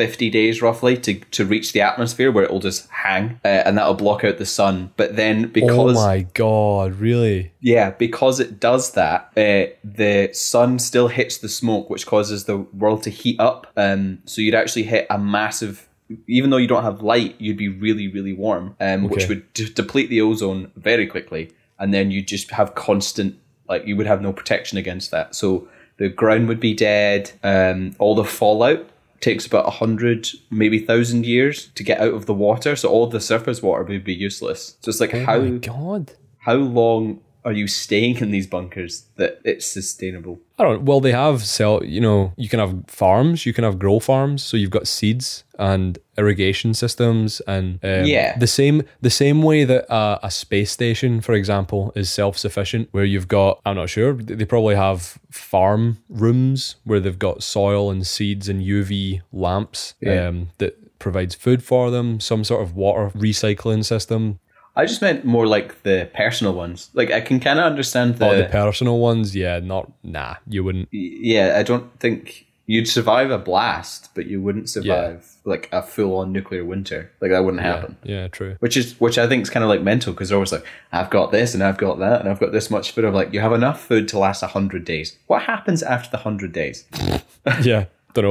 50 0.00 0.30
days 0.30 0.62
roughly 0.62 0.96
to, 0.96 1.20
to 1.32 1.44
reach 1.44 1.74
the 1.74 1.82
atmosphere 1.82 2.32
where 2.32 2.42
it 2.42 2.50
will 2.50 2.58
just 2.58 2.88
hang, 2.88 3.38
uh, 3.44 3.48
and 3.48 3.76
that'll 3.76 3.92
block 3.92 4.24
out 4.24 4.38
the 4.38 4.46
sun. 4.46 4.94
But 4.96 5.14
then 5.14 5.48
because. 5.48 5.94
oh 5.94 6.06
my 6.06 6.22
god! 6.32 6.94
Really? 6.94 7.52
yeah, 7.60 7.90
because 7.90 8.40
it 8.40 8.58
does 8.58 8.92
that, 8.92 9.30
uh, 9.36 9.70
the 9.84 10.30
sun 10.32 10.78
still 10.78 11.08
hits 11.08 11.36
the 11.36 11.50
smoke, 11.50 11.90
which 11.90 12.06
causes 12.06 12.44
the 12.44 12.56
world 12.56 13.02
to 13.02 13.10
heat 13.10 13.38
up. 13.38 13.66
Um, 13.76 14.22
so 14.24 14.40
you'd 14.40 14.54
actually 14.54 14.84
hit 14.84 15.06
a 15.10 15.18
massive. 15.18 15.86
Even 16.26 16.48
though 16.48 16.56
you 16.56 16.66
don't 16.66 16.82
have 16.82 17.02
light, 17.02 17.38
you'd 17.38 17.58
be 17.58 17.68
really, 17.68 18.08
really 18.08 18.32
warm, 18.32 18.76
um, 18.80 19.02
which 19.10 19.28
would 19.28 19.52
d- 19.52 19.68
deplete 19.68 20.08
the 20.08 20.22
ozone 20.22 20.72
very 20.76 21.06
quickly, 21.06 21.52
and 21.78 21.92
then 21.92 22.10
you'd 22.10 22.26
just 22.26 22.50
have 22.52 22.74
constant, 22.74 23.38
like 23.68 23.86
you 23.86 23.96
would 23.96 24.06
have 24.06 24.22
no 24.22 24.32
protection 24.32 24.78
against 24.78 25.10
that. 25.10 25.34
So 25.34 25.68
the 25.98 26.08
ground 26.08 26.48
would 26.48 26.58
be 26.58 26.72
dead. 26.72 27.32
Um, 27.44 27.94
all 27.98 28.14
the 28.14 28.24
fallout 28.24 28.88
takes 29.20 29.46
about 29.46 29.66
a 29.66 29.70
hundred, 29.70 30.28
maybe 30.50 30.78
thousand 30.78 31.26
years 31.26 31.68
to 31.74 31.82
get 31.82 32.00
out 32.00 32.14
of 32.14 32.26
the 32.26 32.34
water. 32.34 32.76
So 32.76 32.88
all 32.88 33.06
the 33.06 33.20
surface 33.20 33.62
water 33.62 33.84
would 33.84 34.04
be 34.04 34.14
useless. 34.14 34.76
So 34.80 34.88
it's 34.88 35.00
like 35.00 35.14
Oh 35.14 35.24
how 35.24 35.46
god! 35.58 36.12
how 36.38 36.54
long 36.54 37.20
are 37.44 37.52
you 37.52 37.66
staying 37.66 38.16
in 38.18 38.30
these 38.30 38.46
bunkers 38.46 39.06
that 39.16 39.40
it's 39.44 39.66
sustainable? 39.66 40.38
I 40.58 40.64
don't. 40.64 40.82
Well, 40.82 41.00
they 41.00 41.12
have 41.12 41.42
sell. 41.44 41.82
You 41.84 42.00
know, 42.00 42.32
you 42.36 42.48
can 42.48 42.60
have 42.60 42.84
farms. 42.88 43.46
You 43.46 43.52
can 43.52 43.64
have 43.64 43.78
grow 43.78 43.98
farms. 43.98 44.42
So 44.42 44.56
you've 44.56 44.70
got 44.70 44.86
seeds 44.86 45.44
and 45.58 45.98
irrigation 46.18 46.74
systems, 46.74 47.40
and 47.46 47.78
um, 47.82 48.04
Yeah. 48.04 48.36
the 48.38 48.46
same 48.46 48.82
the 49.00 49.10
same 49.10 49.42
way 49.42 49.64
that 49.64 49.90
uh, 49.90 50.18
a 50.22 50.30
space 50.30 50.70
station, 50.70 51.20
for 51.20 51.32
example, 51.32 51.92
is 51.96 52.10
self 52.12 52.36
sufficient. 52.38 52.88
Where 52.92 53.04
you've 53.04 53.28
got, 53.28 53.60
I'm 53.64 53.76
not 53.76 53.88
sure. 53.88 54.12
They 54.14 54.44
probably 54.44 54.74
have 54.76 55.18
farm 55.30 55.98
rooms 56.08 56.76
where 56.84 57.00
they've 57.00 57.18
got 57.18 57.42
soil 57.42 57.90
and 57.90 58.06
seeds 58.06 58.48
and 58.48 58.60
UV 58.62 59.22
lamps 59.32 59.94
Yeah. 60.00 60.28
um, 60.28 60.48
that 60.58 60.98
provides 60.98 61.34
food 61.34 61.62
for 61.62 61.90
them. 61.90 62.20
Some 62.20 62.44
sort 62.44 62.62
of 62.62 62.74
water 62.76 63.10
recycling 63.16 63.84
system. 63.84 64.38
I 64.76 64.86
just 64.86 65.02
meant 65.02 65.24
more 65.24 65.46
like 65.46 65.82
the 65.82 66.08
personal 66.14 66.54
ones. 66.54 66.90
Like 66.94 67.10
I 67.10 67.20
can 67.20 67.40
kind 67.40 67.58
of 67.58 67.66
understand 67.66 68.14
oh, 68.14 68.18
the, 68.18 68.26
Oh, 68.26 68.36
the 68.36 68.44
personal 68.48 68.98
ones, 68.98 69.34
yeah, 69.34 69.58
not 69.60 69.90
nah. 70.02 70.36
You 70.46 70.64
wouldn't. 70.64 70.88
yeah. 70.92 71.56
I 71.58 71.62
don't 71.62 71.98
think 72.00 72.46
you'd 72.66 72.86
survive 72.88 73.32
a 73.32 73.38
blast, 73.38 74.10
but 74.14 74.26
you 74.26 74.40
wouldn't 74.40 74.70
survive 74.70 75.26
like 75.44 75.68
a 75.72 75.82
full 75.82 76.18
on 76.18 76.32
nuclear 76.32 76.64
winter. 76.64 77.10
Like 77.20 77.32
that 77.32 77.44
wouldn't 77.44 77.62
happen. 77.64 77.96
Yeah, 78.04 78.28
true. 78.28 78.56
Which 78.60 78.76
is 78.76 78.98
which 79.00 79.18
I 79.18 79.26
think 79.26 79.42
is 79.42 79.50
kind 79.50 79.64
of 79.64 79.68
like 79.68 79.82
mental 79.82 80.12
because 80.12 80.28
they're 80.28 80.36
always 80.36 80.52
like, 80.52 80.64
I've 80.92 81.10
got 81.10 81.32
this 81.32 81.52
and 81.52 81.64
I've 81.64 81.78
got 81.78 81.98
that 81.98 82.20
and 82.20 82.28
I've 82.28 82.38
got 82.38 82.52
this 82.52 82.70
much 82.70 82.92
food. 82.92 83.04
I'm 83.04 83.12
like, 83.12 83.32
you 83.32 83.40
have 83.40 83.52
enough 83.52 83.80
food 83.82 84.06
to 84.08 84.18
last 84.18 84.42
a 84.42 84.46
hundred 84.46 84.84
days. 84.84 85.18
What 85.26 85.42
happens 85.42 85.82
after 85.82 86.10
the 86.10 86.18
hundred 86.18 86.52
days? 86.52 86.84
yeah, 87.62 87.86
don't 88.14 88.24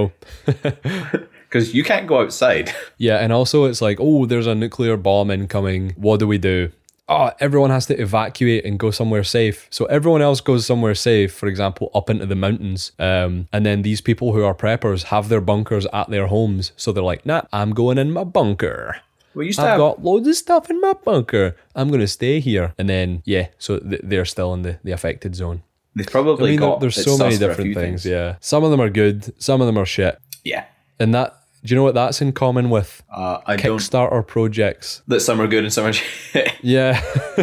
know. 0.48 1.22
Because 1.50 1.74
you 1.74 1.84
can't 1.84 2.06
go 2.08 2.22
outside. 2.22 2.72
Yeah, 2.98 3.18
and 3.18 3.34
also 3.34 3.66
it's 3.66 3.82
like, 3.82 3.98
oh, 4.00 4.26
there's 4.26 4.46
a 4.48 4.54
nuclear 4.56 4.96
bomb 4.98 5.32
incoming. 5.32 5.94
What 5.98 6.20
do 6.20 6.28
we 6.28 6.38
do? 6.38 6.72
Oh, 7.08 7.32
everyone 7.40 7.72
has 7.72 7.88
to 7.88 8.00
evacuate 8.00 8.66
and 8.66 8.78
go 8.78 8.92
somewhere 8.92 9.24
safe. 9.24 9.66
So 9.72 9.86
everyone 9.86 10.22
else 10.22 10.42
goes 10.42 10.66
somewhere 10.68 10.94
safe, 10.94 11.34
for 11.34 11.48
example, 11.48 11.90
up 11.96 12.10
into 12.10 12.28
the 12.28 12.36
mountains. 12.36 12.92
Um, 13.00 13.48
and 13.52 13.66
then 13.66 13.82
these 13.82 14.00
people 14.02 14.34
who 14.34 14.44
are 14.44 14.54
preppers 14.54 15.06
have 15.06 15.28
their 15.30 15.42
bunkers 15.42 15.88
at 15.92 16.10
their 16.10 16.28
homes. 16.28 16.72
So 16.78 16.92
they're 16.92 17.02
like, 17.04 17.26
nah, 17.26 17.44
I'm 17.52 17.72
going 17.74 17.98
in 17.98 18.12
my 18.12 18.26
bunker. 18.26 18.98
We 19.34 19.48
used 19.48 19.58
to 19.60 19.64
I've 19.66 19.70
have 19.72 19.78
got 19.80 20.04
loads 20.04 20.28
of 20.28 20.36
stuff 20.36 20.70
in 20.70 20.80
my 20.82 20.94
bunker. 20.94 21.56
I'm 21.74 21.88
going 21.88 22.02
to 22.02 22.08
stay 22.08 22.40
here. 22.42 22.74
And 22.78 22.88
then, 22.90 23.24
yeah, 23.26 23.48
so 23.58 23.80
th- 23.80 24.02
they're 24.04 24.26
still 24.26 24.54
in 24.54 24.62
the, 24.64 24.78
the 24.84 24.92
affected 24.92 25.34
zone. 25.36 25.64
they've 25.96 26.08
I 26.08 26.12
probably 26.12 26.52
mean, 26.52 26.60
got 26.60 26.80
there's 26.80 27.02
so 27.04 27.18
many 27.18 27.32
sus 27.32 27.40
for 27.40 27.46
a 27.46 27.48
different 27.48 27.68
few 27.70 27.74
things, 27.76 28.06
Yeah. 28.06 28.36
Some 28.42 28.64
of 28.64 28.70
them 28.72 28.82
are 28.82 28.90
good, 28.90 29.34
some 29.42 29.62
of 29.62 29.68
them 29.68 29.78
are 29.80 29.86
shit. 29.86 30.20
Yeah. 30.44 30.66
And 31.00 31.14
that, 31.16 31.39
do 31.64 31.72
you 31.72 31.76
know 31.76 31.84
what 31.84 31.94
that's 31.96 32.22
in 32.22 32.32
common 32.32 32.70
with 32.70 33.04
Uh, 33.14 33.40
I 33.46 33.56
don't 33.56 33.78
Kickstarter 33.78 34.26
projects? 34.26 35.02
that 35.08 35.20
some 35.22 35.40
are 35.42 35.48
good 35.48 35.64
and 35.64 35.74
some 35.74 35.86
are 35.86 35.94
shit. 35.94 36.54
Yeah. 36.62 37.00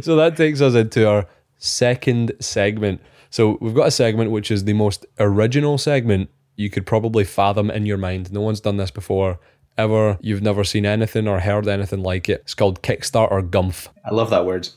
so 0.00 0.16
that 0.16 0.34
takes 0.36 0.60
us 0.60 0.74
into 0.74 1.08
our 1.08 1.26
second 1.58 2.32
segment. 2.40 3.00
So 3.30 3.58
we've 3.60 3.74
got 3.74 3.88
a 3.88 3.90
segment 3.90 4.30
which 4.30 4.50
is 4.50 4.64
the 4.64 4.72
most 4.74 5.06
original 5.18 5.78
segment 5.78 6.30
you 6.56 6.68
could 6.70 6.84
probably 6.86 7.24
fathom 7.24 7.70
in 7.70 7.86
your 7.86 7.96
mind. 7.96 8.32
No 8.32 8.40
one's 8.40 8.60
done 8.60 8.76
this 8.76 8.90
before. 8.90 9.38
Ever. 9.78 10.18
You've 10.20 10.42
never 10.42 10.64
seen 10.64 10.84
anything 10.84 11.26
or 11.26 11.40
heard 11.40 11.66
anything 11.66 12.02
like 12.02 12.28
it. 12.28 12.42
It's 12.42 12.54
called 12.54 12.82
Kickstarter 12.82 13.48
Gumph. 13.48 13.88
I 14.04 14.10
love 14.12 14.28
that 14.30 14.44
word. 14.44 14.68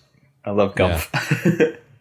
I 0.45 0.51
love 0.51 0.75
gumph. 0.75 1.09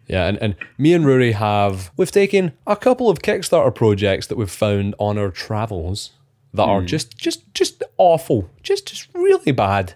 Yeah, 0.07 0.27
and, 0.29 0.39
and 0.39 0.55
me 0.79 0.93
and 0.95 1.05
Rory 1.05 1.33
have 1.33 1.91
we've 1.97 2.13
taken 2.13 2.53
a 2.67 2.77
couple 2.77 3.09
of 3.11 3.19
Kickstarter 3.21 3.75
projects 3.75 4.29
that 4.29 4.37
we've 4.37 4.51
found 4.51 4.95
on 4.99 5.19
our 5.19 5.31
travels 5.31 6.11
that 6.55 6.63
are 6.65 6.83
just 6.83 7.17
just 7.19 7.53
just 7.55 7.83
awful. 7.99 8.49
Just 8.63 8.87
just 8.89 9.09
really 9.15 9.53
bad. 9.53 9.95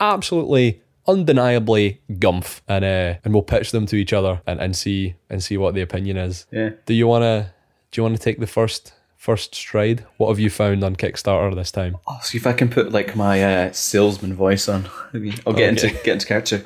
Absolutely 0.00 0.80
undeniably 1.06 2.00
gumph. 2.12 2.60
And 2.68 2.84
uh 2.84 3.14
and 3.24 3.34
we'll 3.34 3.42
pitch 3.42 3.72
them 3.72 3.86
to 3.86 3.96
each 3.96 4.12
other 4.12 4.40
and, 4.46 4.60
and 4.60 4.76
see 4.76 5.14
and 5.28 5.42
see 5.42 5.56
what 5.56 5.74
the 5.74 5.80
opinion 5.80 6.16
is. 6.16 6.46
Yeah. 6.50 6.70
Do 6.86 6.94
you 6.94 7.06
wanna 7.06 7.52
do 7.90 7.98
you 7.98 8.02
wanna 8.02 8.18
take 8.18 8.38
the 8.38 8.46
first 8.46 8.92
first 9.16 9.54
stride? 9.54 10.04
What 10.18 10.28
have 10.28 10.38
you 10.38 10.50
found 10.50 10.84
on 10.84 10.96
Kickstarter 10.96 11.54
this 11.54 11.72
time? 11.72 11.96
I'll 12.06 12.20
see 12.20 12.38
if 12.38 12.46
I 12.46 12.52
can 12.52 12.68
put 12.68 12.92
like 12.92 13.16
my 13.16 13.42
uh, 13.42 13.72
salesman 13.72 14.34
voice 14.34 14.68
on. 14.68 14.88
I'll 15.46 15.52
get 15.52 15.70
into 15.70 15.88
get 15.90 16.08
into 16.14 16.26
character. 16.26 16.64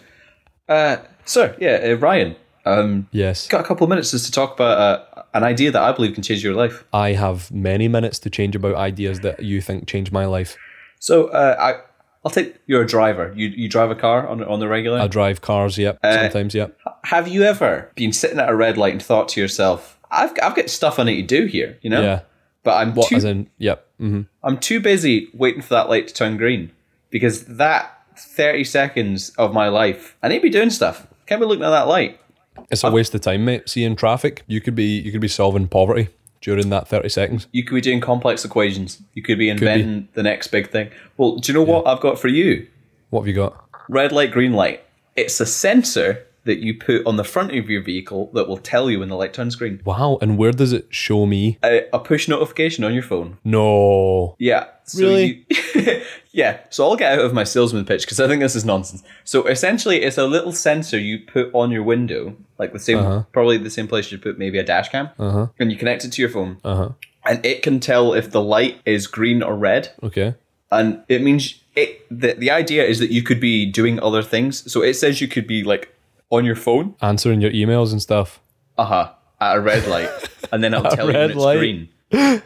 Uh, 0.68 0.96
so 1.24 1.54
yeah, 1.58 1.80
uh, 1.84 1.94
Ryan. 1.96 2.36
Um, 2.64 3.08
Yes. 3.10 3.48
got 3.48 3.60
a 3.60 3.64
couple 3.64 3.82
of 3.84 3.90
minutes 3.90 4.12
just 4.12 4.26
to 4.26 4.30
talk 4.30 4.54
about 4.54 4.78
uh, 4.78 5.11
an 5.34 5.44
idea 5.44 5.70
that 5.70 5.82
I 5.82 5.92
believe 5.92 6.14
can 6.14 6.22
change 6.22 6.44
your 6.44 6.54
life. 6.54 6.84
I 6.92 7.12
have 7.12 7.50
many 7.50 7.88
minutes 7.88 8.18
to 8.20 8.30
change 8.30 8.54
about 8.56 8.74
ideas 8.74 9.20
that 9.20 9.42
you 9.42 9.60
think 9.60 9.86
change 9.86 10.12
my 10.12 10.26
life. 10.26 10.56
So 10.98 11.28
uh, 11.28 11.56
I, 11.58 11.80
I'll 12.24 12.30
take. 12.30 12.56
You're 12.66 12.82
a 12.82 12.86
driver. 12.86 13.32
You 13.34 13.48
you 13.48 13.68
drive 13.68 13.90
a 13.90 13.94
car 13.94 14.26
on 14.28 14.42
on 14.44 14.60
the 14.60 14.68
regular. 14.68 15.00
I 15.00 15.08
drive 15.08 15.40
cars, 15.40 15.78
yep. 15.78 15.98
Sometimes, 16.02 16.54
yep. 16.54 16.78
Have 17.04 17.28
you 17.28 17.42
ever 17.42 17.90
been 17.94 18.12
sitting 18.12 18.38
at 18.38 18.48
a 18.48 18.54
red 18.54 18.78
light 18.78 18.92
and 18.92 19.02
thought 19.02 19.28
to 19.30 19.40
yourself, 19.40 19.98
"I've 20.10 20.32
I've 20.42 20.54
got 20.54 20.70
stuff 20.70 20.98
I 20.98 21.04
need 21.04 21.28
to 21.28 21.40
do 21.40 21.46
here," 21.46 21.78
you 21.82 21.90
know? 21.90 22.02
Yeah. 22.02 22.20
But 22.64 22.76
I'm 22.76 22.94
What 22.94 23.08
too 23.08 23.16
as 23.16 23.24
in 23.24 23.48
yep. 23.58 23.86
hmm 23.98 24.22
I'm 24.44 24.58
too 24.58 24.80
busy 24.80 25.28
waiting 25.34 25.62
for 25.62 25.74
that 25.74 25.88
light 25.88 26.06
to 26.08 26.14
turn 26.14 26.36
green 26.36 26.70
because 27.10 27.44
that 27.46 27.98
30 28.16 28.64
seconds 28.64 29.30
of 29.30 29.52
my 29.52 29.68
life, 29.68 30.16
I 30.22 30.28
need 30.28 30.36
to 30.36 30.42
be 30.42 30.50
doing 30.50 30.70
stuff. 30.70 31.06
Can't 31.26 31.40
be 31.40 31.46
looking 31.46 31.64
at 31.64 31.70
that 31.70 31.88
light. 31.88 32.20
It's 32.70 32.84
a 32.84 32.88
uh, 32.88 32.92
waste 32.92 33.14
of 33.14 33.20
time, 33.20 33.44
mate. 33.44 33.68
Seeing 33.68 33.96
traffic, 33.96 34.42
you 34.46 34.60
could 34.60 34.74
be 34.74 34.98
you 35.00 35.12
could 35.12 35.20
be 35.20 35.28
solving 35.28 35.68
poverty 35.68 36.08
during 36.40 36.70
that 36.70 36.88
thirty 36.88 37.08
seconds. 37.08 37.46
You 37.52 37.64
could 37.64 37.74
be 37.74 37.80
doing 37.80 38.00
complex 38.00 38.44
equations. 38.44 39.02
You 39.14 39.22
could 39.22 39.38
be 39.38 39.48
inventing 39.48 40.08
the 40.14 40.22
next 40.22 40.48
big 40.48 40.70
thing. 40.70 40.90
Well, 41.16 41.36
do 41.36 41.52
you 41.52 41.58
know 41.58 41.64
what 41.64 41.86
I've 41.86 42.00
got 42.00 42.18
for 42.18 42.28
you? 42.28 42.66
What 43.10 43.20
have 43.20 43.28
you 43.28 43.34
got? 43.34 43.64
Red 43.88 44.12
light, 44.12 44.30
green 44.32 44.52
light. 44.52 44.84
It's 45.16 45.40
a 45.40 45.46
sensor 45.46 46.26
that 46.44 46.58
you 46.58 46.74
put 46.78 47.06
on 47.06 47.16
the 47.16 47.24
front 47.24 47.56
of 47.56 47.70
your 47.70 47.82
vehicle 47.82 48.30
that 48.34 48.48
will 48.48 48.56
tell 48.58 48.90
you 48.90 48.98
when 49.00 49.08
the 49.08 49.16
light 49.16 49.32
turns 49.32 49.54
green. 49.54 49.80
Wow, 49.84 50.18
and 50.20 50.36
where 50.36 50.50
does 50.52 50.72
it 50.72 50.86
show 50.90 51.24
me? 51.26 51.58
A, 51.62 51.84
a 51.92 51.98
push 52.00 52.26
notification 52.28 52.82
on 52.84 52.92
your 52.94 53.02
phone. 53.04 53.38
No. 53.44 54.34
Yeah. 54.38 54.66
So 54.84 54.98
Really? 55.00 55.46
You, 55.48 56.02
yeah. 56.32 56.58
So 56.70 56.84
I'll 56.84 56.96
get 56.96 57.18
out 57.18 57.24
of 57.24 57.32
my 57.32 57.44
salesman 57.44 57.84
pitch 57.84 58.02
because 58.02 58.18
I 58.18 58.26
think 58.26 58.40
this 58.40 58.56
is 58.56 58.64
nonsense. 58.64 59.02
So 59.24 59.46
essentially, 59.46 60.02
it's 60.02 60.18
a 60.18 60.26
little 60.26 60.52
sensor 60.52 60.98
you 60.98 61.20
put 61.20 61.50
on 61.54 61.70
your 61.70 61.82
window, 61.84 62.36
like 62.58 62.72
the 62.72 62.78
same, 62.80 63.24
probably 63.32 63.56
the 63.58 63.70
same 63.70 63.86
place 63.86 64.10
you 64.10 64.18
put 64.18 64.38
maybe 64.38 64.58
a 64.58 64.64
dash 64.64 64.88
cam, 64.88 65.10
uh-huh. 65.18 65.46
and 65.58 65.70
you 65.70 65.78
connect 65.78 66.04
it 66.04 66.12
to 66.12 66.22
your 66.22 66.30
phone, 66.30 66.58
Uh-huh. 66.64 66.90
and 67.24 67.44
it 67.46 67.62
can 67.62 67.78
tell 67.80 68.12
if 68.14 68.30
the 68.32 68.42
light 68.42 68.80
is 68.84 69.06
green 69.06 69.42
or 69.42 69.54
red, 69.56 69.90
Okay. 70.02 70.34
and 70.72 71.02
it 71.08 71.22
means 71.22 71.60
it. 71.76 72.04
The 72.10 72.34
the 72.34 72.50
idea 72.50 72.84
is 72.84 72.98
that 72.98 73.10
you 73.12 73.22
could 73.22 73.38
be 73.40 73.64
doing 73.64 74.00
other 74.00 74.22
things. 74.22 74.70
So 74.70 74.82
it 74.82 74.94
says 74.94 75.20
you 75.20 75.28
could 75.28 75.46
be 75.46 75.62
like 75.62 75.94
on 76.32 76.44
your 76.44 76.56
phone, 76.56 76.94
Answering 77.00 77.40
your 77.40 77.52
emails 77.52 77.92
and 77.92 78.02
stuff. 78.02 78.40
uh 78.78 78.84
huh, 78.84 79.12
at 79.40 79.56
a 79.56 79.60
red 79.60 79.86
light, 79.86 80.10
and 80.50 80.64
then 80.64 80.74
it'll 80.74 80.90
tell 80.96 81.06
you 81.06 81.12
when 81.18 81.30
it's 81.30 81.38
light. 81.38 81.58
green. 81.58 81.88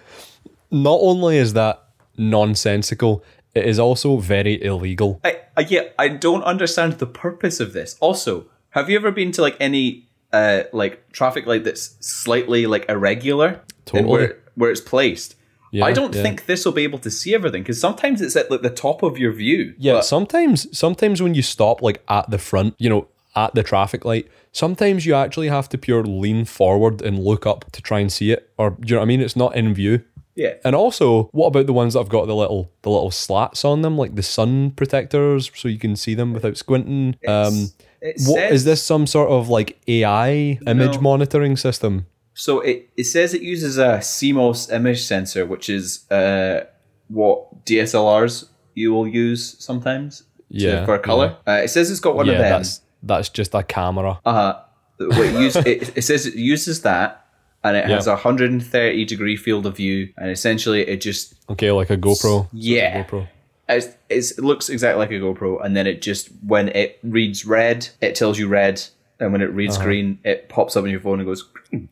Not 0.70 0.98
only 1.00 1.38
is 1.38 1.52
that 1.54 1.82
nonsensical, 2.18 3.24
it 3.54 3.64
is 3.64 3.78
also 3.78 4.16
very 4.18 4.62
illegal. 4.62 5.20
I, 5.24 5.40
I 5.56 5.60
yeah, 5.62 5.84
I 5.98 6.08
don't 6.08 6.42
understand 6.42 6.94
the 6.94 7.06
purpose 7.06 7.60
of 7.60 7.72
this. 7.72 7.96
Also, 8.00 8.46
have 8.70 8.90
you 8.90 8.96
ever 8.96 9.10
been 9.12 9.32
to 9.32 9.42
like 9.42 9.56
any 9.60 10.08
uh 10.32 10.64
like 10.72 11.10
traffic 11.12 11.46
light 11.46 11.64
that's 11.64 11.96
slightly 12.00 12.66
like 12.66 12.84
irregular 12.88 13.62
Totally. 13.84 14.10
where 14.10 14.38
where 14.56 14.70
it's 14.70 14.80
placed? 14.80 15.36
Yeah, 15.72 15.84
I 15.84 15.92
don't 15.92 16.14
yeah. 16.14 16.22
think 16.22 16.46
this 16.46 16.64
will 16.64 16.72
be 16.72 16.84
able 16.84 16.98
to 17.00 17.10
see 17.10 17.34
everything 17.34 17.62
because 17.62 17.80
sometimes 17.80 18.20
it's 18.20 18.36
at 18.36 18.50
like 18.50 18.62
the 18.62 18.70
top 18.70 19.02
of 19.02 19.18
your 19.18 19.32
view. 19.32 19.74
Yeah, 19.78 19.94
but- 19.94 20.04
sometimes 20.04 20.66
sometimes 20.76 21.22
when 21.22 21.34
you 21.34 21.42
stop 21.42 21.80
like 21.82 22.02
at 22.08 22.28
the 22.30 22.38
front, 22.38 22.74
you 22.78 22.88
know, 22.90 23.08
at 23.36 23.54
the 23.54 23.62
traffic 23.62 24.04
light, 24.04 24.26
sometimes 24.52 25.06
you 25.06 25.14
actually 25.14 25.48
have 25.48 25.68
to 25.68 25.78
pure 25.78 26.02
lean 26.02 26.44
forward 26.44 27.02
and 27.02 27.18
look 27.22 27.46
up 27.46 27.70
to 27.72 27.82
try 27.82 28.00
and 28.00 28.10
see 28.10 28.30
it. 28.32 28.50
Or 28.58 28.70
do 28.70 28.76
you 28.88 28.94
know 28.94 29.00
what 29.00 29.04
I 29.04 29.08
mean? 29.08 29.20
It's 29.20 29.36
not 29.36 29.54
in 29.54 29.74
view. 29.74 30.02
Yeah. 30.34 30.54
And 30.64 30.74
also, 30.74 31.24
what 31.32 31.46
about 31.48 31.66
the 31.66 31.72
ones 31.72 31.94
that 31.94 32.00
have 32.00 32.08
got 32.10 32.26
the 32.26 32.34
little 32.36 32.70
the 32.82 32.90
little 32.90 33.10
slats 33.10 33.64
on 33.64 33.82
them, 33.82 33.96
like 33.96 34.16
the 34.16 34.22
sun 34.22 34.70
protectors, 34.72 35.50
so 35.54 35.68
you 35.68 35.78
can 35.78 35.96
see 35.96 36.14
them 36.14 36.32
without 36.34 36.56
squinting? 36.56 37.16
Um, 37.26 37.70
It 38.02 38.16
what 38.26 38.36
says- 38.40 38.52
is 38.52 38.64
this? 38.64 38.82
Some 38.82 39.06
sort 39.06 39.30
of 39.30 39.48
like 39.48 39.78
AI 39.88 40.58
image 40.66 40.96
No. 40.96 41.00
monitoring 41.00 41.56
system? 41.56 42.06
So 42.34 42.60
it, 42.60 42.90
it 42.98 43.04
says 43.04 43.32
it 43.32 43.40
uses 43.40 43.78
a 43.78 44.00
CMOS 44.02 44.70
image 44.70 45.02
sensor, 45.04 45.46
which 45.46 45.70
is 45.70 46.04
uh, 46.10 46.64
what 47.08 47.64
DSLRs 47.64 48.44
you 48.74 48.92
will 48.92 49.08
use 49.08 49.56
sometimes 49.58 50.18
to- 50.18 50.24
Yeah, 50.50 50.84
for 50.84 50.98
color. 50.98 51.36
Uh, 51.48 51.62
it 51.64 51.68
says 51.68 51.90
it's 51.90 52.00
got 52.00 52.14
one 52.14 52.26
yeah, 52.26 52.32
of 52.34 52.38
them. 52.40 52.50
that's 52.62 52.82
that's 53.02 53.28
just 53.28 53.54
a 53.54 53.62
camera. 53.62 54.20
Uh, 54.24 54.54
it, 54.98 55.32
use, 55.40 55.56
it, 55.66 55.96
it 55.96 56.02
says 56.02 56.26
it 56.26 56.34
uses 56.34 56.82
that, 56.82 57.26
and 57.64 57.76
it 57.76 57.84
has 57.86 58.06
Yeah. 58.06 58.12
a 58.12 58.16
130 58.16 59.04
degree 59.04 59.36
field 59.36 59.66
of 59.66 59.76
view, 59.76 60.12
and 60.16 60.30
essentially 60.30 60.82
it 60.86 61.00
just 61.00 61.34
Okay, 61.50 61.70
like 61.72 61.90
a 61.90 61.96
GoPro. 61.96 62.44
It's 62.46 62.52
a 62.54 62.56
Yeah. 62.56 63.04
GoPro. 63.04 63.28
it's, 63.68 63.88
it's, 64.08 64.30
it 64.38 64.44
looks 64.44 64.68
exactly 64.68 64.98
like 65.00 65.10
a 65.10 65.14
GoPro, 65.20 65.64
and 65.64 65.76
then 65.76 65.86
it 65.86 66.00
just 66.02 66.28
when 66.46 66.68
it 66.68 66.98
reads 67.02 67.44
red, 67.44 67.88
it 68.00 68.14
tells 68.14 68.38
you 68.38 68.48
red, 68.48 68.82
and 69.20 69.32
when 69.32 69.42
it 69.42 69.52
reads 69.52 69.76
Uh-huh. 69.76 69.84
green, 69.84 70.18
it 70.24 70.48
pops 70.48 70.76
up 70.76 70.84
on 70.84 70.90
your 70.90 71.00
phone 71.00 71.20
and 71.20 71.26
goes. 71.28 71.44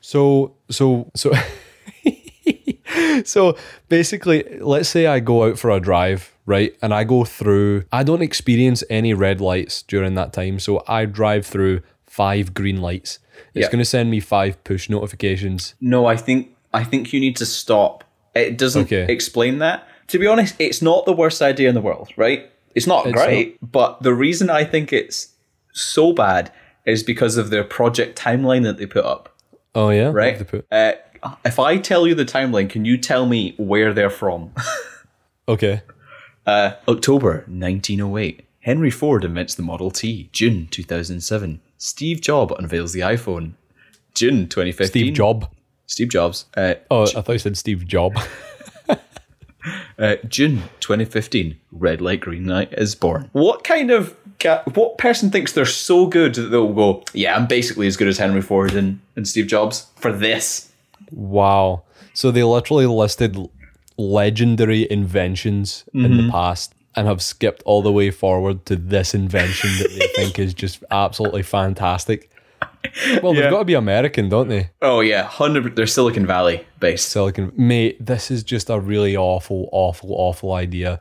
So 0.00 0.54
so 0.70 1.10
so 1.16 1.32
so 3.24 3.56
basically, 3.88 4.44
let's 4.60 4.88
say 4.88 5.06
I 5.06 5.20
go 5.20 5.44
out 5.44 5.58
for 5.58 5.70
a 5.70 5.80
drive, 5.80 6.32
right? 6.46 6.76
And 6.82 6.92
I 6.94 7.04
go 7.04 7.24
through 7.24 7.84
I 7.92 8.02
don't 8.02 8.22
experience 8.22 8.84
any 8.90 9.14
red 9.14 9.40
lights 9.40 9.82
during 9.82 10.14
that 10.14 10.32
time. 10.32 10.58
So 10.58 10.82
I 10.88 11.04
drive 11.06 11.46
through 11.46 11.80
five 12.06 12.54
green 12.54 12.80
lights. 12.80 13.18
It's 13.54 13.66
Yeah. 13.66 13.70
gonna 13.70 13.84
send 13.84 14.10
me 14.10 14.20
five 14.20 14.62
push 14.64 14.88
notifications. 14.88 15.74
No, 15.80 16.06
I 16.06 16.16
think 16.16 16.50
I 16.72 16.82
think 16.84 17.12
you 17.12 17.20
need 17.20 17.36
to 17.36 17.46
stop. 17.46 18.02
It 18.34 18.58
doesn't 18.58 18.84
Okay. 18.92 19.06
explain 19.12 19.58
that. 19.58 19.86
To 20.08 20.18
be 20.18 20.26
honest, 20.26 20.54
it's 20.58 20.82
not 20.82 21.06
the 21.06 21.12
worst 21.12 21.40
idea 21.40 21.68
in 21.68 21.74
the 21.74 21.80
world, 21.80 22.08
right? 22.16 22.50
It's 22.74 22.86
not 22.86 23.06
It's 23.06 23.14
great, 23.14 23.56
but 23.62 24.02
the 24.02 24.12
reason 24.12 24.50
I 24.50 24.64
think 24.64 24.92
it's 24.92 25.28
so 25.72 26.12
bad 26.12 26.50
is 26.84 27.02
because 27.04 27.36
of 27.36 27.50
their 27.50 27.62
project 27.64 28.18
timeline 28.18 28.64
that 28.64 28.76
they 28.78 28.86
put 28.86 29.04
up, 29.04 29.28
Oh 29.74 29.90
yeah? 29.90 30.10
Right? 30.12 30.46
put? 30.46 30.66
Uh, 30.70 30.92
if 31.44 31.58
I 31.58 31.78
tell 31.78 32.06
you 32.08 32.14
the 32.14 32.24
timeline, 32.24 32.68
can 32.68 32.84
you 32.84 32.98
tell 32.98 33.24
me 33.26 33.54
where 33.56 33.92
they're 33.94 34.10
from? 34.10 34.50
Okay. 35.46 35.82
Uh, 36.46 36.72
October 36.88 37.44
1908. 37.48 38.42
Henry 38.60 38.90
Ford 38.90 39.24
invents 39.24 39.54
the 39.54 39.62
Model 39.62 39.90
T. 39.90 40.28
June 40.32 40.66
2007. 40.70 41.60
Steve 41.78 42.20
Jobs 42.20 42.54
unveils 42.58 42.92
the 42.92 43.00
iPhone. 43.00 43.52
June 44.14 44.48
2015. 44.48 44.88
Steve 44.88 45.14
Job. 45.14 45.50
Steve 45.86 46.08
Jobs. 46.08 46.46
Uh, 46.56 46.74
Oh, 46.90 47.02
I 47.02 47.20
thought 47.20 47.32
you 47.32 47.38
said 47.38 47.56
Steve 47.58 47.86
Job. 47.86 48.18
uh, 49.98 50.16
June 50.28 50.62
2015. 50.80 51.58
Red 51.72 52.00
light, 52.00 52.20
green 52.20 52.46
light 52.46 52.72
is 52.72 52.94
born. 52.94 53.28
What 53.32 53.64
kind 53.64 53.90
of 53.90 54.16
what 54.74 54.98
person 54.98 55.30
thinks 55.30 55.52
they're 55.52 55.64
so 55.64 56.06
good 56.06 56.34
that 56.34 56.48
they'll 56.48 56.72
go? 56.72 57.02
Yeah, 57.14 57.34
I'm 57.36 57.46
basically 57.46 57.86
as 57.86 57.96
good 57.96 58.08
as 58.08 58.18
Henry 58.18 58.42
Ford 58.42 58.74
and, 58.74 59.00
and 59.16 59.26
Steve 59.26 59.46
Jobs 59.46 59.86
for 59.96 60.12
this. 60.12 60.70
wow. 61.10 61.82
So 62.16 62.30
they 62.30 62.44
literally 62.44 62.86
listed 62.86 63.36
legendary 63.96 64.90
inventions 64.90 65.84
in 65.94 66.00
Mm-hmm. 66.02 66.26
the 66.26 66.32
past 66.32 66.74
and 66.96 67.06
have 67.08 67.20
skipped 67.22 67.62
all 67.64 67.82
the 67.82 67.92
way 67.92 68.10
forward 68.10 68.64
to 68.66 68.76
this 68.76 69.14
invention 69.14 69.70
that 69.78 69.90
they 69.90 70.06
think 70.16 70.38
is 70.38 70.54
just 70.54 70.82
absolutely 70.90 71.42
fantastic. 71.42 72.30
Well, 73.22 73.34
Yeah. 73.34 73.42
they've 73.42 73.50
got 73.50 73.58
to 73.60 73.64
be 73.64 73.74
American, 73.74 74.28
don't 74.28 74.48
they? 74.48 74.70
Oh 74.80 75.00
yeah, 75.00 75.22
hundred. 75.24 75.74
They're 75.74 75.86
Silicon 75.86 76.26
Valley 76.26 76.64
based. 76.80 77.08
Silicon. 77.08 77.52
Mate, 77.56 78.04
this 78.04 78.30
is 78.30 78.42
just 78.44 78.70
a 78.70 78.78
really 78.78 79.16
awful, 79.16 79.68
awful, 79.72 80.10
awful 80.12 80.52
idea. 80.52 81.00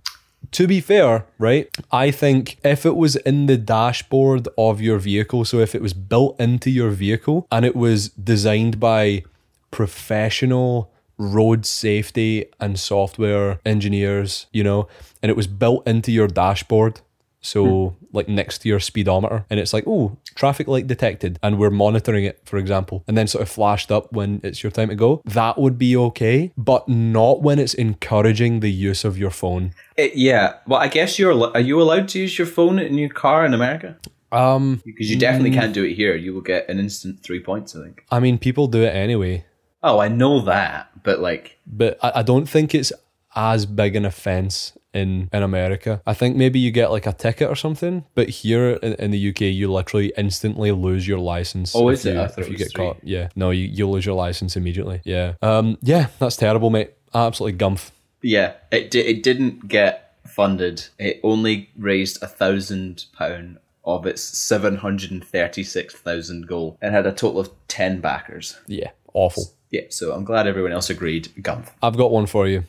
To 0.51 0.67
be 0.67 0.81
fair, 0.81 1.25
right, 1.39 1.67
I 1.91 2.11
think 2.11 2.57
if 2.63 2.85
it 2.85 2.95
was 2.95 3.15
in 3.17 3.45
the 3.45 3.57
dashboard 3.57 4.47
of 4.57 4.81
your 4.81 4.97
vehicle, 4.97 5.45
so 5.45 5.59
if 5.59 5.73
it 5.75 5.81
was 5.81 5.93
built 5.93 6.39
into 6.39 6.69
your 6.69 6.89
vehicle 6.89 7.47
and 7.51 7.65
it 7.65 7.75
was 7.75 8.09
designed 8.09 8.79
by 8.79 9.23
professional 9.71 10.91
road 11.17 11.65
safety 11.65 12.45
and 12.59 12.79
software 12.79 13.59
engineers, 13.65 14.47
you 14.51 14.63
know, 14.63 14.87
and 15.21 15.29
it 15.29 15.35
was 15.35 15.47
built 15.47 15.87
into 15.87 16.11
your 16.11 16.27
dashboard, 16.27 17.01
so 17.41 17.95
like 18.13 18.29
next 18.29 18.59
to 18.59 18.69
your 18.69 18.79
speedometer, 18.79 19.45
and 19.49 19.59
it's 19.59 19.73
like, 19.73 19.83
oh, 19.85 20.17
traffic 20.35 20.67
light 20.67 20.87
detected, 20.87 21.37
and 21.43 21.59
we're 21.59 21.69
monitoring 21.69 22.23
it, 22.25 22.39
for 22.45 22.57
example, 22.57 23.03
and 23.07 23.17
then 23.17 23.27
sort 23.27 23.41
of 23.41 23.49
flashed 23.49 23.91
up 23.91 24.11
when 24.13 24.39
it's 24.43 24.63
your 24.63 24.71
time 24.71 24.89
to 24.89 24.95
go, 24.95 25.21
that 25.25 25.57
would 25.57 25.77
be 25.77 25.95
okay, 25.97 26.51
but 26.57 26.87
not 26.87 27.41
when 27.41 27.59
it's 27.59 27.73
encouraging 27.73 28.61
the 28.61 28.71
use 28.71 29.03
of 29.03 29.17
your 29.17 29.31
phone. 29.31 29.73
It, 29.97 30.15
yeah. 30.15 30.55
Well, 30.67 30.79
I 30.79 30.87
guess 30.87 31.19
you're. 31.19 31.33
Are 31.53 31.59
you 31.59 31.81
allowed 31.81 32.07
to 32.09 32.19
use 32.19 32.37
your 32.37 32.47
phone 32.47 32.79
in 32.79 32.97
your 32.97 33.09
car 33.09 33.45
in 33.45 33.53
America? 33.53 33.97
Um, 34.31 34.81
Because 34.83 35.11
you 35.11 35.19
definitely 35.19 35.51
can't 35.51 35.73
do 35.73 35.83
it 35.83 35.93
here. 35.93 36.15
You 36.15 36.33
will 36.33 36.41
get 36.41 36.67
an 36.67 36.79
instant 36.79 37.21
three 37.21 37.39
points. 37.39 37.75
I 37.75 37.83
think. 37.83 38.03
I 38.09 38.19
mean, 38.19 38.37
people 38.39 38.67
do 38.67 38.81
it 38.83 38.95
anyway, 38.95 39.45
Oh, 39.83 39.99
I 39.99 40.07
know 40.07 40.39
that, 40.41 40.89
but 41.03 41.19
like, 41.19 41.59
but 41.67 41.97
I, 42.01 42.19
I 42.19 42.23
don't 42.23 42.47
think 42.47 42.73
it's 42.73 42.91
as 43.35 43.65
big 43.65 43.95
an 43.95 44.05
offense 44.05 44.77
in 44.93 45.29
in 45.33 45.43
America. 45.43 46.01
I 46.05 46.13
think 46.13 46.35
maybe 46.37 46.59
you 46.59 46.71
get 46.71 46.91
like 46.91 47.05
a 47.05 47.13
ticket 47.13 47.49
or 47.49 47.55
something, 47.55 48.05
but 48.15 48.29
here 48.29 48.71
in, 48.83 48.93
in 48.93 49.11
the 49.11 49.29
UK, 49.29 49.41
you 49.41 49.71
literally 49.71 50.13
instantly 50.17 50.71
lose 50.71 51.07
your 51.07 51.19
license. 51.19 51.75
Oh, 51.75 51.89
if 51.89 51.99
is 51.99 52.05
it? 52.05 52.13
you, 52.13 52.21
if 52.21 52.37
it 52.37 52.49
you 52.49 52.57
get 52.57 52.71
three. 52.71 52.85
caught? 52.85 52.97
Yeah, 53.03 53.29
no, 53.35 53.49
you 53.51 53.65
you 53.65 53.89
lose 53.89 54.05
your 54.05 54.15
license 54.15 54.55
immediately. 54.55 55.01
Yeah, 55.03 55.33
um, 55.41 55.77
yeah, 55.81 56.07
that's 56.19 56.37
terrible, 56.37 56.69
mate. 56.69 56.91
Absolutely 57.13 57.57
gumph. 57.57 57.91
yeah, 58.21 58.53
it 58.71 58.89
di- 58.91 58.99
it 59.01 59.21
didn't 59.23 59.67
get 59.67 60.15
funded. 60.25 60.87
It 60.97 61.19
only 61.23 61.69
raised 61.77 62.23
a 62.23 62.27
thousand 62.27 63.05
pound 63.17 63.57
of 63.83 64.05
its 64.05 64.21
seven 64.21 64.77
hundred 64.77 65.11
and 65.11 65.25
thirty 65.25 65.63
six 65.63 65.93
thousand 65.93 66.47
goal, 66.47 66.77
and 66.81 66.93
had 66.95 67.05
a 67.05 67.11
total 67.11 67.41
of 67.41 67.49
ten 67.67 67.99
backers. 67.99 68.57
Yeah, 68.67 68.91
awful. 69.13 69.51
Yeah, 69.73 69.81
so 69.89 70.13
I'm 70.13 70.23
glad 70.23 70.45
everyone 70.45 70.71
else 70.71 70.91
agreed. 70.91 71.33
Gump. 71.41 71.67
I've 71.81 71.97
got 71.97 72.11
one 72.11 72.27
for 72.27 72.47
you. 72.47 72.63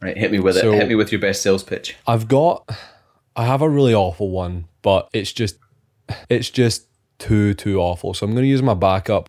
Right, 0.00 0.16
hit 0.16 0.32
me 0.32 0.38
with 0.38 0.56
So- 0.56 0.72
it. 0.72 0.76
Hit 0.76 0.88
me 0.88 0.94
with 0.94 1.12
your 1.12 1.20
best 1.20 1.42
sales 1.42 1.62
pitch. 1.62 1.94
I've 2.06 2.26
got 2.26 2.66
I 3.36 3.44
have 3.44 3.60
a 3.60 3.68
really 3.68 3.92
awful 3.94 4.30
one, 4.30 4.64
but 4.80 5.10
it's 5.12 5.32
just 5.32 5.58
it's 6.30 6.48
just 6.48 6.86
too 7.18 7.52
too 7.52 7.78
awful. 7.80 8.14
So 8.14 8.24
I'm 8.24 8.32
going 8.32 8.44
to 8.44 8.48
use 8.48 8.62
my 8.62 8.72
backup. 8.72 9.28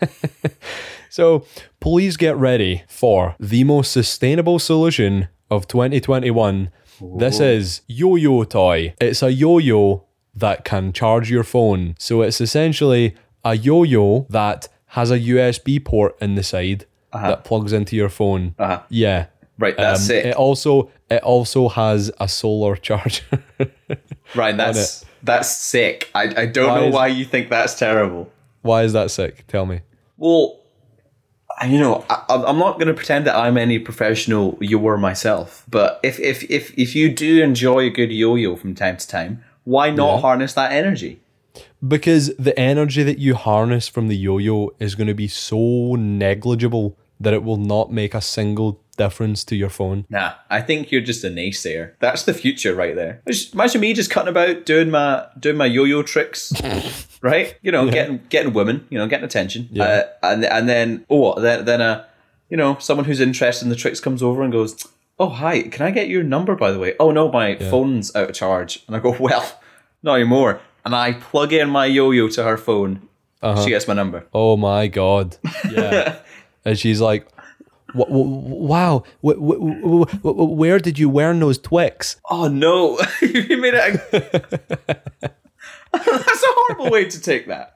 so, 1.10 1.44
please 1.78 2.16
get 2.16 2.36
ready 2.36 2.84
for 2.88 3.36
the 3.38 3.64
most 3.64 3.92
sustainable 3.92 4.58
solution 4.58 5.28
of 5.50 5.68
2021. 5.68 6.70
This 7.18 7.38
is 7.38 7.82
Yo-Yo 7.86 8.44
Toy. 8.44 8.94
It's 9.00 9.22
a 9.22 9.30
yo-yo 9.32 10.04
that 10.34 10.64
can 10.64 10.92
charge 10.92 11.30
your 11.30 11.44
phone. 11.44 11.94
So 11.98 12.22
it's 12.22 12.40
essentially 12.40 13.14
a 13.44 13.54
yo-yo 13.56 14.26
that 14.30 14.68
has 14.90 15.10
a 15.10 15.18
USB 15.18 15.84
port 15.84 16.16
in 16.20 16.34
the 16.36 16.42
side 16.42 16.84
that 17.12 17.44
plugs 17.44 17.72
into 17.72 17.96
your 17.96 18.08
phone. 18.08 18.54
Uh-huh. 18.58 18.80
Yeah. 18.88 19.26
Right, 19.58 19.76
that's 19.76 20.08
Um, 20.08 20.16
it. 20.16 20.26
It 20.26 20.36
also 20.36 20.90
it 21.10 21.22
also 21.22 21.68
has 21.68 22.10
a 22.20 22.28
solar 22.28 22.76
charger. 22.76 23.24
Right, 24.34 24.56
that's 24.56 25.04
that's 25.24 25.50
sick. 25.56 26.08
I, 26.14 26.22
I 26.42 26.46
don't 26.46 26.68
Why 26.68 26.80
know 26.80 26.86
is- 26.88 26.94
why 26.94 27.06
you 27.08 27.24
think 27.24 27.50
that's 27.50 27.76
terrible. 27.78 28.30
Why 28.62 28.82
is 28.84 28.92
that 28.92 29.10
sick? 29.10 29.44
Tell 29.48 29.66
me. 29.66 29.80
Well, 30.18 30.60
I- 31.60 31.66
you 31.66 31.78
know, 31.78 32.04
I, 32.08 32.24
I'm 32.46 32.58
not 32.58 32.74
going 32.78 32.86
to 32.88 32.94
pretend 32.94 33.26
that 33.26 33.34
I'm 33.36 33.56
any 33.58 33.78
professional 33.80 34.56
yo 34.60 34.96
myself, 34.96 35.64
but 35.68 35.98
if, 36.04 36.20
if 36.20 36.48
if 36.48 36.72
if 36.78 36.94
you 36.94 37.12
do 37.12 37.42
enjoy 37.42 37.80
a 37.80 37.90
good 37.90 38.12
yo-yo 38.12 38.54
from 38.56 38.74
time 38.74 38.96
to 38.98 39.06
time, 39.08 39.42
why 39.64 39.90
not 39.90 40.14
Yeah. 40.14 40.20
harness 40.20 40.54
that 40.54 40.70
energy? 40.72 41.18
Because 41.86 42.34
the 42.36 42.58
energy 42.58 43.02
that 43.02 43.18
you 43.18 43.34
harness 43.34 43.88
from 43.88 44.08
the 44.08 44.16
yo-yo 44.16 44.74
is 44.78 44.94
going 44.94 45.06
to 45.06 45.14
be 45.14 45.28
so 45.28 45.94
negligible 45.96 46.96
that 47.18 47.32
it 47.34 47.42
will 47.42 47.56
not 47.56 47.92
make 47.92 48.14
a 48.14 48.20
single 48.20 48.80
difference 48.96 49.44
to 49.44 49.56
your 49.56 49.68
phone. 49.70 50.04
Nah, 50.10 50.34
I 50.50 50.60
think 50.60 50.90
you're 50.92 51.00
just 51.00 51.24
a 51.24 51.28
naysayer. 51.28 51.92
That's 52.00 52.24
the 52.24 52.34
future 52.34 52.74
right 52.74 52.94
there. 52.94 53.22
Just 53.26 53.54
Imagine 53.54 53.80
me 53.80 53.94
just 53.94 54.10
cutting 54.10 54.28
about 54.28 54.66
doing 54.66 54.90
my 54.90 55.26
doing 55.38 55.56
my 55.56 55.66
yo-yo 55.66 56.02
tricks, 56.02 56.52
right? 57.22 57.56
You 57.62 57.72
know, 57.72 57.90
getting 57.90 58.20
getting 58.28 58.52
women, 58.52 58.86
you 58.90 58.98
know, 58.98 59.06
getting 59.06 59.24
attention, 59.24 59.68
Yeah. 59.70 59.84
uh, 59.84 60.02
and 60.22 60.44
and 60.44 60.68
then 60.68 61.06
oh, 61.10 61.16
what? 61.16 61.40
Then 61.42 61.64
then 61.64 61.80
uh, 61.80 62.04
you 62.50 62.56
know, 62.56 62.76
someone 62.78 63.04
who's 63.06 63.20
interested 63.20 63.64
in 63.64 63.70
the 63.70 63.76
tricks 63.76 64.00
comes 64.00 64.22
over 64.22 64.42
and 64.42 64.52
goes, 64.52 64.86
"Oh, 65.18 65.28
hi, 65.28 65.62
can 65.62 65.86
I 65.86 65.90
get 65.92 66.08
your 66.08 66.22
number 66.22 66.54
by 66.56 66.70
the 66.72 66.78
way?" 66.78 66.94
Oh 67.00 67.10
no, 67.10 67.30
my 67.30 67.56
phone's 67.56 68.14
out 68.16 68.30
of 68.30 68.34
charge, 68.34 68.82
and 68.86 68.94
I 68.96 68.98
go, 68.98 69.16
"Well, 69.18 69.58
not 70.02 70.16
anymore." 70.16 70.60
And 70.84 70.94
I 70.94 71.12
plug 71.12 71.52
in 71.52 71.68
my 71.70 71.86
yo-yo 71.86 72.28
to 72.28 72.42
her 72.44 72.56
phone. 72.56 73.08
Uh-huh. 73.42 73.62
She 73.64 73.70
gets 73.70 73.86
my 73.88 73.94
number. 73.94 74.26
Oh 74.34 74.56
my 74.56 74.86
god. 74.86 75.36
Yeah. 75.70 76.16
and 76.64 76.78
she's 76.78 77.00
like, 77.00 77.26
"Wh- 77.94 78.08
wh- 78.08 78.68
"Wow, 78.70 79.04
wh- 79.24 79.38
wh- 79.40 80.04
wh- 80.04 80.20
wh- 80.22 80.52
where 80.58 80.78
did 80.78 80.98
you 80.98 81.10
learn 81.10 81.40
those 81.40 81.58
Twix?" 81.58 82.16
Oh 82.30 82.48
no, 82.48 82.98
you 83.22 83.56
made 83.60 83.74
it. 83.74 84.00
a- 84.12 85.00
That's 85.92 86.42
a 86.42 86.46
horrible 86.46 86.90
way 86.90 87.04
to 87.06 87.20
take 87.20 87.46
that. 87.48 87.74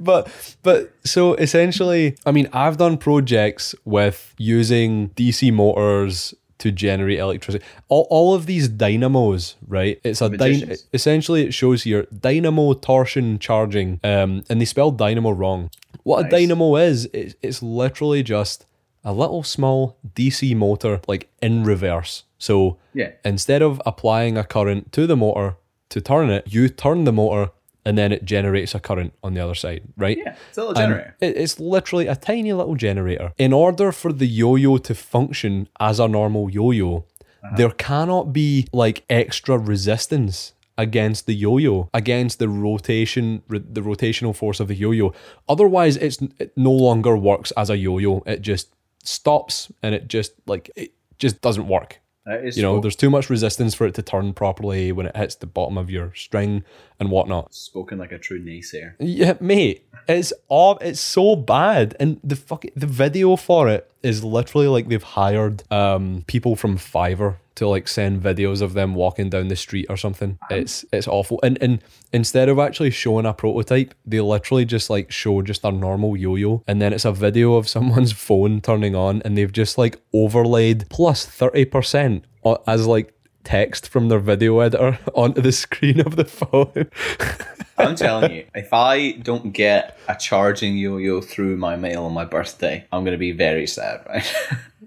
but 0.00 0.28
but 0.62 0.92
so 1.04 1.34
essentially, 1.34 2.16
I 2.26 2.32
mean, 2.32 2.48
I've 2.52 2.76
done 2.76 2.98
projects 2.98 3.74
with 3.84 4.34
using 4.38 5.10
DC 5.10 5.52
motors 5.52 6.34
to 6.58 6.72
generate 6.72 7.18
electricity. 7.18 7.64
All, 7.88 8.06
all 8.10 8.34
of 8.34 8.46
these 8.46 8.68
dynamos, 8.68 9.56
right? 9.68 10.00
It's 10.04 10.20
a 10.22 10.28
dyn- 10.30 10.82
essentially 10.94 11.42
it 11.46 11.52
shows 11.54 11.82
here 11.82 12.06
dynamo 12.18 12.72
torsion 12.74 13.38
charging, 13.38 14.00
um, 14.02 14.42
and 14.48 14.60
they 14.60 14.64
spelled 14.64 14.96
dynamo 14.98 15.30
wrong. 15.30 15.70
What 16.02 16.26
a 16.26 16.28
dynamo 16.30 16.76
is, 16.76 17.06
it's, 17.12 17.34
it's 17.42 17.62
literally 17.62 18.22
just 18.22 18.64
a 19.04 19.12
little 19.12 19.42
small 19.42 19.96
DC 20.14 20.56
motor, 20.56 21.00
like 21.06 21.28
in 21.42 21.62
reverse. 21.64 22.24
So 22.38 22.78
Yeah. 22.94 23.10
instead 23.24 23.62
of 23.62 23.80
applying 23.86 24.36
a 24.36 24.44
current 24.44 24.92
to 24.92 25.06
the 25.06 25.16
motor 25.16 25.56
to 25.90 26.00
turn 26.00 26.30
it, 26.30 26.44
you 26.52 26.68
turn 26.68 27.04
the 27.04 27.12
motor 27.12 27.50
and 27.86 27.96
then 27.96 28.10
it 28.12 28.24
generates 28.24 28.74
a 28.74 28.80
current 28.80 29.14
on 29.22 29.34
the 29.34 29.40
other 29.40 29.54
side, 29.54 29.82
right? 29.96 30.18
Yeah, 30.18 30.34
it's 30.48 30.58
a 30.58 30.64
little 30.64 30.76
And 30.82 30.92
generator. 30.92 31.14
it's 31.20 31.60
literally 31.60 32.08
a 32.08 32.16
tiny 32.16 32.52
little 32.52 32.74
generator. 32.74 33.32
In 33.38 33.52
order 33.52 33.92
for 33.92 34.12
the 34.12 34.26
yo-yo 34.26 34.78
to 34.78 34.94
function 34.94 35.68
as 35.78 36.00
a 36.00 36.08
normal 36.08 36.50
yo-yo, 36.50 36.96
uh-huh. 36.96 37.56
there 37.56 37.70
cannot 37.70 38.32
be 38.32 38.66
like 38.72 39.04
extra 39.08 39.56
resistance 39.56 40.52
against 40.76 41.26
the 41.26 41.34
yo-yo, 41.34 41.88
against 41.94 42.38
the 42.38 42.48
rotation, 42.48 43.42
ro- 43.48 43.62
the 43.76 43.80
rotational 43.80 44.34
force 44.34 44.58
of 44.58 44.66
the 44.68 44.74
yo-yo. 44.74 45.14
Otherwise, 45.48 45.96
it's 45.96 46.18
it 46.38 46.52
no 46.56 46.72
longer 46.72 47.16
works 47.16 47.52
as 47.52 47.70
a 47.70 47.76
yo-yo. 47.76 48.22
It 48.26 48.42
just 48.42 48.68
stops 49.04 49.70
and 49.82 49.94
it 49.94 50.08
just 50.08 50.32
like 50.46 50.70
it 50.74 50.92
just 51.18 51.40
doesn't 51.40 51.68
work. 51.68 52.00
You 52.26 52.62
know, 52.62 52.80
there's 52.80 52.96
too 52.96 53.08
much 53.08 53.30
resistance 53.30 53.74
for 53.76 53.86
it 53.86 53.94
to 53.94 54.02
turn 54.02 54.32
properly 54.32 54.90
when 54.90 55.06
it 55.06 55.16
hits 55.16 55.36
the 55.36 55.46
bottom 55.46 55.78
of 55.78 55.88
your 55.88 56.12
string 56.16 56.64
and 57.00 57.10
whatnot. 57.10 57.54
spoken 57.54 57.98
like 57.98 58.12
a 58.12 58.18
true 58.18 58.42
naysayer. 58.42 58.94
Yeah, 58.98 59.34
mate, 59.40 59.86
it's 60.08 60.32
all 60.48 60.78
it's 60.78 61.00
so 61.00 61.36
bad, 61.36 61.96
and 61.98 62.20
the 62.22 62.36
fuck 62.36 62.64
the 62.74 62.86
video 62.86 63.36
for 63.36 63.68
it 63.68 63.90
is 64.02 64.22
literally 64.22 64.68
like 64.68 64.88
they've 64.88 65.02
hired 65.02 65.62
um 65.72 66.24
people 66.26 66.56
from 66.56 66.78
Fiverr 66.78 67.36
to 67.56 67.66
like 67.66 67.88
send 67.88 68.22
videos 68.22 68.60
of 68.60 68.74
them 68.74 68.94
walking 68.94 69.30
down 69.30 69.48
the 69.48 69.56
street 69.56 69.86
or 69.88 69.96
something. 69.96 70.38
It's 70.50 70.84
it's 70.92 71.08
awful, 71.08 71.40
and 71.42 71.58
and 71.60 71.80
instead 72.12 72.48
of 72.48 72.58
actually 72.58 72.90
showing 72.90 73.26
a 73.26 73.34
prototype, 73.34 73.94
they 74.04 74.20
literally 74.20 74.64
just 74.64 74.88
like 74.90 75.10
show 75.10 75.42
just 75.42 75.64
a 75.64 75.72
normal 75.72 76.16
yo-yo, 76.16 76.62
and 76.68 76.80
then 76.80 76.92
it's 76.92 77.04
a 77.04 77.12
video 77.12 77.54
of 77.54 77.68
someone's 77.68 78.12
phone 78.26 78.60
turning 78.60 78.94
on, 78.94 79.22
and 79.22 79.36
they've 79.36 79.52
just 79.52 79.78
like 79.78 80.00
overlaid 80.12 80.88
plus 80.90 81.26
thirty 81.26 81.64
percent 81.64 82.24
as 82.66 82.86
like 82.86 83.12
text 83.50 83.88
from 83.88 84.08
their 84.08 84.18
video 84.18 84.58
editor 84.60 84.98
onto 85.14 85.40
the 85.40 85.52
screen 85.52 86.00
of 86.00 86.16
the 86.16 86.24
phone. 86.24 86.90
I'm 87.78 87.94
telling 87.94 88.32
you, 88.32 88.44
if 88.54 88.72
I 88.72 89.12
don't 89.12 89.52
get 89.52 89.98
a 90.08 90.16
charging 90.16 90.76
yo-yo 90.76 91.20
through 91.20 91.56
my 91.56 91.76
mail 91.76 92.04
on 92.04 92.12
my 92.12 92.24
birthday, 92.24 92.84
I'm 92.90 93.04
gonna 93.04 93.16
be 93.18 93.32
very 93.32 93.66
sad, 93.66 94.00
right? 94.08 94.34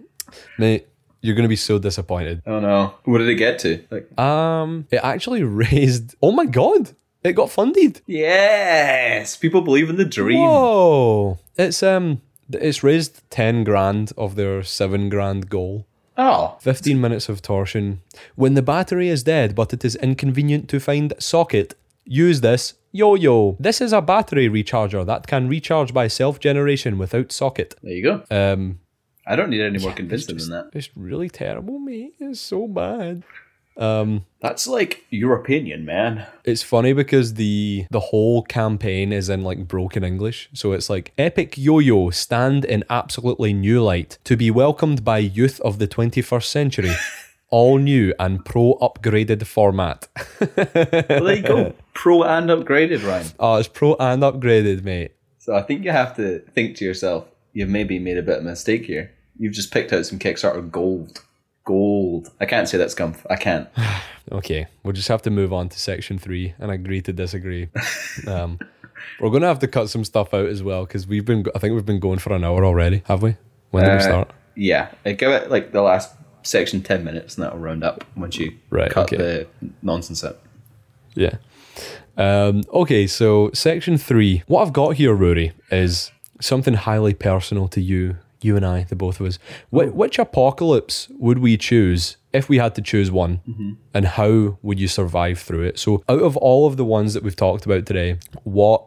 Mate, 0.58 0.88
you're 1.22 1.36
gonna 1.36 1.48
be 1.48 1.56
so 1.56 1.80
disappointed. 1.80 2.42
oh 2.46 2.60
no, 2.60 2.96
what 3.06 3.20
did 3.20 3.30
it 3.30 3.36
get 3.36 3.60
to? 3.60 3.84
Like, 3.90 4.20
Um, 4.20 4.88
it 4.92 5.00
actually 5.04 5.44
raised. 5.44 6.16
Oh 6.22 6.32
my 6.32 6.46
god, 6.46 6.92
it 7.24 7.34
got 7.34 7.50
funded. 7.52 8.02
yes, 8.08 9.38
people 9.38 9.62
believe 9.62 9.90
in 9.90 9.96
the 9.98 10.06
dream. 10.06 10.40
Whoa! 10.42 11.38
It's 11.58 11.82
um, 11.84 12.22
it's 12.52 12.84
raised 12.84 13.22
ten 13.30 13.64
grand 13.64 14.12
of 14.18 14.36
their 14.36 14.64
seven 14.64 15.10
grand 15.10 15.50
goal. 15.50 15.86
Oh, 16.22 16.58
15 16.60 17.00
minutes 17.00 17.30
of 17.30 17.42
torsion. 17.42 18.02
When 18.36 18.54
the 18.54 18.62
battery 18.62 19.08
is 19.08 19.24
dead, 19.24 19.56
but 19.56 19.72
it 19.72 19.86
is 19.86 19.96
inconvenient 19.96 20.68
to 20.70 20.80
find 20.82 21.14
socket, 21.18 21.76
use 22.04 22.42
this 22.42 22.74
yo 22.92 23.16
yo. 23.16 23.56
This 23.58 23.80
is 23.80 23.94
a 23.94 24.02
battery 24.02 24.50
recharger 24.50 25.06
that 25.06 25.28
can 25.28 25.48
recharge 25.48 25.94
by 25.94 26.10
self 26.10 26.40
generation 26.40 26.98
without 26.98 27.32
socket. 27.32 27.76
there 27.82 27.94
you 27.94 28.04
go. 28.04 28.24
Um, 28.30 28.80
I 29.26 29.36
don't 29.38 29.50
need 29.50 29.62
any 29.62 29.80
more 29.80 29.94
convincing 29.94 30.38
than 30.38 30.50
that. 30.50 30.70
it's 30.74 30.90
really 30.98 31.30
terrible, 31.30 31.80
mate. 31.80 32.16
It's 32.20 32.42
so 32.42 32.68
bad. 32.68 33.24
Um, 33.80 34.26
That's 34.42 34.68
like 34.68 35.06
your 35.10 35.34
opinion, 35.36 35.86
man. 35.86 36.28
It's 36.44 36.62
funny 36.62 36.94
because 36.94 37.36
the 37.36 37.86
the 37.90 38.00
whole 38.00 38.44
campaign 38.44 39.14
is 39.14 39.30
in 39.30 39.42
like 39.42 39.68
broken 39.68 40.04
English. 40.04 40.50
So 40.54 40.74
it's 40.74 40.90
like 40.90 41.14
epic 41.18 41.58
yo-yo 41.58 42.10
stand 42.10 42.66
in 42.66 42.84
absolutely 42.90 43.54
new 43.54 43.82
light 43.82 44.20
to 44.26 44.36
be 44.36 44.52
welcomed 44.52 45.04
by 45.04 45.20
youth 45.20 45.62
of 45.62 45.80
the 45.80 45.88
21st 45.88 46.44
century. 46.44 46.92
All 47.52 47.80
new 47.80 48.14
and 48.20 48.46
pro 48.46 48.76
upgraded 48.76 49.44
format. 49.48 50.08
Well, 50.40 51.24
there 51.24 51.36
you 51.36 51.42
go. 51.42 51.74
Pro 51.96 52.22
and 52.22 52.48
upgraded, 52.48 53.04
Ryan. 53.04 53.26
Oh, 53.40 53.56
it's 53.56 53.68
pro 53.68 53.96
and 54.00 54.22
upgraded, 54.22 54.84
mate. 54.84 55.14
So 55.40 55.56
I 55.56 55.64
think 55.64 55.84
you 55.84 55.90
have 55.90 56.16
to 56.18 56.40
think 56.54 56.78
to 56.78 56.86
yourself, 56.86 57.26
you've 57.54 57.68
maybe 57.68 57.98
made 57.98 58.20
a 58.20 58.22
bit 58.22 58.38
of 58.38 58.46
a 58.46 58.50
mistake 58.50 58.86
here. 58.86 59.12
You've 59.40 59.54
just 59.54 59.74
picked 59.74 59.92
out 59.92 60.06
some 60.06 60.20
Kickstarter 60.20 60.70
gold. 60.70 61.24
Gold. 61.70 62.32
I 62.42 62.46
can't 62.48 62.68
say 62.68 62.80
that's 62.80 62.94
scum. 62.94 63.16
I 63.30 63.36
can't. 63.36 63.70
Okay, 64.32 64.68
we'll 64.84 64.94
just 64.94 65.08
have 65.08 65.24
to 65.24 65.32
move 65.32 65.52
on 65.52 65.70
to 65.70 65.80
section 65.80 66.20
three 66.20 66.54
and 66.60 66.70
agree 66.70 67.02
to 67.02 67.12
disagree. 67.12 67.68
um, 68.28 68.60
we're 69.20 69.32
gonna 69.32 69.48
have 69.48 69.58
to 69.60 69.68
cut 69.68 69.90
some 69.90 70.04
stuff 70.06 70.36
out 70.36 70.46
as 70.46 70.62
well 70.62 70.86
because 70.86 71.08
we've 71.08 71.26
been. 71.26 71.46
I 71.56 71.58
think 71.58 71.74
we've 71.74 71.86
been 71.86 72.00
going 72.00 72.20
for 72.20 72.34
an 72.34 72.44
hour 72.44 72.64
already, 72.64 73.02
have 73.06 73.24
we? 73.24 73.38
When 73.72 73.86
did 73.86 73.90
we 73.92 73.98
Uh, 73.98 74.02
start? 74.02 74.32
Yeah. 74.56 74.90
I 75.04 75.14
give 75.14 75.32
it 75.32 75.50
like 75.50 75.72
the 75.72 75.82
last 75.82 76.14
section 76.44 76.84
10 76.84 77.04
minutes 77.04 77.38
and 77.38 77.44
that'll 77.46 77.58
round 77.58 77.84
up 77.84 78.04
once 78.16 78.38
you 78.38 78.54
Right, 78.70 78.92
cut 78.92 79.12
okay. 79.12 79.18
the 79.18 79.48
nonsense 79.82 80.24
out. 80.24 80.40
Yeah. 81.16 81.38
Um, 82.16 82.62
okay, 82.72 83.08
so 83.08 83.50
section 83.56 83.98
three. 83.98 84.44
What 84.46 84.62
I've 84.62 84.74
got 84.74 84.96
here, 84.98 85.14
Rory, 85.16 85.54
is 85.72 86.12
something 86.40 86.76
highly 86.76 87.16
personal 87.16 87.68
to 87.70 87.82
you, 87.82 88.18
you 88.42 88.56
and 88.56 88.66
I, 88.66 88.84
the 88.84 88.96
both 88.96 89.20
of 89.20 89.28
us. 89.28 89.40
Wh- 89.70 89.94
which 89.96 90.20
apocalypse 90.20 91.08
would 91.18 91.40
we 91.40 91.58
choose 91.58 92.18
if 92.34 92.50
we 92.50 92.58
had 92.58 92.76
to 92.76 92.82
choose 92.82 93.12
one? 93.12 93.42
Mm-hmm. 93.48 93.72
And 93.94 94.06
how 94.06 94.58
would 94.62 94.80
you 94.80 94.88
survive 94.88 95.40
through 95.40 95.64
it? 95.64 95.80
So, 95.80 96.04
out 96.08 96.22
of 96.22 96.38
all 96.38 96.68
of 96.68 96.78
the 96.78 96.86
ones 96.86 97.14
that 97.14 97.24
we've 97.24 97.36
talked 97.36 97.66
about 97.66 97.86
today, 97.86 98.18
what 98.44 98.84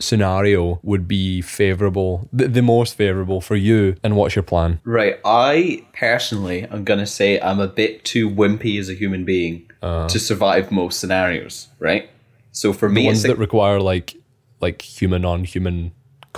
scenario 0.00 0.78
would 0.82 1.08
be 1.08 1.40
favorable, 1.40 2.28
the, 2.32 2.48
the 2.48 2.62
most 2.62 2.94
favorable 2.96 3.40
for 3.40 3.56
you, 3.56 3.96
and 4.02 4.16
what's 4.16 4.36
your 4.36 4.42
plan? 4.42 4.80
Right. 4.84 5.18
I 5.24 5.86
personally 5.92 6.64
am 6.64 6.84
going 6.84 7.00
to 7.00 7.06
say 7.06 7.40
I'm 7.40 7.60
a 7.60 7.68
bit 7.68 8.04
too 8.04 8.30
wimpy 8.30 8.78
as 8.78 8.88
a 8.88 8.94
human 8.94 9.24
being 9.24 9.70
uh. 9.82 10.08
to 10.08 10.18
survive 10.18 10.70
most 10.70 11.00
scenarios, 11.00 11.68
right? 11.78 12.10
So 12.52 12.72
for 12.72 12.88
me, 12.88 13.06
Ones 13.06 13.24
it's 13.24 13.28
that 13.28 13.38
require 13.38 13.80
like 13.80 14.16
like 14.60 14.82
human 14.82 15.24
on 15.24 15.44
human 15.44 15.92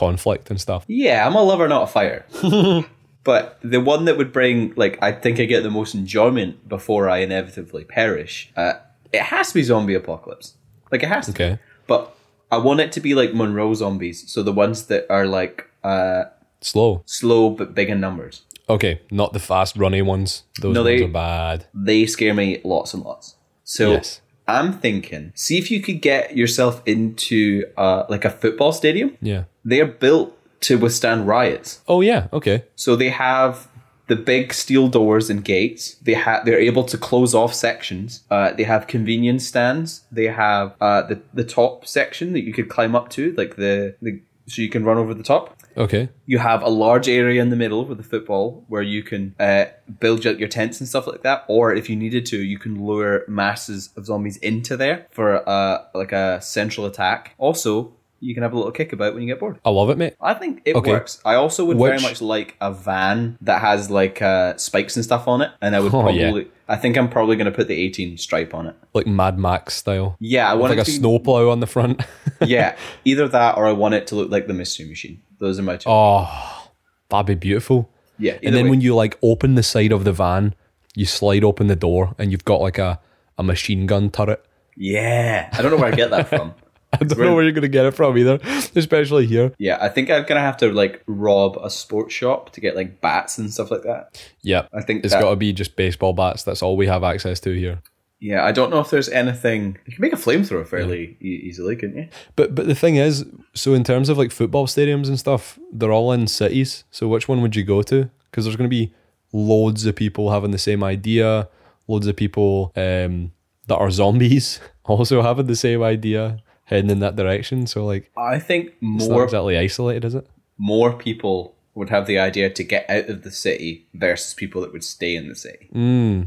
conflict 0.04 0.50
and 0.50 0.58
stuff. 0.66 0.82
yeah, 0.88 1.26
I'm 1.26 1.34
a 1.36 1.42
lover, 1.50 1.66
not 1.68 1.82
a 1.82 1.86
fighter. 1.96 2.20
but 3.24 3.58
the 3.62 3.80
one 3.80 4.04
that 4.06 4.16
would 4.18 4.32
bring, 4.32 4.72
like, 4.76 4.98
I 5.02 5.12
think 5.12 5.38
I 5.40 5.44
get 5.44 5.62
the 5.62 5.70
most 5.80 5.94
enjoyment 5.94 6.52
before 6.68 7.08
I 7.14 7.18
inevitably 7.18 7.84
perish, 7.84 8.50
uh, 8.56 8.74
it 9.12 9.22
has 9.22 9.48
to 9.48 9.54
be 9.54 9.62
zombie 9.62 9.94
apocalypse. 9.94 10.54
Like, 10.92 11.02
it 11.02 11.08
has 11.08 11.26
to. 11.26 11.32
be. 11.32 11.44
Okay. 11.44 11.58
But 11.86 12.02
I 12.50 12.58
want 12.58 12.80
it 12.80 12.92
to 12.92 13.00
be 13.00 13.14
like 13.14 13.30
Romero 13.34 13.74
zombies. 13.74 14.18
So 14.32 14.42
the 14.42 14.52
ones 14.64 14.86
that 14.86 15.06
are 15.10 15.26
like 15.26 15.56
uh, 15.84 16.24
Slow. 16.60 17.02
slow 17.06 17.50
but 17.50 17.74
big 17.74 17.88
in 17.90 18.00
numbers. 18.00 18.42
Okay, 18.68 19.00
not 19.10 19.32
the 19.32 19.38
fast 19.40 19.76
runny 19.76 20.02
ones. 20.02 20.44
Those 20.60 20.74
No, 20.74 20.82
ones 20.84 20.98
they- 21.00 21.04
are 21.04 21.08
bad. 21.08 21.66
They 21.74 22.06
scare 22.06 22.34
me 22.34 22.60
lots 22.64 22.94
and 22.94 23.02
lots. 23.02 23.34
So 23.64 23.92
Yes. 23.92 24.20
I'm 24.50 24.72
thinking, 24.72 25.32
see 25.34 25.58
if 25.58 25.70
you 25.70 25.80
could 25.80 26.00
get 26.02 26.36
yourself 26.36 26.82
into 26.86 27.64
uh, 27.76 28.04
like 28.08 28.24
a 28.24 28.30
football 28.30 28.72
stadium. 28.72 29.16
Yeah. 29.20 29.44
They 29.64 29.80
are 29.80 29.86
built 29.86 30.36
to 30.62 30.78
withstand 30.78 31.26
riots. 31.26 31.80
Oh 31.88 32.00
yeah. 32.00 32.28
Okay. 32.32 32.64
So 32.76 32.96
they 32.96 33.10
have 33.10 33.68
the 34.10 34.16
big 34.16 34.52
steel 34.52 34.88
doors 34.88 35.30
and 35.30 35.44
gates. 35.44 35.94
They 36.02 36.14
have 36.14 36.44
they're 36.44 36.58
able 36.58 36.84
to 36.84 36.98
close 36.98 37.34
off 37.34 37.54
sections. 37.54 38.24
Uh, 38.30 38.52
they 38.52 38.64
have 38.64 38.86
convenience 38.86 39.46
stands. 39.46 40.02
They 40.10 40.26
have 40.26 40.74
uh, 40.80 41.02
the 41.02 41.20
the 41.32 41.44
top 41.44 41.86
section 41.86 42.32
that 42.32 42.42
you 42.42 42.52
could 42.52 42.68
climb 42.68 42.96
up 42.96 43.08
to, 43.10 43.32
like 43.36 43.56
the, 43.56 43.94
the 44.02 44.20
so 44.48 44.62
you 44.62 44.68
can 44.68 44.84
run 44.84 44.98
over 44.98 45.14
the 45.14 45.22
top. 45.22 45.59
Okay. 45.76 46.08
You 46.26 46.38
have 46.38 46.62
a 46.62 46.68
large 46.68 47.08
area 47.08 47.40
in 47.40 47.50
the 47.50 47.56
middle 47.56 47.84
with 47.84 47.98
the 47.98 48.04
football 48.04 48.64
where 48.68 48.82
you 48.82 49.02
can 49.02 49.34
uh, 49.38 49.66
build 49.98 50.26
out 50.26 50.38
your 50.38 50.48
tents 50.48 50.80
and 50.80 50.88
stuff 50.88 51.06
like 51.06 51.22
that. 51.22 51.44
Or 51.48 51.74
if 51.74 51.88
you 51.88 51.96
needed 51.96 52.26
to, 52.26 52.38
you 52.38 52.58
can 52.58 52.84
lure 52.84 53.24
masses 53.28 53.90
of 53.96 54.06
zombies 54.06 54.36
into 54.38 54.76
there 54.76 55.06
for 55.10 55.48
uh, 55.48 55.84
like 55.94 56.12
a 56.12 56.40
central 56.42 56.86
attack. 56.86 57.34
Also, 57.38 57.94
you 58.20 58.34
can 58.34 58.42
have 58.42 58.52
a 58.52 58.56
little 58.56 58.70
kick 58.72 58.92
about 58.92 59.14
when 59.14 59.22
you 59.22 59.28
get 59.28 59.40
bored. 59.40 59.58
I 59.64 59.70
love 59.70 59.90
it, 59.90 59.96
mate. 59.98 60.14
I 60.20 60.34
think 60.34 60.62
it 60.64 60.76
Okay. 60.76 60.90
works. 60.92 61.20
I 61.24 61.34
also 61.36 61.64
would 61.64 61.78
very 61.78 62.00
much 62.00 62.20
like 62.20 62.56
a 62.60 62.72
van 62.72 63.38
that 63.40 63.60
has 63.60 63.90
like 63.90 64.20
uh, 64.22 64.56
spikes 64.58 64.94
and 64.96 65.04
stuff 65.04 65.26
on 65.26 65.40
it, 65.42 65.50
and 65.62 65.74
I 65.74 65.80
would 65.80 65.88
Oh, 65.94 66.02
probably. 66.02 66.20
yeah. 66.42 66.42
I 66.68 66.76
think 66.76 66.96
I'm 66.96 67.08
probably 67.08 67.34
going 67.36 67.46
to 67.46 67.50
put 67.50 67.66
the 67.66 67.74
A-Team 67.74 68.16
stripe 68.16 68.54
on 68.54 68.66
it. 68.68 68.76
Like 68.94 69.06
Mad 69.06 69.38
Max 69.38 69.74
style. 69.74 70.16
Yeah, 70.20 70.48
I 70.48 70.54
want 70.54 70.70
Like 70.70 70.78
a 70.78 70.82
it 70.82 70.84
to 70.84 70.90
be, 70.92 70.96
snowplow 70.98 71.50
on 71.50 71.60
the 71.60 71.66
front. 71.66 72.02
Yeah, 72.42 72.76
either 73.04 73.26
that 73.28 73.56
or 73.58 73.66
I 73.66 73.72
want 73.72 73.92
it 73.94 74.06
to 74.08 74.14
look 74.14 74.30
like 74.30 74.46
the 74.46 74.54
Mystery 74.54 74.86
Machine. 74.86 75.20
Those 75.40 75.58
are 75.58 75.62
my 75.62 75.76
two. 75.76 75.90
oh, 75.90 76.68
that'd 77.10 77.26
be 77.26 77.34
beautiful. 77.34 77.90
yeah, 78.18 78.38
And 78.42 78.54
then 78.54 78.64
way. 78.64 78.70
when 78.70 78.80
you 78.80 78.94
like 78.94 79.18
open 79.22 79.56
the 79.56 79.62
side 79.62 79.92
of 79.92 80.04
the 80.04 80.12
van, 80.12 80.54
you 80.94 81.04
slide 81.06 81.44
open 81.44 81.66
the 81.66 81.76
door, 81.76 82.14
and 82.18 82.30
you've 82.32 82.44
got 82.44 82.60
like 82.60 82.78
a 82.78 83.00
a 83.38 83.42
machine 83.42 83.86
gun 83.86 84.10
turret. 84.10 84.42
yeah, 84.76 85.48
I 85.52 85.60
don't 85.62 85.70
know 85.70 85.76
where 85.78 85.92
I 85.92 85.96
get 85.96 86.10
that 86.10 86.28
from. 86.28 86.54
I 87.00 87.04
don't 87.04 87.18
know 87.18 87.34
where 87.34 87.44
you're 87.44 87.52
going 87.52 87.62
to 87.62 87.68
get 87.68 87.86
it 87.86 87.92
from 87.92 88.18
either, 88.18 88.40
especially 88.74 89.26
here. 89.26 89.52
Yeah, 89.58 89.78
I 89.80 89.88
think 89.88 90.10
I'm 90.10 90.24
gonna 90.24 90.40
have 90.40 90.56
to 90.58 90.72
like 90.72 91.02
rob 91.06 91.56
a 91.62 91.70
sports 91.70 92.12
shop 92.12 92.50
to 92.52 92.60
get 92.60 92.74
like 92.74 93.00
bats 93.00 93.38
and 93.38 93.52
stuff 93.52 93.70
like 93.70 93.82
that. 93.82 94.20
Yeah, 94.42 94.66
I 94.72 94.82
think 94.82 95.04
it's 95.04 95.14
got 95.14 95.30
to 95.30 95.36
be 95.36 95.52
just 95.52 95.76
baseball 95.76 96.12
bats. 96.12 96.42
That's 96.42 96.62
all 96.62 96.76
we 96.76 96.88
have 96.88 97.04
access 97.04 97.38
to 97.40 97.52
here. 97.52 97.80
Yeah, 98.18 98.44
I 98.44 98.52
don't 98.52 98.70
know 98.70 98.80
if 98.80 98.90
there's 98.90 99.08
anything. 99.08 99.78
You 99.86 99.94
can 99.94 100.02
make 100.02 100.12
a 100.12 100.16
flamethrower 100.16 100.66
fairly 100.66 101.16
e- 101.22 101.42
easily, 101.44 101.74
couldn't 101.76 101.96
you? 101.96 102.08
But 102.36 102.54
but 102.54 102.66
the 102.66 102.74
thing 102.74 102.96
is, 102.96 103.24
so 103.54 103.72
in 103.72 103.84
terms 103.84 104.08
of 104.08 104.18
like 104.18 104.30
football 104.30 104.66
stadiums 104.66 105.08
and 105.08 105.18
stuff, 105.18 105.58
they're 105.72 105.92
all 105.92 106.12
in 106.12 106.26
cities. 106.26 106.84
So 106.90 107.08
which 107.08 107.28
one 107.28 107.40
would 107.40 107.56
you 107.56 107.62
go 107.62 107.82
to? 107.82 108.10
Because 108.30 108.44
there's 108.44 108.56
going 108.56 108.68
to 108.68 108.76
be 108.76 108.92
loads 109.32 109.86
of 109.86 109.96
people 109.96 110.32
having 110.32 110.50
the 110.50 110.58
same 110.58 110.84
idea, 110.84 111.48
loads 111.88 112.06
of 112.06 112.16
people 112.16 112.72
um, 112.76 113.32
that 113.68 113.76
are 113.76 113.90
zombies 113.90 114.60
also 114.84 115.22
having 115.22 115.46
the 115.46 115.56
same 115.56 115.82
idea, 115.82 116.38
heading 116.70 116.90
in 116.90 117.00
that 117.00 117.16
direction. 117.16 117.66
So 117.66 117.84
like, 117.84 118.10
I 118.16 118.38
think 118.38 118.72
more 118.80 119.24
exactly 119.24 119.58
isolated, 119.58 120.04
is 120.06 120.14
it? 120.14 120.26
more 120.60 120.92
people 120.92 121.56
would 121.74 121.88
have 121.88 122.06
the 122.06 122.18
idea 122.18 122.50
to 122.50 122.62
get 122.62 122.88
out 122.90 123.08
of 123.08 123.22
the 123.22 123.30
city 123.30 123.86
versus 123.94 124.34
people 124.34 124.60
that 124.60 124.72
would 124.72 124.84
stay 124.84 125.16
in 125.16 125.28
the 125.28 125.34
city. 125.34 125.70
Mm. 125.74 126.26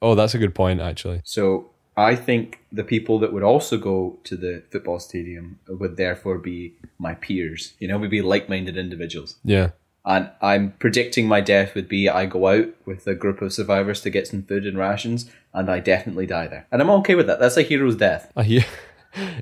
Oh, 0.00 0.14
that's 0.14 0.34
a 0.34 0.38
good 0.38 0.54
point, 0.54 0.80
actually. 0.80 1.20
So 1.22 1.70
I 1.94 2.16
think 2.16 2.60
the 2.72 2.82
people 2.82 3.18
that 3.18 3.32
would 3.32 3.42
also 3.42 3.76
go 3.76 4.18
to 4.24 4.36
the 4.36 4.62
football 4.70 4.98
stadium 4.98 5.60
would 5.68 5.98
therefore 5.98 6.38
be 6.38 6.74
my 6.98 7.14
peers. 7.14 7.74
You 7.78 7.88
know, 7.88 7.98
we'd 7.98 8.10
be 8.10 8.22
like-minded 8.22 8.78
individuals. 8.78 9.36
Yeah. 9.44 9.70
And 10.04 10.30
I'm 10.40 10.72
predicting 10.78 11.28
my 11.28 11.42
death 11.42 11.74
would 11.74 11.88
be 11.88 12.08
I 12.08 12.24
go 12.24 12.48
out 12.48 12.68
with 12.86 13.06
a 13.06 13.14
group 13.14 13.42
of 13.42 13.52
survivors 13.52 14.00
to 14.00 14.10
get 14.10 14.26
some 14.26 14.42
food 14.42 14.64
and 14.64 14.78
rations, 14.78 15.30
and 15.52 15.70
I 15.70 15.78
definitely 15.80 16.26
die 16.26 16.48
there. 16.48 16.66
And 16.72 16.80
I'm 16.80 16.90
okay 16.90 17.14
with 17.14 17.26
that. 17.26 17.38
That's 17.38 17.58
a 17.58 17.62
hero's 17.62 17.96
death. 17.96 18.32
I 18.34 18.44
hear. 18.44 18.64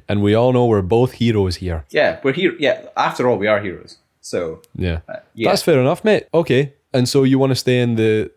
And 0.08 0.22
we 0.22 0.34
all 0.34 0.52
know 0.52 0.66
we're 0.66 0.82
both 0.82 1.12
heroes 1.12 1.56
here. 1.56 1.84
Yeah, 1.90 2.18
we're 2.22 2.32
here. 2.34 2.54
Yeah, 2.58 2.82
after 2.96 3.28
all, 3.28 3.38
we 3.38 3.46
are 3.46 3.60
heroes. 3.60 3.98
So 4.20 4.60
Yeah. 4.74 5.00
uh, 5.08 5.16
yeah, 5.34 5.50
That's 5.50 5.62
fair 5.62 5.80
enough, 5.80 6.04
mate. 6.04 6.24
Okay. 6.32 6.72
And 6.92 7.08
so 7.08 7.22
you 7.24 7.38
want 7.38 7.50
to 7.50 7.56
stay 7.56 7.80
in 7.80 7.94
the 7.96 8.30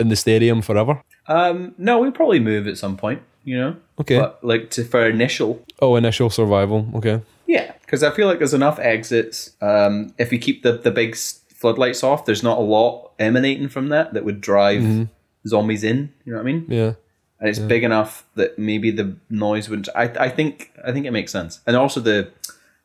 in 0.00 0.08
the 0.08 0.16
stadium 0.16 0.62
forever? 0.62 1.02
um, 1.28 1.74
no, 1.78 1.98
we'll 1.98 2.12
probably 2.12 2.40
move 2.40 2.66
at 2.68 2.78
some 2.78 2.96
point. 2.96 3.20
You 3.44 3.58
know, 3.58 3.76
Okay. 4.00 4.18
but 4.18 4.38
like 4.42 4.70
to 4.70 4.84
for 4.84 5.06
initial 5.08 5.60
Oh, 5.80 5.96
initial 5.96 6.30
survival. 6.30 6.86
Okay. 6.96 7.20
Yeah, 7.46 7.72
because 7.82 8.02
I 8.02 8.10
feel 8.10 8.26
like 8.26 8.38
there's 8.38 8.54
enough 8.54 8.78
exits. 8.80 9.52
Um, 9.60 10.12
if 10.18 10.30
we 10.30 10.38
keep 10.38 10.62
the 10.62 10.72
the 10.72 10.90
big 10.90 11.16
floodlights 11.54 12.02
off, 12.02 12.24
there's 12.24 12.42
not 12.42 12.58
a 12.58 12.60
lot 12.62 13.12
emanating 13.18 13.68
from 13.68 13.88
that 13.90 14.12
that 14.14 14.24
would 14.24 14.40
drive 14.40 15.08
zombies 15.46 15.84
in. 15.84 16.10
You 16.24 16.32
know 16.32 16.38
what 16.38 16.48
I 16.48 16.52
mean? 16.52 16.66
Yeah. 16.68 16.92
And 17.38 17.48
it's 17.50 17.58
big 17.58 17.84
enough 17.84 18.24
that 18.34 18.58
maybe 18.58 18.90
the 18.90 19.16
noise 19.28 19.68
wouldn't. 19.68 19.88
I 19.94 20.04
I 20.04 20.28
think 20.28 20.72
I 20.84 20.92
think 20.92 21.06
it 21.06 21.10
makes 21.10 21.32
sense. 21.32 21.60
And 21.66 21.76
also 21.76 22.00
the 22.00 22.30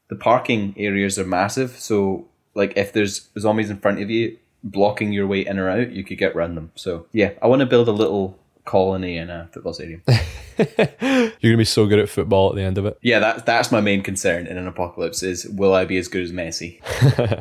the 0.10 0.16
parking 0.16 0.74
areas 0.78 1.18
are 1.18 1.26
massive. 1.26 1.72
So 1.80 2.28
like 2.54 2.74
if 2.76 2.92
there's 2.92 3.30
zombies 3.40 3.70
in 3.70 3.78
front 3.78 4.02
of 4.02 4.10
you 4.10 4.38
blocking 4.64 5.14
your 5.14 5.26
way 5.26 5.46
in 5.46 5.58
or 5.58 5.70
out, 5.70 5.92
you 5.92 6.04
could 6.04 6.18
get 6.18 6.36
around 6.36 6.56
them. 6.56 6.72
So 6.76 7.06
yeah, 7.14 7.32
I 7.42 7.48
want 7.48 7.62
to 7.62 7.66
build 7.66 7.88
a 7.88 7.94
little 7.94 8.38
colony 8.66 9.18
in 9.18 9.30
a 9.30 9.50
football 9.52 9.74
stadium. 9.74 10.04
You're 10.58 11.32
gonna 11.42 11.58
be 11.58 11.66
so 11.66 11.88
good 11.88 12.00
at 12.00 12.10
football 12.10 12.50
at 12.50 12.56
the 12.56 12.62
end 12.62 12.78
of 12.78 12.86
it. 12.86 12.98
yeah, 13.02 13.20
that 13.20 13.46
that's 13.46 13.72
my 13.72 13.82
main 13.82 14.04
concern 14.04 14.48
in 14.48 14.58
an 14.58 14.68
apocalypse 14.68 15.24
is 15.24 15.48
will 15.48 15.74
I 15.74 15.86
be 15.86 15.98
as 15.98 16.08
good 16.08 16.24
as 16.24 16.32
Messi? 16.32 16.84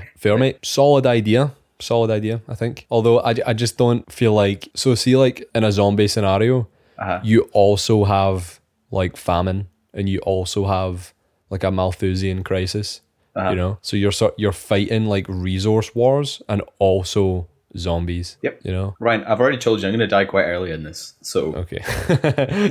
Fair, 0.17 0.39
mate. 0.39 0.65
Solid 0.65 1.07
idea. 1.07 1.53
Solid 1.81 2.11
idea, 2.11 2.43
I 2.47 2.55
think. 2.55 2.87
Although 2.91 3.21
I, 3.21 3.35
I 3.47 3.53
just 3.53 3.79
don't 3.79 4.11
feel 4.13 4.33
like 4.33 4.69
so. 4.75 4.95
See, 4.95 5.17
like 5.17 5.49
in 5.55 5.65
a 5.65 5.73
zombie 5.73 6.09
scenario, 6.09 6.69
Uh-huh. 7.01 7.21
you 7.25 7.49
also 7.53 8.05
have 8.05 8.61
like 8.91 9.17
famine, 9.17 9.69
and 9.95 10.09
you 10.09 10.19
also 10.21 10.67
have 10.67 11.13
like 11.51 11.65
a 11.65 11.71
Malthusian 11.71 12.43
crisis. 12.45 13.01
Uh-huh. 13.37 13.51
You 13.51 13.57
know, 13.57 13.79
so 13.81 13.97
you're 13.97 14.13
sort 14.13 14.35
you're 14.39 14.53
fighting 14.53 15.07
like 15.07 15.27
resource 15.29 15.95
wars 15.95 16.43
and 16.49 16.63
also 16.79 17.47
zombies. 17.77 18.37
Yep. 18.43 18.61
You 18.65 18.73
know. 18.73 18.95
Ryan, 18.99 19.25
I've 19.25 19.41
already 19.41 19.59
told 19.59 19.81
you 19.81 19.87
I'm 19.89 19.93
going 19.93 20.01
to 20.01 20.07
die 20.09 20.25
quite 20.25 20.45
early 20.45 20.73
in 20.73 20.83
this. 20.83 21.15
So 21.23 21.55
Okay. 21.55 21.79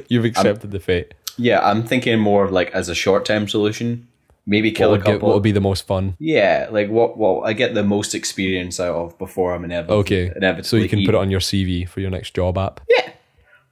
You've 0.10 0.26
accepted 0.26 0.72
the 0.72 0.80
fate. 0.80 1.14
yeah, 1.38 1.60
I'm 1.66 1.84
thinking 1.84 2.20
more 2.20 2.44
of 2.44 2.52
like 2.52 2.70
as 2.72 2.90
a 2.90 2.96
short 2.96 3.24
term 3.26 3.48
solution. 3.48 4.08
Maybe 4.46 4.72
kill 4.72 4.90
What 4.90 4.96
a 4.96 4.98
would, 4.98 5.06
get, 5.06 5.12
couple. 5.14 5.28
what 5.30 5.34
would 5.36 5.44
be 5.44 5.52
the 5.52 5.62
most 5.62 5.86
fun? 5.88 6.16
yeah, 6.20 6.68
like 6.72 6.90
what 6.90 7.18
what 7.18 7.44
I 7.48 7.54
get 7.54 7.74
the 7.76 7.84
most 7.84 8.14
experience 8.16 8.80
out 8.80 8.96
of 8.96 9.18
before 9.18 9.54
I'm 9.54 9.64
inevitably 9.64 9.98
Okay. 9.98 10.32
inevitably 10.36 10.64
So 10.68 10.76
you 10.78 10.90
can 10.90 11.00
eat. 11.00 11.06
put 11.06 11.16
it 11.16 11.20
on 11.20 11.30
your 11.32 11.40
CV 11.40 11.88
for 11.88 12.00
your 12.02 12.10
next 12.10 12.34
job 12.34 12.58
app. 12.58 12.82
yeah. 12.90 13.12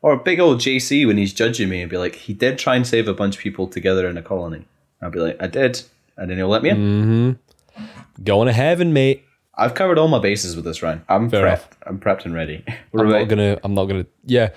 Or 0.01 0.13
a 0.13 0.17
big 0.17 0.39
old 0.39 0.59
JC 0.59 1.05
when 1.07 1.17
he's 1.17 1.33
judging 1.33 1.69
me 1.69 1.81
and 1.81 1.89
be 1.89 1.97
like, 1.97 2.15
he 2.15 2.33
did 2.33 2.57
try 2.59 2.75
and 2.75 2.85
save 2.85 3.07
a 3.07 3.13
bunch 3.13 3.35
of 3.35 3.41
people 3.41 3.67
together 3.67 4.07
in 4.07 4.15
a 4.17 4.21
colony. 4.21 4.65
I'll 5.01 5.09
be 5.11 5.19
like, 5.19 5.41
I 5.41 5.47
did, 5.47 5.81
and 6.15 6.29
then 6.29 6.37
he'll 6.37 6.47
let 6.49 6.63
me 6.63 6.69
in. 6.69 6.77
Mm-hmm. 6.77 8.23
Going 8.23 8.47
to 8.47 8.53
heaven, 8.53 8.93
mate. 8.93 9.23
I've 9.55 9.73
covered 9.73 9.97
all 9.97 10.07
my 10.07 10.19
bases 10.19 10.55
with 10.55 10.65
this 10.65 10.83
round. 10.83 11.01
I'm 11.09 11.29
Fair 11.29 11.41
prepped. 11.43 11.47
enough. 11.47 11.69
I'm 11.87 11.99
prepped 11.99 12.25
and 12.25 12.33
ready. 12.33 12.63
What 12.91 13.01
I'm 13.01 13.07
about- 13.09 13.19
not 13.21 13.27
gonna. 13.29 13.59
I'm 13.63 13.73
not 13.73 13.85
gonna. 13.85 14.05
Yeah, 14.23 14.49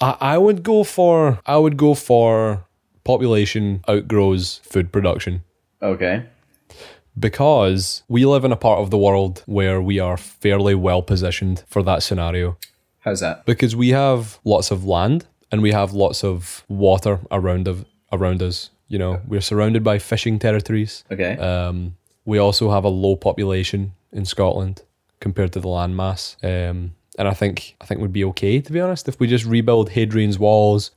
I, 0.00 0.16
I 0.20 0.38
would 0.38 0.62
go 0.62 0.82
for. 0.82 1.40
I 1.46 1.58
would 1.58 1.76
go 1.76 1.94
for 1.94 2.64
population 3.04 3.84
outgrows 3.86 4.60
food 4.64 4.90
production 4.90 5.44
okay. 5.82 6.24
because 7.18 8.02
we 8.08 8.24
live 8.24 8.44
in 8.46 8.52
a 8.52 8.56
part 8.56 8.80
of 8.80 8.90
the 8.90 8.96
world 8.98 9.42
where 9.46 9.80
we 9.80 9.98
are 9.98 10.16
fairly 10.16 10.74
well 10.74 11.02
positioned 11.02 11.62
for 11.66 11.82
that 11.82 12.02
scenario 12.02 12.56
How's 13.04 13.20
that? 13.20 13.44
because 13.44 13.76
we 13.76 13.90
have 13.90 14.38
lots 14.44 14.70
of 14.70 14.84
land 14.84 15.26
and 15.52 15.60
we 15.62 15.72
have 15.72 15.92
lots 15.92 16.24
of 16.24 16.64
water 16.68 17.20
around 17.30 17.68
of 17.68 17.84
around 18.12 18.42
us. 18.42 18.70
You 18.88 18.98
know, 18.98 19.20
we're 19.26 19.40
surrounded 19.40 19.82
by 19.84 19.98
fishing 19.98 20.38
territories. 20.38 21.04
Okay. 21.10 21.36
Um, 21.36 21.96
we 22.24 22.38
also 22.38 22.70
have 22.70 22.84
a 22.84 22.88
low 22.88 23.16
population 23.16 23.92
in 24.12 24.24
Scotland 24.24 24.82
compared 25.20 25.52
to 25.52 25.60
the 25.60 25.68
landmass. 25.68 26.36
Um, 26.42 26.94
and 27.18 27.28
I 27.28 27.34
think 27.34 27.76
I 27.80 27.84
think 27.86 28.00
we'd 28.00 28.12
be 28.12 28.24
okay 28.24 28.60
to 28.60 28.72
be 28.72 28.80
honest 28.80 29.08
if 29.08 29.20
we 29.20 29.26
just 29.26 29.44
rebuild 29.44 29.90
Hadrian's 29.90 30.38
walls. 30.38 30.90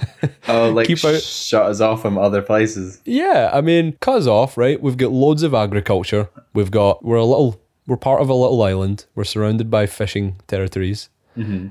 oh, 0.48 0.70
like 0.70 0.86
keep 0.86 1.04
out- 1.04 1.20
shut 1.22 1.66
us 1.66 1.80
off 1.80 2.02
from 2.02 2.18
other 2.18 2.42
places. 2.42 3.00
yeah, 3.04 3.50
I 3.52 3.60
mean, 3.60 3.96
cut 4.00 4.18
us 4.18 4.26
off, 4.26 4.56
right? 4.56 4.80
We've 4.80 4.96
got 4.96 5.10
loads 5.12 5.42
of 5.42 5.54
agriculture. 5.54 6.28
We've 6.52 6.70
got 6.70 7.04
we're 7.04 7.16
a 7.16 7.24
little 7.24 7.60
we're 7.86 7.96
part 7.96 8.22
of 8.22 8.28
a 8.28 8.34
little 8.34 8.62
island. 8.62 9.06
We're 9.14 9.24
surrounded 9.24 9.70
by 9.70 9.86
fishing 9.86 10.36
territories. 10.46 11.08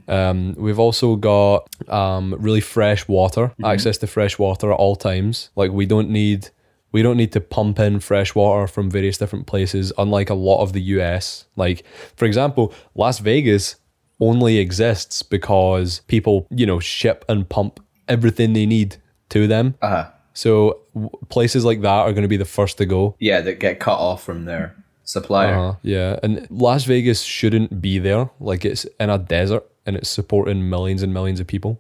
Um, 0.08 0.56
we've 0.58 0.80
also 0.80 1.16
got 1.16 1.70
um, 1.90 2.36
really 2.38 2.62
fresh 2.62 3.08
water, 3.08 3.54
access 3.64 3.98
to 4.00 4.08
fresh 4.08 4.38
water 4.38 4.72
at 4.72 4.78
all 4.78 4.96
times. 4.96 5.50
Like 5.56 5.72
we 5.72 5.86
don't 5.86 6.10
need 6.10 6.50
we 6.94 7.02
don't 7.02 7.18
need 7.18 7.32
to 7.34 7.42
pump 7.42 7.80
in 7.80 8.00
fresh 8.00 8.36
water 8.36 8.68
from 8.68 8.90
various 8.90 9.18
different 9.18 9.48
places, 9.48 9.92
unlike 9.98 10.30
a 10.30 10.36
lot 10.36 10.62
of 10.62 10.74
the 10.74 10.82
US. 10.82 11.46
Like, 11.56 11.84
for 12.16 12.26
example, 12.26 12.74
Las 12.96 13.20
Vegas 13.20 13.76
only 14.20 14.60
exists 14.60 15.24
because 15.24 16.02
people, 16.08 16.48
you 16.52 16.66
know, 16.66 16.80
ship 16.80 17.26
and 17.28 17.50
pump 17.50 17.80
everything 18.08 18.54
they 18.54 18.66
need 18.66 18.98
to 19.30 19.48
them. 19.48 19.76
Uh 19.82 19.90
huh. 19.90 20.10
So 20.34 20.82
w- 20.94 21.10
places 21.30 21.66
like 21.66 21.82
that 21.82 21.90
are 21.90 22.12
going 22.12 22.24
to 22.24 22.28
be 22.28 22.38
the 22.38 22.46
first 22.46 22.78
to 22.78 22.86
go. 22.86 23.16
Yeah, 23.20 23.42
that 23.42 23.60
get 23.60 23.80
cut 23.80 23.98
off 23.98 24.24
from 24.24 24.46
their 24.46 24.76
supplier. 25.04 25.56
Uh, 25.58 25.76
yeah, 25.82 26.20
and 26.24 26.48
Las 26.50 26.86
Vegas 26.86 27.22
shouldn't 27.22 27.82
be 27.82 28.00
there. 28.00 28.30
Like 28.40 28.66
it's 28.66 28.86
in 29.00 29.10
a 29.10 29.18
desert 29.18 29.64
and 29.86 29.96
it's 29.96 30.10
supporting 30.10 30.70
millions 30.70 31.04
and 31.04 31.14
millions 31.14 31.40
of 31.40 31.48
people. 31.48 31.80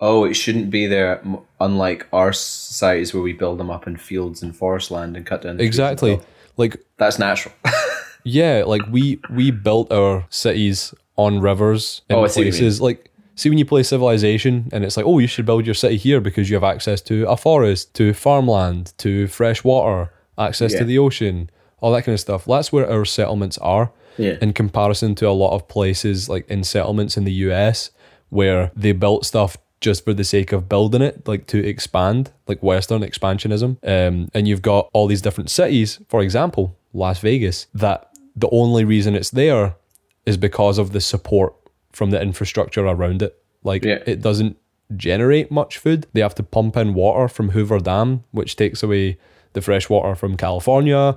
Oh, 0.00 0.24
it 0.24 0.34
shouldn't 0.34 0.70
be 0.70 0.86
there. 0.86 1.22
Unlike 1.60 2.06
our 2.12 2.32
societies 2.32 3.12
where 3.12 3.22
we 3.22 3.34
build 3.34 3.58
them 3.58 3.70
up 3.70 3.86
in 3.86 3.96
fields 3.98 4.42
and 4.42 4.56
forest 4.56 4.90
land 4.90 5.16
and 5.16 5.26
cut 5.26 5.42
down. 5.42 5.60
Exactly. 5.60 6.18
Like 6.56 6.76
That's 6.96 7.18
natural. 7.18 7.54
yeah, 8.24 8.64
like 8.66 8.82
we 8.90 9.20
we 9.30 9.50
built 9.50 9.92
our 9.92 10.26
cities 10.30 10.94
on 11.16 11.40
rivers 11.40 12.00
and 12.08 12.18
Oh, 12.18 12.24
I 12.24 12.28
see 12.28 12.40
what 12.40 12.46
you 12.46 12.52
places 12.52 12.80
like 12.80 13.10
see 13.34 13.48
when 13.50 13.58
you 13.58 13.64
play 13.66 13.82
civilization 13.82 14.68
and 14.72 14.84
it's 14.84 14.96
like 14.96 15.04
oh 15.06 15.18
you 15.18 15.26
should 15.26 15.44
build 15.44 15.66
your 15.66 15.74
city 15.74 15.96
here 15.98 16.18
because 16.20 16.48
you 16.48 16.56
have 16.56 16.64
access 16.64 17.02
to 17.02 17.28
a 17.28 17.36
forest 17.36 17.92
to 17.94 18.14
farmland 18.14 18.92
to 18.98 19.26
fresh 19.28 19.62
water 19.64 20.10
access 20.38 20.72
Yeah. 20.72 20.78
to 20.80 20.84
the 20.86 20.98
ocean 20.98 21.50
all 21.80 21.92
that 21.92 22.02
kind 22.04 22.14
of 22.14 22.20
stuff 22.20 22.44
that's 22.44 22.72
where 22.72 22.88
our 22.90 23.04
settlements 23.04 23.58
are 23.58 23.90
Yeah. 24.18 24.36
in 24.42 24.52
comparison 24.52 25.14
to 25.16 25.28
a 25.28 25.32
lot 25.32 25.54
of 25.54 25.66
places 25.68 26.28
like 26.28 26.48
in 26.48 26.64
settlements 26.64 27.16
in 27.16 27.24
the 27.24 27.32
US 27.48 27.90
where 28.28 28.70
they 28.76 28.92
built 28.92 29.24
stuff 29.26 29.56
just 29.80 30.04
for 30.04 30.12
the 30.12 30.24
sake 30.24 30.52
of 30.52 30.68
building 30.68 31.00
it, 31.00 31.26
like 31.26 31.46
to 31.46 31.66
expand, 31.66 32.30
like 32.46 32.62
Western 32.62 33.00
expansionism. 33.00 33.78
Um, 33.82 34.28
and 34.34 34.46
you've 34.46 34.60
got 34.60 34.90
all 34.92 35.06
these 35.06 35.22
different 35.22 35.48
cities, 35.50 35.98
for 36.06 36.20
example, 36.20 36.76
Las 36.92 37.18
Vegas, 37.20 37.66
that 37.72 38.10
the 38.36 38.48
only 38.52 38.84
reason 38.84 39.14
it's 39.14 39.30
there 39.30 39.76
is 40.26 40.36
because 40.36 40.76
of 40.76 40.92
the 40.92 41.00
support 41.00 41.54
from 41.92 42.10
the 42.10 42.20
infrastructure 42.20 42.84
around 42.86 43.22
it. 43.22 43.34
Like 43.64 43.82
Yeah. 43.82 44.00
it 44.06 44.20
doesn't 44.20 44.58
generate 44.96 45.50
much 45.50 45.78
food. 45.78 46.06
They 46.12 46.20
have 46.20 46.34
to 46.34 46.42
pump 46.42 46.76
in 46.76 46.92
water 46.92 47.26
from 47.26 47.50
Hoover 47.50 47.78
Dam, 47.80 48.24
which 48.32 48.56
takes 48.56 48.82
away 48.82 49.16
the 49.54 49.62
fresh 49.62 49.88
water 49.88 50.14
from 50.14 50.36
California. 50.36 51.16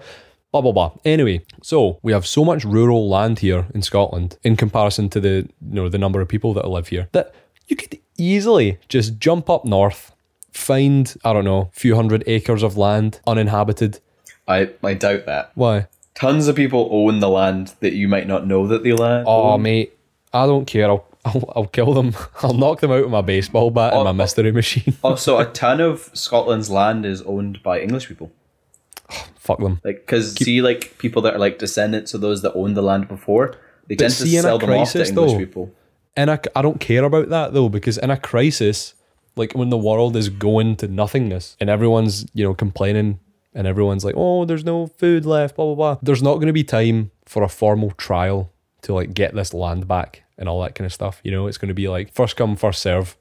Blah 0.54 0.62
blah 0.62 0.72
blah. 0.72 0.92
Anyway, 1.04 1.44
so 1.62 2.00
we 2.02 2.14
have 2.14 2.26
so 2.26 2.46
much 2.46 2.64
rural 2.64 3.10
land 3.10 3.40
here 3.40 3.66
in 3.74 3.82
Scotland 3.82 4.38
in 4.44 4.56
comparison 4.56 5.10
to 5.10 5.20
the 5.20 5.50
you 5.62 5.76
know 5.76 5.90
the 5.90 5.98
number 5.98 6.22
of 6.22 6.30
people 6.30 6.54
that 6.54 6.70
live 6.70 6.88
here 6.88 7.10
that 7.12 7.34
you 7.68 7.76
could 7.76 8.00
easily 8.18 8.78
just 8.88 9.18
jump 9.20 9.50
up 9.50 9.66
north 9.66 10.14
find 10.52 11.16
I 11.26 11.34
don't 11.34 11.46
know, 11.46 11.70
a 11.74 11.80
few 11.80 11.96
hundred 11.96 12.24
acres 12.28 12.64
of 12.64 12.78
land 12.78 13.20
uninhabited. 13.28 14.00
I, 14.48 14.70
I 14.84 14.94
doubt 14.94 15.26
that. 15.26 15.52
Why? 15.56 15.88
Tons 16.16 16.48
of 16.48 16.56
people 16.56 16.90
own 16.92 17.20
the 17.20 17.30
land 17.30 17.74
that 17.80 17.94
you 17.94 18.08
might 18.08 18.28
not 18.28 18.46
know 18.46 18.68
that 18.68 18.84
they 18.84 18.94
land. 18.94 19.26
Oh, 19.28 19.58
mate, 19.58 19.98
I 20.34 20.46
don't 20.46 20.66
care. 20.66 20.90
I'll, 20.90 21.08
I'll, 21.26 21.54
I'll 21.56 21.66
kill 21.68 21.94
them. 21.94 22.14
I'll 22.44 22.54
knock 22.54 22.82
them 22.82 22.92
out 22.92 23.02
with 23.04 23.12
my 23.12 23.22
baseball 23.22 23.72
bat 23.72 23.94
and 23.94 24.02
oh, 24.02 24.04
my 24.04 24.10
Oh, 24.12 24.14
mystery 24.14 24.52
machine. 24.52 24.96
Oh, 25.04 25.12
also, 25.12 25.40
a 25.40 25.46
ton 25.54 25.82
of 25.82 26.12
Scotland's 26.14 26.70
land 26.70 27.06
is 27.06 27.22
owned 27.24 27.64
by 27.64 27.82
English 27.82 28.08
people. 28.08 28.32
Fuck 29.36 29.60
them. 29.60 29.82
Like, 29.84 30.06
because 30.06 30.36
see, 30.36 30.62
like 30.62 30.98
people 30.98 31.22
that 31.24 31.36
are 31.36 31.40
like 31.40 31.60
descendants 31.60 32.14
of 32.14 32.22
those 32.22 32.42
that 32.42 32.54
owned 32.54 32.78
the 32.78 32.82
land 32.82 33.08
before, 33.08 33.56
they 33.88 33.96
tend 33.96 34.14
to 34.14 34.28
see, 34.28 34.38
a 34.38 34.42
sell 34.42 34.58
them 34.58 34.70
off 34.70 34.92
to 34.92 35.00
crisis, 35.00 35.10
English 35.10 35.32
though, 35.32 35.38
people. 35.38 35.72
And 36.16 36.32
I, 36.32 36.40
I 36.56 36.62
don't 36.62 36.80
care 36.80 37.04
about 37.04 37.30
that 37.30 37.54
though, 37.54 37.70
because 37.70 37.98
in 37.98 38.10
a 38.10 38.18
crisis, 38.18 38.94
like 39.36 39.54
when 39.54 39.70
the 39.70 39.78
world 39.78 40.16
is 40.16 40.30
going 40.30 40.76
to 40.78 40.88
nothingness 40.88 41.58
and 41.60 41.70
everyone's, 41.70 42.26
you 42.34 42.44
know, 42.44 42.54
complaining 42.54 43.20
and 43.54 43.68
everyone's 43.68 44.06
like, 44.06 44.16
oh, 44.18 44.46
there's 44.46 44.64
no 44.64 44.88
food 44.88 45.26
left, 45.26 45.56
blah, 45.56 45.66
blah, 45.66 45.76
blah. 45.76 45.98
There's 46.02 46.24
not 46.24 46.36
going 46.36 46.48
to 46.48 46.54
be 46.54 46.64
time 46.64 47.12
for 47.26 47.44
a 47.44 47.50
formal 47.50 47.92
trial 47.92 48.52
to 48.84 48.94
like 48.94 49.14
get 49.14 49.34
this 49.34 49.54
land 49.54 49.88
back 49.88 50.24
and 50.38 50.48
all 50.48 50.62
that 50.62 50.76
kind 50.76 50.86
of 50.86 50.94
stuff. 50.94 51.20
You 51.24 51.32
know, 51.32 51.48
it's 51.48 51.58
going 51.58 51.70
to 51.70 51.74
be 51.74 51.88
like 51.88 52.14
first 52.14 52.36
come, 52.36 52.56
first 52.56 52.82
serve. 52.82 53.18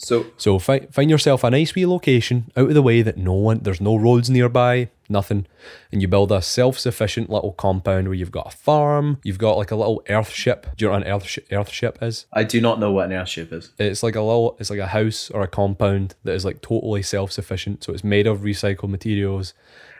So 0.00 0.26
So 0.36 0.58
fi- 0.58 0.86
find 0.90 1.10
yourself 1.10 1.44
a 1.44 1.50
nice 1.50 1.74
wee 1.74 1.86
location 1.86 2.50
out 2.56 2.68
of 2.68 2.74
the 2.74 2.82
way 2.82 3.02
that 3.02 3.18
no 3.18 3.34
one, 3.34 3.60
there's 3.62 3.80
no 3.80 3.96
roads 3.96 4.30
nearby, 4.30 4.88
nothing, 5.08 5.46
and 5.92 6.00
you 6.00 6.08
build 6.08 6.32
a 6.32 6.40
self-sufficient 6.40 7.28
little 7.28 7.52
compound 7.52 8.08
where 8.08 8.14
you've 8.14 8.30
got 8.30 8.52
a 8.54 8.56
farm, 8.56 9.18
you've 9.22 9.38
got 9.38 9.58
like 9.58 9.70
a 9.70 9.76
little 9.76 10.02
earth 10.08 10.30
ship. 10.30 10.66
Do 10.76 10.84
you 10.84 10.88
know 10.88 10.98
what 10.98 11.06
an 11.06 11.12
earth 11.12 11.26
sh- 11.26 11.38
earth 11.52 11.70
ship 11.70 11.98
is? 12.00 12.26
I 12.32 12.44
do 12.44 12.60
not 12.60 12.80
know 12.80 12.92
what 12.92 13.06
an 13.06 13.12
airship 13.12 13.52
is. 13.52 13.72
It's 13.78 14.02
like 14.02 14.14
a 14.16 14.22
little, 14.22 14.56
it's 14.58 14.70
like 14.70 14.78
a 14.78 14.86
house 14.86 15.30
or 15.30 15.42
a 15.42 15.48
compound 15.48 16.14
that 16.24 16.32
is 16.34 16.44
like 16.44 16.62
totally 16.62 17.02
self-sufficient. 17.02 17.84
So 17.84 17.92
it's 17.92 18.04
made 18.04 18.26
of 18.26 18.40
recycled 18.40 18.88
materials. 18.88 19.52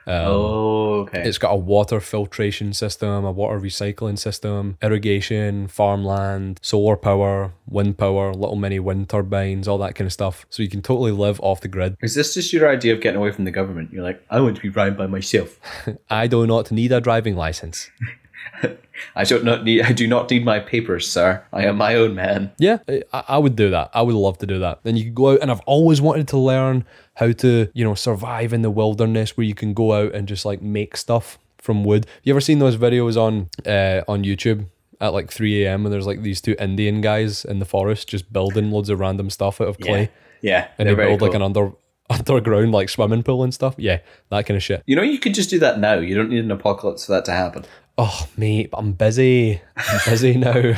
Oh, 0.06 1.00
okay. 1.00 1.22
It's 1.26 1.38
got 1.38 1.50
a 1.50 1.56
water 1.56 2.00
filtration 2.00 2.72
system, 2.72 3.24
a 3.24 3.32
water 3.32 3.58
recycling 3.58 4.18
system, 4.18 4.76
irrigation, 4.82 5.68
farmland, 5.68 6.58
solar 6.62 6.96
power, 6.96 7.52
wind 7.66 7.98
power, 7.98 8.32
little 8.32 8.56
mini 8.56 8.78
wind 8.78 9.08
turbines, 9.08 9.68
all 9.68 9.78
that 9.78 9.94
kind 9.94 10.06
of 10.06 10.12
stuff. 10.12 10.46
So 10.50 10.62
you 10.62 10.68
can 10.68 10.82
totally 10.82 11.12
live 11.12 11.40
off 11.40 11.60
the 11.60 11.68
grid. 11.68 11.96
is 12.02 12.14
this 12.14 12.34
just 12.34 12.52
your 12.52 12.68
idea 12.68 12.94
of 12.94 13.00
getting 13.00 13.18
away 13.18 13.32
from 13.32 13.44
the 13.44 13.50
government? 13.50 13.92
You're 13.92 14.04
like, 14.04 14.24
I 14.30 14.40
want 14.40 14.56
to 14.56 14.62
be 14.62 14.68
riding 14.68 14.96
by 14.96 15.06
myself. 15.06 15.58
I 16.10 16.26
do 16.26 16.46
not 16.46 16.70
need 16.70 16.92
a 16.92 17.00
driving 17.00 17.36
license. 17.36 17.90
I 19.14 19.24
do 19.24 19.42
not 19.42 19.64
need. 19.64 19.82
I 19.82 19.92
do 19.92 20.06
not 20.06 20.30
need 20.30 20.44
my 20.44 20.60
papers, 20.60 21.10
sir. 21.10 21.44
I 21.52 21.64
am 21.64 21.76
my 21.76 21.94
own 21.94 22.14
man. 22.14 22.52
Yeah, 22.58 22.78
I, 22.88 23.24
I 23.28 23.38
would 23.38 23.56
do 23.56 23.70
that. 23.70 23.90
I 23.94 24.02
would 24.02 24.14
love 24.14 24.38
to 24.38 24.46
do 24.46 24.58
that. 24.60 24.80
Then 24.82 24.96
you 24.96 25.04
could 25.04 25.14
go 25.14 25.32
out, 25.32 25.40
and 25.40 25.50
I've 25.50 25.60
always 25.60 26.00
wanted 26.00 26.28
to 26.28 26.38
learn 26.38 26.84
how 27.14 27.32
to, 27.32 27.68
you 27.74 27.84
know, 27.84 27.94
survive 27.94 28.52
in 28.52 28.62
the 28.62 28.70
wilderness, 28.70 29.36
where 29.36 29.44
you 29.44 29.54
can 29.54 29.74
go 29.74 29.92
out 29.92 30.14
and 30.14 30.28
just 30.28 30.44
like 30.44 30.62
make 30.62 30.96
stuff 30.96 31.38
from 31.58 31.84
wood. 31.84 32.06
You 32.22 32.32
ever 32.32 32.40
seen 32.40 32.58
those 32.58 32.76
videos 32.76 33.16
on 33.16 33.48
uh, 33.66 34.02
on 34.08 34.24
YouTube 34.24 34.66
at 35.00 35.12
like 35.12 35.30
three 35.30 35.64
a.m. 35.64 35.86
and 35.86 35.92
there's 35.92 36.06
like 36.06 36.22
these 36.22 36.40
two 36.40 36.54
Indian 36.58 37.00
guys 37.00 37.44
in 37.44 37.58
the 37.58 37.64
forest 37.64 38.08
just 38.08 38.32
building 38.32 38.70
loads 38.70 38.90
of 38.90 39.00
random 39.00 39.30
stuff 39.30 39.60
out 39.60 39.68
of 39.68 39.78
clay, 39.78 40.10
Yeah, 40.42 40.68
and 40.78 40.88
they're 40.88 40.96
they 40.96 41.06
build 41.06 41.22
like 41.22 41.34
an 41.34 41.42
under 41.42 41.72
underground 42.10 42.72
like 42.72 42.88
swimming 42.88 43.22
pool 43.22 43.42
and 43.42 43.54
stuff. 43.54 43.74
Yeah, 43.78 44.00
that 44.30 44.46
kind 44.46 44.56
of 44.56 44.62
shit. 44.62 44.82
You 44.86 44.96
know, 44.96 45.02
you 45.02 45.18
could 45.18 45.34
just 45.34 45.50
do 45.50 45.58
that 45.60 45.78
now. 45.78 45.94
You 45.94 46.14
don't 46.14 46.28
need 46.30 46.44
an 46.44 46.50
apocalypse 46.50 47.06
for 47.06 47.12
that 47.12 47.24
to 47.26 47.32
happen. 47.32 47.64
Oh 47.98 48.26
mate, 48.36 48.70
but 48.70 48.78
I'm 48.78 48.92
busy. 48.92 49.60
I'm 49.76 50.00
busy 50.06 50.34
now. 50.36 50.74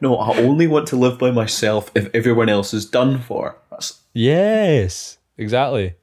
No, 0.00 0.16
I 0.16 0.38
only 0.38 0.66
want 0.66 0.86
to 0.88 0.96
live 0.96 1.18
by 1.18 1.30
myself 1.30 1.90
if 1.94 2.08
everyone 2.14 2.48
else 2.48 2.72
is 2.72 2.86
done 2.86 3.20
for. 3.20 3.56
That's, 3.70 4.00
yes, 4.14 5.18
exactly. 5.36 5.94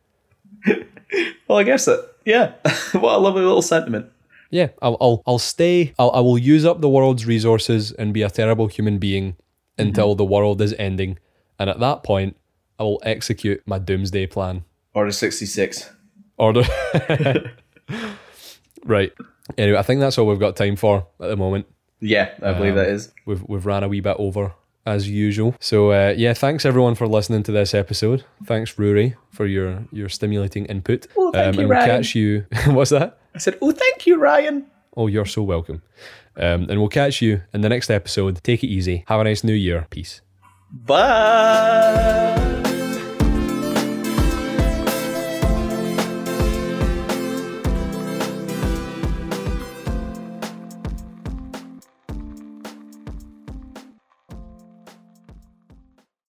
well, 1.47 1.57
I 1.57 1.63
guess 1.63 1.85
that. 1.85 2.15
Yeah, 2.25 2.53
what 2.91 3.15
a 3.15 3.17
lovely 3.17 3.41
little 3.41 3.61
sentiment. 3.61 4.11
Yeah, 4.49 4.69
I'll 4.81 4.97
I'll, 5.01 5.23
I'll 5.25 5.39
stay. 5.39 5.93
I'll, 5.97 6.11
I 6.11 6.19
will 6.19 6.37
use 6.37 6.65
up 6.65 6.81
the 6.81 6.89
world's 6.89 7.25
resources 7.25 7.91
and 7.93 8.13
be 8.13 8.21
a 8.21 8.29
terrible 8.29 8.67
human 8.67 8.97
being 8.97 9.35
until 9.77 10.09
mm-hmm. 10.09 10.17
the 10.17 10.25
world 10.25 10.61
is 10.61 10.73
ending, 10.77 11.17
and 11.57 11.69
at 11.69 11.79
that 11.79 12.03
point, 12.03 12.37
I 12.79 12.83
will 12.83 13.01
execute 13.03 13.63
my 13.65 13.79
doomsday 13.79 14.27
plan. 14.27 14.63
Order 14.93 15.11
sixty 15.11 15.45
six. 15.45 15.89
Order. 16.37 16.63
right. 18.85 19.11
Anyway, 19.57 19.77
I 19.77 19.81
think 19.81 19.99
that's 19.99 20.17
all 20.17 20.27
we've 20.27 20.39
got 20.39 20.55
time 20.55 20.75
for 20.75 21.07
at 21.19 21.27
the 21.29 21.37
moment. 21.37 21.65
Yeah, 21.99 22.31
I 22.43 22.53
believe 22.53 22.75
that 22.75 22.89
is. 22.89 23.11
We've 23.25 23.41
we've 23.47 23.65
ran 23.65 23.83
a 23.83 23.87
wee 23.87 24.01
bit 24.01 24.15
over 24.19 24.53
as 24.85 25.09
usual. 25.09 25.55
So 25.59 25.91
uh, 25.91 26.13
yeah, 26.15 26.33
thanks 26.33 26.65
everyone 26.65 26.95
for 26.95 27.07
listening 27.07 27.43
to 27.43 27.51
this 27.51 27.73
episode. 27.73 28.23
Thanks 28.45 28.77
Rory 28.77 29.15
for 29.31 29.45
your 29.45 29.83
your 29.91 30.09
stimulating 30.09 30.65
input. 30.65 31.07
Oh, 31.17 31.31
thank 31.31 31.55
you, 31.55 31.61
and 31.61 31.69
we'll 31.69 31.77
Ryan. 31.77 31.89
catch 31.89 32.15
you. 32.15 32.45
What's 32.67 32.91
that? 32.91 33.19
I 33.35 33.39
said, 33.39 33.57
"Oh, 33.61 33.71
thank 33.71 34.05
you, 34.05 34.17
Ryan." 34.17 34.65
Oh, 34.95 35.07
you're 35.07 35.25
so 35.25 35.43
welcome. 35.43 35.81
Um, 36.35 36.67
and 36.69 36.79
we'll 36.79 36.89
catch 36.89 37.21
you 37.21 37.41
in 37.53 37.61
the 37.61 37.69
next 37.69 37.89
episode. 37.89 38.43
Take 38.43 38.63
it 38.63 38.67
easy. 38.67 39.03
Have 39.07 39.19
a 39.19 39.23
nice 39.23 39.43
new 39.43 39.53
year. 39.53 39.87
Peace. 39.89 40.21
Bye. 40.71 42.63